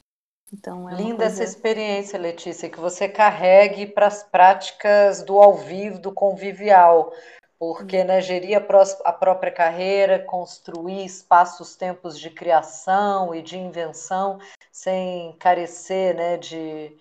Então, 0.53 0.89
é 0.89 0.95
Linda 0.95 1.17
coisa... 1.17 1.25
essa 1.25 1.43
experiência, 1.43 2.19
Letícia, 2.19 2.69
que 2.69 2.79
você 2.79 3.07
carregue 3.07 3.85
para 3.85 4.07
as 4.07 4.21
práticas 4.21 5.23
do 5.23 5.39
ao 5.39 5.55
vivo, 5.55 5.97
do 5.97 6.11
convivial, 6.11 7.13
porque 7.57 8.03
né, 8.03 8.19
gerir 8.19 8.57
a, 8.57 9.13
própria 9.13 9.51
carreira, 9.51 10.19
construir 10.19 11.05
espaços, 11.05 11.77
tempos 11.77 12.19
de 12.19 12.29
criação 12.29 13.33
e 13.33 13.41
de 13.41 13.57
invenção, 13.57 14.39
sem 14.71 15.31
carecer 15.37 16.15
né, 16.15 16.37
de, 16.37 16.97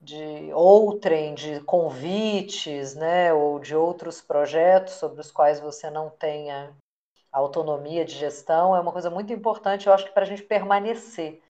de 0.00 0.50
outrem, 0.54 1.34
de 1.34 1.60
convites, 1.60 2.94
né, 2.94 3.32
ou 3.32 3.58
de 3.58 3.76
outros 3.76 4.20
projetos 4.20 4.94
sobre 4.94 5.20
os 5.20 5.30
quais 5.30 5.60
você 5.60 5.90
não 5.90 6.08
tenha 6.10 6.74
autonomia 7.30 8.04
de 8.04 8.14
gestão, 8.14 8.74
é 8.74 8.80
uma 8.80 8.92
coisa 8.92 9.10
muito 9.10 9.32
importante, 9.32 9.86
eu 9.86 9.92
acho 9.92 10.06
que 10.06 10.12
para 10.12 10.24
a 10.24 10.26
gente 10.26 10.42
permanecer, 10.42 11.42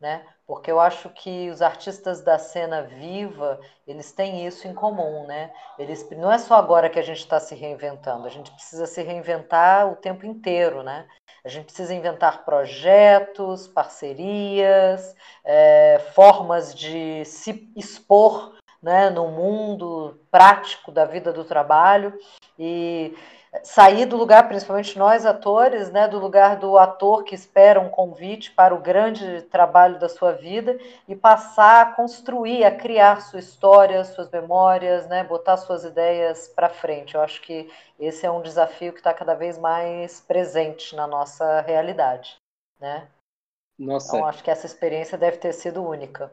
né? 0.00 0.26
porque 0.46 0.70
eu 0.70 0.78
acho 0.78 1.10
que 1.10 1.50
os 1.50 1.60
artistas 1.60 2.22
da 2.22 2.38
cena 2.38 2.82
viva, 2.82 3.60
eles 3.86 4.12
têm 4.12 4.46
isso 4.46 4.68
em 4.68 4.74
comum, 4.74 5.26
né? 5.26 5.52
Eles 5.76 6.08
não 6.10 6.30
é 6.30 6.38
só 6.38 6.54
agora 6.54 6.88
que 6.88 7.00
a 7.00 7.02
gente 7.02 7.18
está 7.18 7.40
se 7.40 7.54
reinventando, 7.54 8.26
a 8.26 8.30
gente 8.30 8.52
precisa 8.52 8.86
se 8.86 9.02
reinventar 9.02 9.90
o 9.90 9.96
tempo 9.96 10.24
inteiro, 10.24 10.84
né? 10.84 11.08
A 11.46 11.48
gente 11.48 11.66
precisa 11.66 11.94
inventar 11.94 12.44
projetos, 12.44 13.68
parcerias, 13.68 15.14
é, 15.44 16.00
formas 16.12 16.74
de 16.74 17.24
se 17.24 17.70
expor 17.76 18.56
né, 18.82 19.10
no 19.10 19.28
mundo 19.28 20.18
prático 20.28 20.90
da 20.90 21.04
vida 21.04 21.32
do 21.32 21.44
trabalho. 21.44 22.12
E 22.58 23.16
sair 23.64 24.06
do 24.06 24.16
lugar, 24.16 24.48
principalmente 24.48 24.98
nós 24.98 25.24
atores, 25.26 25.90
né, 25.90 26.08
do 26.08 26.18
lugar 26.18 26.56
do 26.56 26.78
ator 26.78 27.24
que 27.24 27.34
espera 27.34 27.80
um 27.80 27.88
convite 27.88 28.50
para 28.50 28.74
o 28.74 28.80
grande 28.80 29.42
trabalho 29.42 29.98
da 29.98 30.08
sua 30.08 30.32
vida 30.32 30.78
e 31.06 31.14
passar 31.14 31.82
a 31.82 31.92
construir, 31.92 32.64
a 32.64 32.74
criar 32.74 33.20
sua 33.20 33.38
história, 33.38 34.04
suas 34.04 34.30
memórias, 34.30 35.06
né, 35.08 35.24
botar 35.24 35.56
suas 35.56 35.84
ideias 35.84 36.48
para 36.48 36.68
frente. 36.68 37.14
Eu 37.14 37.20
acho 37.20 37.40
que 37.42 37.70
esse 37.98 38.26
é 38.26 38.30
um 38.30 38.42
desafio 38.42 38.92
que 38.92 38.98
está 38.98 39.12
cada 39.12 39.34
vez 39.34 39.58
mais 39.58 40.20
presente 40.20 40.94
na 40.94 41.06
nossa 41.06 41.60
realidade, 41.62 42.36
né? 42.80 43.08
Nossa. 43.78 44.08
Então 44.08 44.26
acho 44.26 44.42
que 44.42 44.50
essa 44.50 44.66
experiência 44.66 45.18
deve 45.18 45.36
ter 45.38 45.52
sido 45.52 45.82
única. 45.82 46.32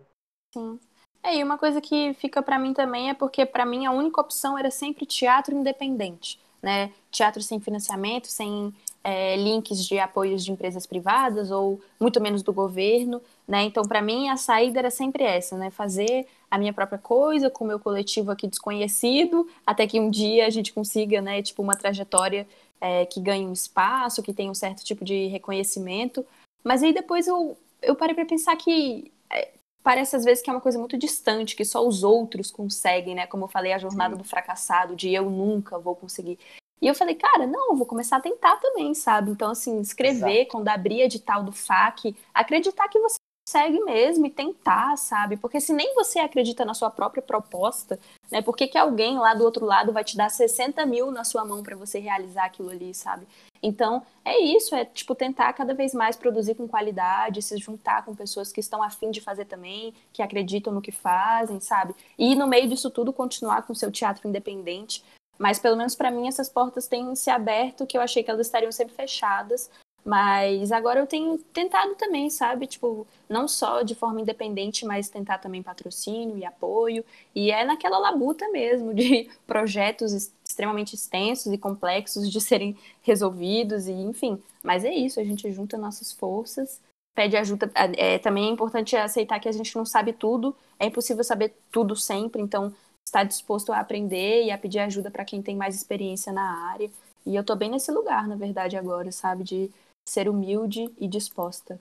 Sim. 0.54 0.80
É, 1.22 1.38
e 1.38 1.44
uma 1.44 1.58
coisa 1.58 1.80
que 1.80 2.14
fica 2.16 2.42
para 2.42 2.60
mim 2.60 2.74
também 2.74 3.10
é 3.10 3.14
porque 3.14 3.46
para 3.46 3.66
mim 3.66 3.86
a 3.86 3.92
única 3.92 4.20
opção 4.20 4.58
era 4.58 4.70
sempre 4.70 5.06
teatro 5.06 5.56
independente 5.56 6.43
né? 6.64 6.92
Teatro 7.12 7.44
sem 7.44 7.60
financiamento, 7.60 8.28
sem 8.28 8.74
é, 9.04 9.36
links 9.36 9.86
de 9.86 10.00
apoios 10.00 10.46
de 10.46 10.52
empresas 10.52 10.86
privadas 10.86 11.52
ou 11.52 11.82
muito 12.00 12.22
menos 12.22 12.42
do 12.42 12.54
governo, 12.54 13.22
né? 13.46 13.64
Então, 13.64 13.84
para 13.84 14.02
mim, 14.02 14.30
a 14.30 14.38
saída 14.38 14.80
era 14.80 14.90
sempre 14.90 15.26
essa, 15.26 15.58
né? 15.58 15.70
Fazer 15.70 16.26
a 16.50 16.58
minha 16.58 16.72
própria 16.72 16.98
coisa 16.98 17.50
com 17.50 17.66
o 17.66 17.68
meu 17.68 17.80
coletivo 17.80 18.32
aqui 18.32 18.48
desconhecido, 18.48 19.46
até 19.68 19.86
que 19.86 20.00
um 20.00 20.10
dia 20.10 20.48
a 20.48 20.50
gente 20.50 20.72
consiga, 20.72 21.22
né? 21.22 21.42
Tipo, 21.42 21.62
uma 21.62 21.76
trajetória 21.76 22.48
é, 22.80 23.06
que 23.06 23.20
ganhe 23.20 23.46
um 23.46 23.54
espaço, 23.54 24.24
que 24.24 24.34
tenha 24.34 24.50
um 24.50 24.56
certo 24.56 24.84
tipo 24.86 25.04
de 25.04 25.28
reconhecimento. 25.28 26.26
Mas 26.64 26.82
aí 26.82 26.94
depois 26.94 27.28
eu, 27.28 27.58
eu 27.82 27.96
parei 27.96 28.16
para 28.16 28.26
pensar 28.26 28.56
que 28.56 29.12
é, 29.30 29.50
parece 29.84 30.16
às 30.16 30.24
vezes 30.24 30.42
que 30.42 30.50
é 30.50 30.54
uma 30.54 30.62
coisa 30.62 30.80
muito 30.80 30.98
distante, 30.98 31.56
que 31.56 31.66
só 31.66 31.86
os 31.86 32.04
outros 32.04 32.50
conseguem, 32.50 33.14
né? 33.14 33.28
Como 33.28 33.44
eu 33.44 33.50
falei, 33.50 33.74
a 33.74 33.78
jornada 33.78 34.16
Sim. 34.16 34.22
do 34.22 34.28
fracassado, 34.28 34.96
de 34.96 35.14
eu 35.14 35.30
nunca 35.30 35.78
vou 35.78 35.96
conseguir. 35.96 36.40
E 36.82 36.88
eu 36.88 36.96
falei, 36.96 37.16
cara, 37.16 37.46
não, 37.46 37.72
eu 37.72 37.76
vou 37.76 37.86
começar 37.86 38.18
a 38.18 38.22
tentar 38.22 38.58
também, 38.58 38.94
sabe? 38.94 39.32
Então, 39.32 39.52
assim, 39.52 39.80
escrever, 39.80 40.42
Exato. 40.42 40.52
quando 40.52 40.68
abrir 40.70 41.02
edital 41.02 41.44
do 41.44 41.52
FAC, 41.52 42.16
acreditar 42.34 42.88
que 42.90 43.00
você 43.00 43.18
consegue 43.54 43.80
mesmo 43.84 44.26
e 44.26 44.32
tentar, 44.32 44.98
sabe? 44.98 45.38
Porque 45.38 45.62
se 45.62 45.72
nem 45.72 45.94
você 45.94 46.18
acredita 46.18 46.66
na 46.66 46.74
sua 46.74 46.90
própria 46.90 47.22
proposta, 47.22 48.00
né? 48.32 48.42
Por 48.42 48.56
que, 48.56 48.68
que 48.68 48.78
alguém 48.80 49.20
lá 49.20 49.36
do 49.36 49.44
outro 49.44 49.64
lado 49.64 49.94
vai 49.94 50.04
te 50.04 50.18
dar 50.18 50.30
60 50.30 50.84
mil 50.88 51.12
na 51.12 51.24
sua 51.24 51.46
mão 51.46 51.62
para 51.62 51.76
você 51.76 52.00
realizar 52.00 52.46
aquilo 52.46 52.72
ali, 52.72 52.96
sabe? 52.96 53.28
Então, 53.62 54.02
é 54.26 54.40
isso, 54.40 54.74
é 54.74 54.84
tipo 54.84 55.14
tentar 55.14 55.54
cada 55.54 55.74
vez 55.74 55.94
mais 55.94 56.16
produzir 56.16 56.56
com 56.56 56.68
qualidade, 56.68 57.44
se 57.44 57.56
juntar 57.58 58.04
com 58.04 58.16
pessoas 58.16 58.52
que 58.52 58.60
estão 58.60 58.82
afim 58.82 59.12
de 59.12 59.22
fazer 59.22 59.46
também, 59.46 59.94
que 60.12 60.24
acreditam 60.24 60.74
no 60.74 60.82
que 60.82 60.92
fazem, 60.92 61.60
sabe? 61.60 61.94
E 62.18 62.36
no 62.36 62.48
meio 62.48 62.68
disso 62.68 62.90
tudo 62.90 63.14
continuar 63.14 63.62
com 63.68 63.76
seu 63.76 63.92
teatro 63.92 64.28
independente. 64.28 65.04
Mas 65.38 65.60
pelo 65.60 65.78
menos 65.78 65.96
para 65.96 66.10
mim 66.10 66.28
essas 66.28 66.50
portas 66.50 66.88
têm 66.88 67.16
se 67.16 67.30
aberto, 67.30 67.86
que 67.86 67.98
eu 67.98 68.02
achei 68.02 68.24
que 68.24 68.32
elas 68.32 68.48
estariam 68.48 68.72
sempre 68.72 68.96
fechadas. 68.96 69.70
Mas 70.06 70.72
agora 70.72 71.00
eu 71.00 71.08
tenho 71.08 71.38
tentado 71.54 71.96
também, 71.96 72.30
sabe? 72.30 72.68
Tipo, 72.68 73.08
não 73.30 73.48
só 73.48 73.84
de 73.84 73.96
forma 73.96 74.20
independente, 74.20 74.86
mas 74.86 75.08
tentar 75.08 75.38
também 75.38 75.64
patrocínio 75.64 76.38
e 76.38 76.44
apoio. 76.44 77.06
E 77.34 77.52
é 77.52 77.64
naquela 77.64 77.98
labuta 77.98 78.50
mesmo 78.50 78.94
de 78.94 79.30
projetos 79.48 80.12
extremamente 80.44 80.94
extensos 80.94 81.52
e 81.54 81.58
complexos 81.58 82.30
de 82.30 82.42
serem 82.42 82.78
resolvidos, 83.02 83.88
e 83.88 83.94
enfim. 83.94 84.42
Mas 84.62 84.84
é 84.84 84.94
isso, 84.94 85.20
a 85.20 85.24
gente 85.24 85.50
junta 85.52 85.78
nossas 85.78 86.12
forças, 86.12 86.82
pede 87.16 87.38
ajuda. 87.38 87.72
É, 87.98 88.20
também 88.20 88.48
é 88.50 88.52
importante 88.52 88.96
aceitar 88.98 89.40
que 89.40 89.48
a 89.48 89.52
gente 89.54 89.76
não 89.76 89.86
sabe 89.86 90.12
tudo, 90.14 90.56
é 90.80 90.88
impossível 90.88 91.24
saber 91.24 91.54
tudo 91.72 91.96
sempre, 91.96 92.42
então 92.42 92.74
estar 93.06 93.24
disposto 93.24 93.72
a 93.72 93.80
aprender 93.80 94.44
e 94.46 94.52
a 94.52 94.58
pedir 94.58 94.80
ajuda 94.80 95.12
para 95.12 95.26
quem 95.26 95.42
tem 95.42 95.56
mais 95.56 95.76
experiência 95.76 96.32
na 96.32 96.70
área. 96.72 96.90
E 97.26 97.36
eu 97.36 97.44
tô 97.44 97.56
bem 97.56 97.70
nesse 97.70 97.92
lugar, 97.92 98.28
na 98.28 98.36
verdade, 98.36 98.76
agora, 98.76 99.12
sabe? 99.12 99.44
De 99.44 99.72
ser 100.08 100.30
humilde 100.30 100.94
e 100.98 101.08
disposta. 101.08 101.80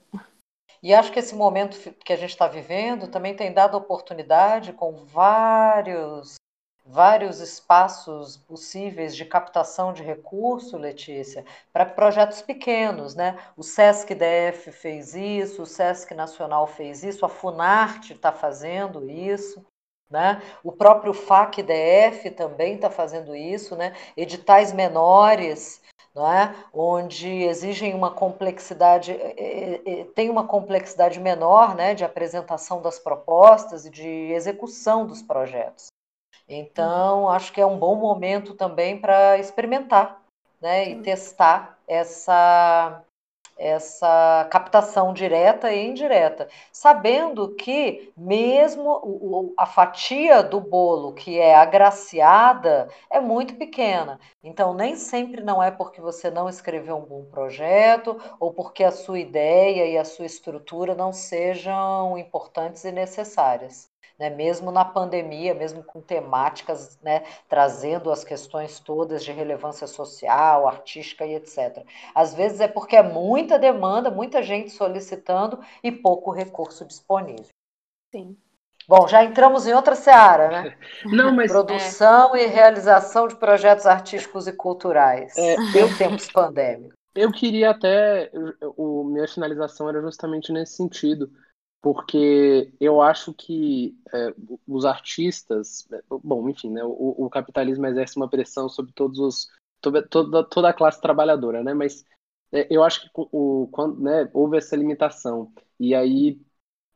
E 0.81 0.93
acho 0.93 1.11
que 1.11 1.19
esse 1.19 1.35
momento 1.35 1.93
que 2.03 2.11
a 2.11 2.17
gente 2.17 2.31
está 2.31 2.47
vivendo 2.47 3.07
também 3.07 3.35
tem 3.35 3.53
dado 3.53 3.77
oportunidade 3.77 4.73
com 4.73 5.05
vários 5.05 6.35
vários 6.85 7.39
espaços 7.39 8.35
possíveis 8.35 9.15
de 9.15 9.23
captação 9.23 9.93
de 9.93 10.03
recurso, 10.03 10.77
Letícia, 10.77 11.45
para 11.71 11.85
projetos 11.85 12.41
pequenos, 12.41 13.15
né? 13.15 13.39
O 13.55 13.63
SESC 13.63 14.13
DF 14.13 14.71
fez 14.71 15.15
isso, 15.15 15.61
o 15.61 15.65
SESC 15.65 16.13
Nacional 16.13 16.67
fez 16.67 17.03
isso, 17.03 17.25
a 17.25 17.29
Funarte 17.29 18.13
está 18.13 18.31
fazendo 18.31 19.09
isso. 19.09 19.65
Né? 20.09 20.39
O 20.63 20.71
próprio 20.71 21.11
FAC 21.11 21.63
DF 21.63 22.29
também 22.31 22.75
está 22.75 22.87
fazendo 22.87 23.35
isso, 23.35 23.75
né? 23.75 23.95
editais 24.15 24.71
menores, 24.71 25.81
é? 26.15 26.53
onde 26.71 27.27
exigem 27.27 27.93
uma 27.93 28.11
complexidade, 28.11 29.11
é, 29.11 29.81
é, 29.85 30.03
tem 30.15 30.29
uma 30.29 30.45
complexidade 30.45 31.19
menor 31.19 31.75
né? 31.75 31.95
de 31.95 32.03
apresentação 32.03 32.81
das 32.81 32.99
propostas 32.99 33.85
e 33.85 33.89
de 33.89 34.07
execução 34.31 35.07
dos 35.07 35.21
projetos. 35.21 35.87
Então, 36.47 37.29
acho 37.29 37.51
que 37.51 37.61
é 37.61 37.65
um 37.65 37.77
bom 37.77 37.95
momento 37.95 38.53
também 38.53 38.99
para 38.99 39.37
experimentar 39.37 40.21
né, 40.61 40.89
e 40.89 41.01
testar 41.01 41.77
essa, 41.87 43.03
essa 43.63 44.47
captação 44.51 45.13
direta 45.13 45.71
e 45.71 45.87
indireta, 45.87 46.47
sabendo 46.71 47.55
que 47.55 48.11
mesmo 48.17 49.53
a 49.57 49.65
fatia 49.65 50.43
do 50.43 50.59
bolo 50.59 51.13
que 51.13 51.39
é 51.39 51.55
agraciada 51.55 52.89
é 53.09 53.19
muito 53.21 53.55
pequena. 53.55 54.19
Então, 54.43 54.73
nem 54.73 54.95
sempre 54.95 55.41
não 55.41 55.63
é 55.63 55.71
porque 55.71 56.01
você 56.01 56.29
não 56.29 56.49
escreveu 56.49 56.97
um 56.97 57.05
bom 57.05 57.23
projeto 57.25 58.19
ou 58.39 58.53
porque 58.53 58.83
a 58.83 58.91
sua 58.91 59.19
ideia 59.19 59.85
e 59.87 59.97
a 59.97 60.03
sua 60.05 60.25
estrutura 60.25 60.93
não 60.95 61.13
sejam 61.13 62.17
importantes 62.17 62.83
e 62.83 62.91
necessárias 62.91 63.92
né? 64.17 64.29
mesmo 64.29 64.71
na 64.71 64.85
pandemia, 64.85 65.53
mesmo 65.53 65.83
com 65.83 66.01
temáticas 66.01 66.99
né, 67.01 67.23
trazendo 67.47 68.11
as 68.11 68.23
questões 68.23 68.79
todas 68.79 69.23
de 69.23 69.31
relevância 69.31 69.87
social, 69.87 70.67
artística 70.67 71.25
e 71.25 71.35
etc. 71.35 71.85
Às 72.13 72.33
vezes 72.33 72.59
é 72.59 72.67
porque 72.67 72.95
é 72.95 73.03
muita 73.03 73.57
demanda, 73.59 74.11
muita 74.11 74.41
gente 74.41 74.69
solicitando 74.69 75.59
e 75.83 75.91
pouco 75.91 76.31
recurso 76.31 76.85
disponível. 76.85 77.47
Sim. 78.13 78.37
Bom, 78.87 79.07
já 79.07 79.23
entramos 79.23 79.65
em 79.65 79.73
outra 79.73 79.95
seara, 79.95 80.49
né? 80.49 80.77
Não, 81.05 81.33
mas 81.33 81.51
produção 81.51 82.35
é... 82.35 82.43
e 82.43 82.47
realização 82.47 83.27
de 83.27 83.35
projetos 83.35 83.85
artísticos 83.85 84.47
e 84.47 84.53
culturais 84.53 85.35
é, 85.37 85.55
em 85.55 85.97
tempos 85.97 86.29
pandêmicos. 86.29 86.93
Eu 87.15 87.31
queria 87.31 87.69
até 87.69 88.29
o 88.75 89.03
minha 89.03 89.27
finalização 89.27 89.87
era 89.87 90.01
justamente 90.01 90.51
nesse 90.51 90.75
sentido 90.75 91.29
porque 91.83 92.73
eu 92.79 93.01
acho 93.01 93.33
que 93.33 93.93
é, 94.13 94.33
os 94.65 94.85
artistas, 94.85 95.85
é, 95.91 96.01
bom, 96.23 96.47
enfim, 96.47 96.69
né, 96.69 96.81
o, 96.81 97.25
o, 97.25 97.29
capitalismo 97.29 97.85
exerce 97.85 98.15
uma 98.15 98.29
pressão 98.29 98.69
sobre 98.69 98.93
todos 98.93 99.19
os 99.19 99.47
toda, 99.81 100.01
toda, 100.01 100.45
toda 100.45 100.69
a 100.69 100.73
classe 100.73 101.01
trabalhadora, 101.01 101.61
né? 101.61 101.73
Mas 101.73 102.05
é, 102.53 102.67
eu 102.73 102.85
acho 102.85 103.01
que 103.01 103.09
o, 103.13 103.67
quando, 103.69 104.01
né, 104.01 104.29
houve 104.33 104.57
essa 104.57 104.77
limitação 104.77 105.51
e 105.77 105.93
aí 105.93 106.39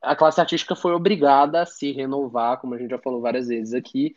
a 0.01 0.15
classe 0.15 0.39
artística 0.39 0.73
foi 0.73 0.93
obrigada 0.93 1.63
a 1.63 1.65
se 1.65 1.91
renovar, 1.91 2.61
como 2.61 2.73
a 2.73 2.77
gente 2.77 2.91
já 2.91 2.99
falou 2.99 3.19
várias 3.19 3.49
vezes 3.49 3.73
aqui, 3.73 4.15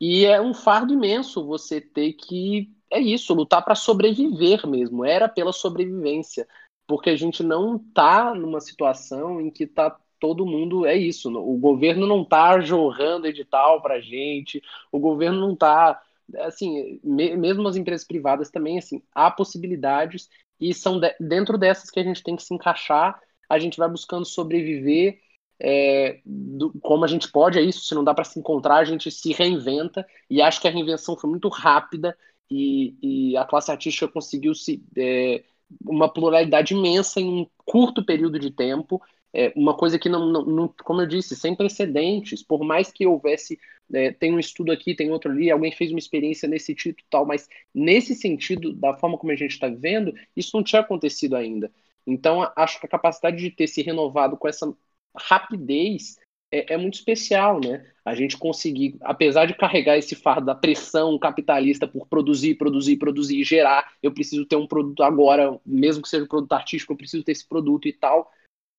e 0.00 0.24
é 0.24 0.40
um 0.40 0.54
fardo 0.54 0.94
imenso 0.94 1.44
você 1.46 1.78
ter 1.78 2.14
que 2.14 2.74
é 2.90 3.00
isso, 3.00 3.34
lutar 3.34 3.62
para 3.64 3.74
sobreviver 3.74 4.66
mesmo. 4.66 5.04
Era 5.04 5.28
pela 5.28 5.52
sobrevivência, 5.52 6.48
porque 6.86 7.10
a 7.10 7.16
gente 7.16 7.42
não 7.42 7.76
está 7.76 8.34
numa 8.34 8.60
situação 8.60 9.40
em 9.40 9.50
que 9.50 9.64
está 9.64 9.98
todo 10.20 10.46
mundo 10.46 10.86
é 10.86 10.96
isso. 10.96 11.30
O 11.30 11.56
governo 11.58 12.06
não 12.06 12.22
está 12.22 12.60
jorrando 12.60 13.26
edital 13.26 13.80
para 13.82 14.00
gente, 14.00 14.62
o 14.90 14.98
governo 14.98 15.40
não 15.40 15.52
está 15.52 16.00
assim, 16.40 17.00
mesmo 17.04 17.68
as 17.68 17.76
empresas 17.76 18.06
privadas 18.06 18.50
também 18.50 18.78
assim, 18.78 19.00
há 19.14 19.30
possibilidades 19.30 20.28
e 20.60 20.74
são 20.74 20.98
de, 20.98 21.14
dentro 21.20 21.56
dessas 21.56 21.90
que 21.90 22.00
a 22.00 22.02
gente 22.02 22.22
tem 22.22 22.36
que 22.36 22.42
se 22.42 22.54
encaixar. 22.54 23.20
A 23.48 23.58
gente 23.58 23.78
vai 23.78 23.88
buscando 23.88 24.24
sobreviver 24.24 25.20
é, 25.60 26.20
do, 26.24 26.72
como 26.80 27.04
a 27.04 27.08
gente 27.08 27.30
pode, 27.30 27.58
é 27.58 27.62
isso. 27.62 27.84
Se 27.86 27.94
não 27.94 28.04
dá 28.04 28.12
para 28.14 28.24
se 28.24 28.38
encontrar, 28.38 28.76
a 28.76 28.84
gente 28.84 29.10
se 29.10 29.32
reinventa 29.32 30.06
e 30.28 30.42
acho 30.42 30.60
que 30.60 30.68
a 30.68 30.70
reinvenção 30.70 31.16
foi 31.16 31.30
muito 31.30 31.48
rápida 31.48 32.16
e, 32.50 32.96
e 33.02 33.36
a 33.36 33.44
classe 33.44 33.70
artística 33.70 34.08
conseguiu 34.08 34.54
se 34.54 34.82
é, 34.96 35.44
uma 35.84 36.12
pluralidade 36.12 36.74
imensa 36.74 37.20
em 37.20 37.42
um 37.42 37.46
curto 37.64 38.04
período 38.04 38.38
de 38.38 38.50
tempo 38.50 39.00
é 39.32 39.52
uma 39.54 39.76
coisa 39.76 39.98
que 39.98 40.08
não, 40.08 40.26
não, 40.26 40.44
não, 40.44 40.74
como 40.84 41.02
eu 41.02 41.06
disse, 41.06 41.36
sem 41.36 41.54
precedentes, 41.54 42.42
por 42.42 42.64
mais 42.64 42.90
que 42.90 43.06
houvesse, 43.06 43.58
é, 43.92 44.10
tem 44.12 44.32
um 44.32 44.38
estudo 44.38 44.72
aqui, 44.72 44.94
tem 44.94 45.10
outro 45.10 45.30
ali, 45.30 45.50
alguém 45.50 45.72
fez 45.72 45.90
uma 45.90 45.98
experiência 45.98 46.48
nesse 46.48 46.74
título 46.74 47.06
tal, 47.10 47.26
mas 47.26 47.48
nesse 47.74 48.14
sentido, 48.14 48.72
da 48.72 48.94
forma 48.96 49.18
como 49.18 49.32
a 49.32 49.36
gente 49.36 49.52
está 49.52 49.68
vendo, 49.68 50.14
isso 50.36 50.56
não 50.56 50.64
tinha 50.64 50.80
acontecido 50.80 51.36
ainda. 51.36 51.70
Então, 52.06 52.50
acho 52.56 52.80
que 52.80 52.86
a 52.86 52.88
capacidade 52.88 53.36
de 53.36 53.50
ter 53.50 53.66
se 53.66 53.82
renovado 53.82 54.36
com 54.36 54.48
essa 54.48 54.72
rapidez 55.14 56.16
é, 56.52 56.74
é, 56.74 56.76
muito 56.76 56.94
especial, 56.94 57.60
né? 57.60 57.84
A 58.04 58.14
gente 58.14 58.38
conseguir, 58.38 58.96
apesar 59.00 59.46
de 59.46 59.54
carregar 59.54 59.98
esse 59.98 60.14
fardo 60.14 60.46
da 60.46 60.54
pressão 60.54 61.18
capitalista 61.18 61.88
por 61.88 62.06
produzir, 62.06 62.54
produzir, 62.54 62.96
produzir 62.96 63.42
gerar, 63.42 63.92
eu 64.00 64.12
preciso 64.12 64.46
ter 64.46 64.56
um 64.56 64.66
produto 64.66 65.02
agora, 65.02 65.58
mesmo 65.66 66.02
que 66.02 66.08
seja 66.08 66.24
um 66.24 66.28
produto 66.28 66.52
artístico, 66.52 66.92
eu 66.92 66.96
preciso 66.96 67.24
ter 67.24 67.32
esse 67.32 67.46
produto 67.46 67.88
e 67.88 67.92
tal 67.92 68.30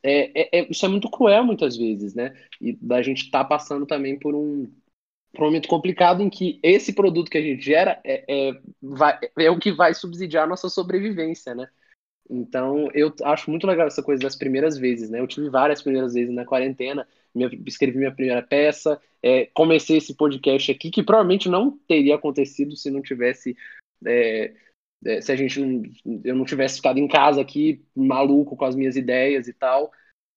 é, 0.04 0.42
é, 0.42 0.60
é, 0.60 0.68
isso 0.70 0.86
é 0.86 0.90
muito 0.90 1.10
cruel 1.10 1.44
muitas 1.44 1.76
vezes, 1.76 2.14
né? 2.14 2.36
E 2.62 2.74
da 2.74 3.02
gente 3.02 3.26
estar 3.26 3.44
tá 3.44 3.46
passando 3.46 3.86
também 3.86 4.18
por 4.18 4.36
um, 4.36 4.72
por 5.34 5.44
um 5.44 5.46
momento 5.46 5.68
complicado 5.68 6.22
em 6.22 6.30
que 6.30 6.60
esse 6.64 6.94
produto 6.94 7.30
que 7.30 7.38
a 7.38 7.42
gente 7.42 7.62
gera 7.64 8.00
é, 8.04 8.24
é, 8.28 8.62
vai, 8.82 9.20
é 9.38 9.50
o 9.50 9.60
que 9.60 9.72
vai 9.72 9.94
subsidiar 9.94 10.44
a 10.44 10.48
nossa 10.48 10.70
sobrevivência, 10.70 11.54
né? 11.56 11.68
Então, 12.30 12.90
eu 12.94 13.14
acho 13.24 13.50
muito 13.50 13.66
legal 13.66 13.88
essa 13.88 14.04
coisa 14.04 14.22
das 14.22 14.36
primeiras 14.36 14.78
vezes, 14.78 15.10
né? 15.10 15.20
Eu 15.20 15.28
tive 15.28 15.50
várias 15.50 15.82
primeiras 15.82 16.14
vezes 16.14 16.34
na 16.34 16.46
quarentena, 16.46 17.08
minha, 17.34 17.50
escrevi 17.66 17.98
minha 17.98 18.12
primeira 18.12 18.42
peça, 18.42 19.02
é, 19.24 19.46
comecei 19.54 19.98
esse 19.98 20.14
podcast 20.16 20.72
aqui, 20.72 20.92
que 20.92 21.04
provavelmente 21.04 21.48
não 21.48 21.78
teria 21.88 22.16
acontecido 22.16 22.76
se 22.76 22.92
não 22.92 23.02
tivesse 23.02 23.56
é, 24.06 24.54
se 25.22 25.32
a 25.32 25.36
gente 25.36 25.60
eu 26.24 26.36
não 26.36 26.46
tivesse 26.46 26.78
ficado 26.78 27.00
em 27.00 27.08
casa 27.08 27.42
aqui 27.42 27.86
maluco 27.96 28.56
com 28.56 28.66
as 28.66 28.76
minhas 28.76 28.96
ideias 28.96 29.48
e 29.48 29.54
tal. 29.54 29.92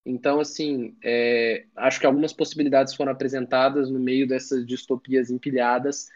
Então, 0.05 0.39
assim, 0.39 0.95
é, 1.03 1.65
acho 1.75 1.99
que 1.99 2.05
algumas 2.05 2.33
possibilidades 2.33 2.93
foram 2.95 3.11
apresentadas 3.11 3.89
no 3.89 3.99
meio 3.99 4.27
dessas 4.27 4.65
distopias 4.65 5.29
empilhadas 5.29 6.09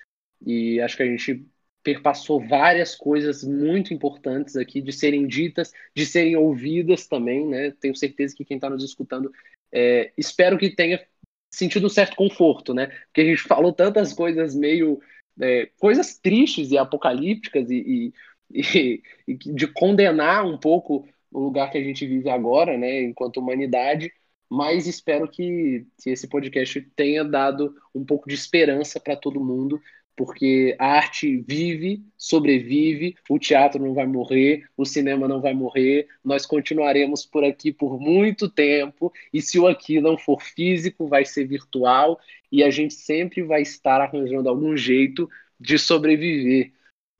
e 0.45 0.79
acho 0.81 0.97
que 0.97 1.03
a 1.03 1.07
gente 1.07 1.45
perpassou 1.83 2.39
várias 2.39 2.95
coisas 2.95 3.43
muito 3.43 3.93
importantes 3.93 4.55
aqui 4.55 4.81
de 4.81 4.91
serem 4.91 5.27
ditas, 5.27 5.71
de 5.95 6.03
serem 6.03 6.35
ouvidas 6.35 7.07
também, 7.07 7.47
né? 7.47 7.71
Tenho 7.79 7.95
certeza 7.95 8.35
que 8.35 8.43
quem 8.43 8.57
está 8.57 8.69
nos 8.69 8.83
escutando, 8.83 9.31
é, 9.71 10.11
espero 10.17 10.57
que 10.57 10.75
tenha 10.75 11.05
sentido 11.51 11.85
um 11.85 11.89
certo 11.89 12.15
conforto, 12.15 12.73
né? 12.73 12.87
Porque 12.87 13.21
a 13.21 13.25
gente 13.25 13.43
falou 13.43 13.71
tantas 13.71 14.13
coisas 14.13 14.55
meio 14.55 14.99
é, 15.39 15.67
coisas 15.77 16.17
tristes 16.17 16.71
e 16.71 16.77
apocalípticas 16.77 17.69
e, 17.69 17.75
e 17.75 18.13
e, 18.73 19.01
e 19.27 19.33
de 19.33 19.67
condenar 19.67 20.45
um 20.45 20.57
pouco 20.57 21.05
o 21.31 21.39
lugar 21.39 21.69
que 21.69 21.77
a 21.77 21.83
gente 21.83 22.05
vive 22.07 22.29
agora, 22.29 22.77
né, 22.77 23.01
enquanto 23.01 23.37
humanidade, 23.37 24.11
mas 24.49 24.87
espero 24.87 25.27
que, 25.27 25.85
que 26.01 26.11
esse 26.11 26.27
podcast 26.29 26.79
tenha 26.95 27.25
dado 27.25 27.75
um 27.93 28.05
pouco 28.05 28.29
de 28.29 28.35
esperança 28.35 28.99
para 28.99 29.17
todo 29.17 29.43
mundo, 29.43 29.81
porque 30.15 30.77
a 30.79 30.93
arte 30.93 31.43
vive, 31.45 32.01
sobrevive, 32.17 33.15
o 33.29 33.37
teatro 33.37 33.83
não 33.83 33.93
vai 33.93 34.07
morrer, 34.07 34.63
o 34.77 34.85
cinema 34.85 35.27
não 35.27 35.41
vai 35.41 35.53
morrer, 35.53 36.07
nós 36.23 36.45
continuaremos 36.45 37.25
por 37.25 37.43
aqui 37.43 37.73
por 37.73 37.99
muito 37.99 38.49
tempo, 38.49 39.11
e 39.33 39.41
se 39.41 39.59
o 39.59 39.67
aqui 39.67 39.99
não 39.99 40.17
for 40.17 40.41
físico, 40.41 41.05
vai 41.07 41.25
ser 41.25 41.45
virtual, 41.45 42.17
e 42.49 42.63
a 42.63 42.69
gente 42.69 42.93
sempre 42.93 43.43
vai 43.43 43.61
estar 43.61 43.99
arranjando 43.99 44.47
algum 44.47 44.77
jeito 44.77 45.29
de 45.59 45.77
sobreviver. 45.77 46.71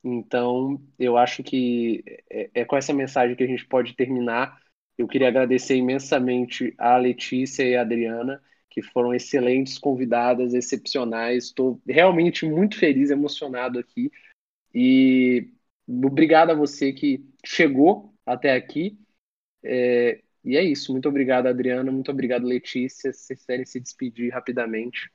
Então, 0.07 0.79
eu 0.99 1.17
acho 1.17 1.41
que 1.41 2.03
é, 2.29 2.51
é, 2.53 2.65
com 2.65 2.77
essa 2.77 2.93
mensagem 2.93 3.35
que 3.35 3.43
a 3.43 3.47
gente 3.47 3.65
pode 3.65 3.95
terminar. 3.95 4.61
Eu 4.95 5.07
queria 5.07 5.27
agradecer 5.29 5.75
imensamente 5.75 6.75
a 6.77 6.95
Letícia 6.95 7.63
e 7.63 7.75
a 7.75 7.81
Adriana, 7.81 8.39
que 8.69 8.83
foram 8.83 9.15
excelentes 9.15 9.79
convidadas, 9.79 10.53
excepcionais. 10.53 11.45
Estou 11.45 11.81
realmente 11.87 12.45
muito 12.45 12.77
feliz, 12.77 13.09
emocionado 13.09 13.79
aqui. 13.79 14.11
E 14.73 15.51
obrigado 15.87 16.51
a 16.51 16.55
você 16.55 16.93
que 16.93 17.25
chegou 17.43 18.13
até 18.25 18.53
aqui. 18.53 18.99
É, 19.63 20.21
e 20.43 20.55
é 20.55 20.63
isso. 20.63 20.91
Muito 20.91 21.09
obrigado, 21.09 21.47
Adriana. 21.47 21.91
Muito 21.91 22.11
obrigado, 22.11 22.45
Letícia. 22.45 23.11
Se 23.11 23.21
vocês 23.21 23.39
quiserem 23.39 23.65
se 23.65 23.79
despedir 23.79 24.31
rapidamente. 24.31 25.09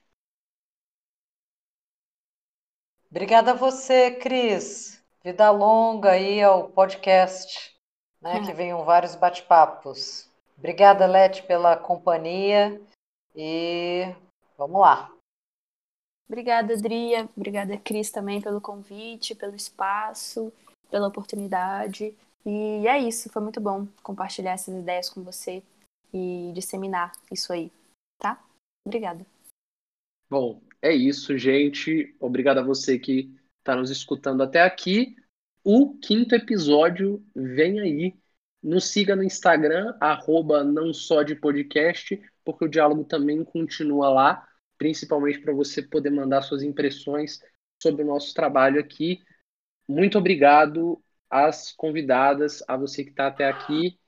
Obrigada 3.10 3.50
a 3.50 3.54
você, 3.54 4.12
Cris. 4.12 5.02
Vida 5.22 5.50
longa 5.50 6.12
aí 6.12 6.40
ao 6.40 6.68
podcast, 6.68 7.76
né? 8.22 8.36
Hum. 8.36 8.46
Que 8.46 8.52
venham 8.52 8.84
vários 8.84 9.16
bate-papos. 9.16 10.30
Obrigada, 10.56 11.06
Lete, 11.06 11.42
pela 11.42 11.76
companhia 11.76 12.80
e 13.34 14.14
vamos 14.56 14.80
lá. 14.80 15.12
Obrigada, 16.28 16.74
Adria. 16.74 17.28
Obrigada, 17.36 17.76
Cris, 17.78 18.10
também 18.10 18.40
pelo 18.40 18.60
convite, 18.60 19.34
pelo 19.34 19.56
espaço, 19.56 20.52
pela 20.88 21.08
oportunidade. 21.08 22.16
E 22.46 22.86
é 22.86 22.98
isso, 22.98 23.28
foi 23.28 23.42
muito 23.42 23.60
bom 23.60 23.86
compartilhar 24.02 24.52
essas 24.52 24.74
ideias 24.74 25.10
com 25.10 25.22
você 25.22 25.62
e 26.14 26.52
disseminar 26.54 27.12
isso 27.30 27.52
aí, 27.52 27.72
tá? 28.18 28.42
Obrigada. 28.86 29.26
Bom, 30.30 30.60
é 30.82 30.94
isso, 30.94 31.36
gente. 31.36 32.14
Obrigado 32.18 32.58
a 32.58 32.62
você 32.62 32.98
que 32.98 33.30
está 33.58 33.76
nos 33.76 33.90
escutando 33.90 34.42
até 34.42 34.62
aqui. 34.62 35.14
O 35.62 35.98
quinto 35.98 36.34
episódio 36.34 37.24
vem 37.34 37.80
aí. 37.80 38.14
Nos 38.62 38.88
siga 38.88 39.16
no 39.16 39.22
Instagram, 39.22 39.94
arroba 40.00 40.62
não 40.62 40.92
só 40.92 41.22
de 41.22 41.34
podcast, 41.34 42.20
porque 42.44 42.64
o 42.64 42.68
diálogo 42.68 43.04
também 43.04 43.42
continua 43.42 44.10
lá, 44.10 44.46
principalmente 44.76 45.40
para 45.40 45.52
você 45.52 45.82
poder 45.82 46.10
mandar 46.10 46.42
suas 46.42 46.62
impressões 46.62 47.40
sobre 47.82 48.02
o 48.02 48.06
nosso 48.06 48.34
trabalho 48.34 48.80
aqui. 48.80 49.20
Muito 49.88 50.18
obrigado 50.18 51.02
às 51.28 51.72
convidadas, 51.72 52.62
a 52.68 52.76
você 52.76 53.04
que 53.04 53.10
está 53.10 53.28
até 53.28 53.48
aqui. 53.48 53.98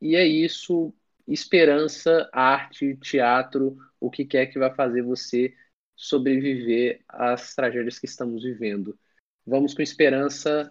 E 0.00 0.16
é 0.16 0.26
isso. 0.26 0.94
Esperança, 1.26 2.28
arte, 2.32 2.96
teatro, 2.96 3.76
o 3.98 4.10
que 4.10 4.24
quer 4.24 4.46
que 4.46 4.58
vai 4.58 4.74
fazer 4.74 5.02
você 5.02 5.54
sobreviver 5.96 7.02
às 7.08 7.54
tragédias 7.54 7.98
que 7.98 8.06
estamos 8.06 8.42
vivendo. 8.42 8.98
Vamos 9.46 9.74
com 9.74 9.82
esperança. 9.82 10.70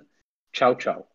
Tchau, 0.52 0.76
tchau. 0.76 1.10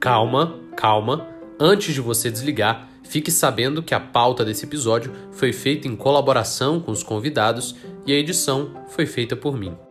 Calma, 0.00 0.60
calma. 0.76 1.26
Antes 1.58 1.94
de 1.94 2.00
você 2.00 2.30
desligar, 2.30 2.88
fique 3.02 3.30
sabendo 3.30 3.82
que 3.82 3.94
a 3.94 4.00
pauta 4.00 4.44
desse 4.44 4.64
episódio 4.64 5.12
foi 5.32 5.52
feita 5.52 5.88
em 5.88 5.96
colaboração 5.96 6.80
com 6.80 6.92
os 6.92 7.02
convidados 7.02 7.74
e 8.06 8.12
a 8.12 8.16
edição 8.16 8.86
foi 8.88 9.06
feita 9.06 9.34
por 9.34 9.58
mim. 9.58 9.85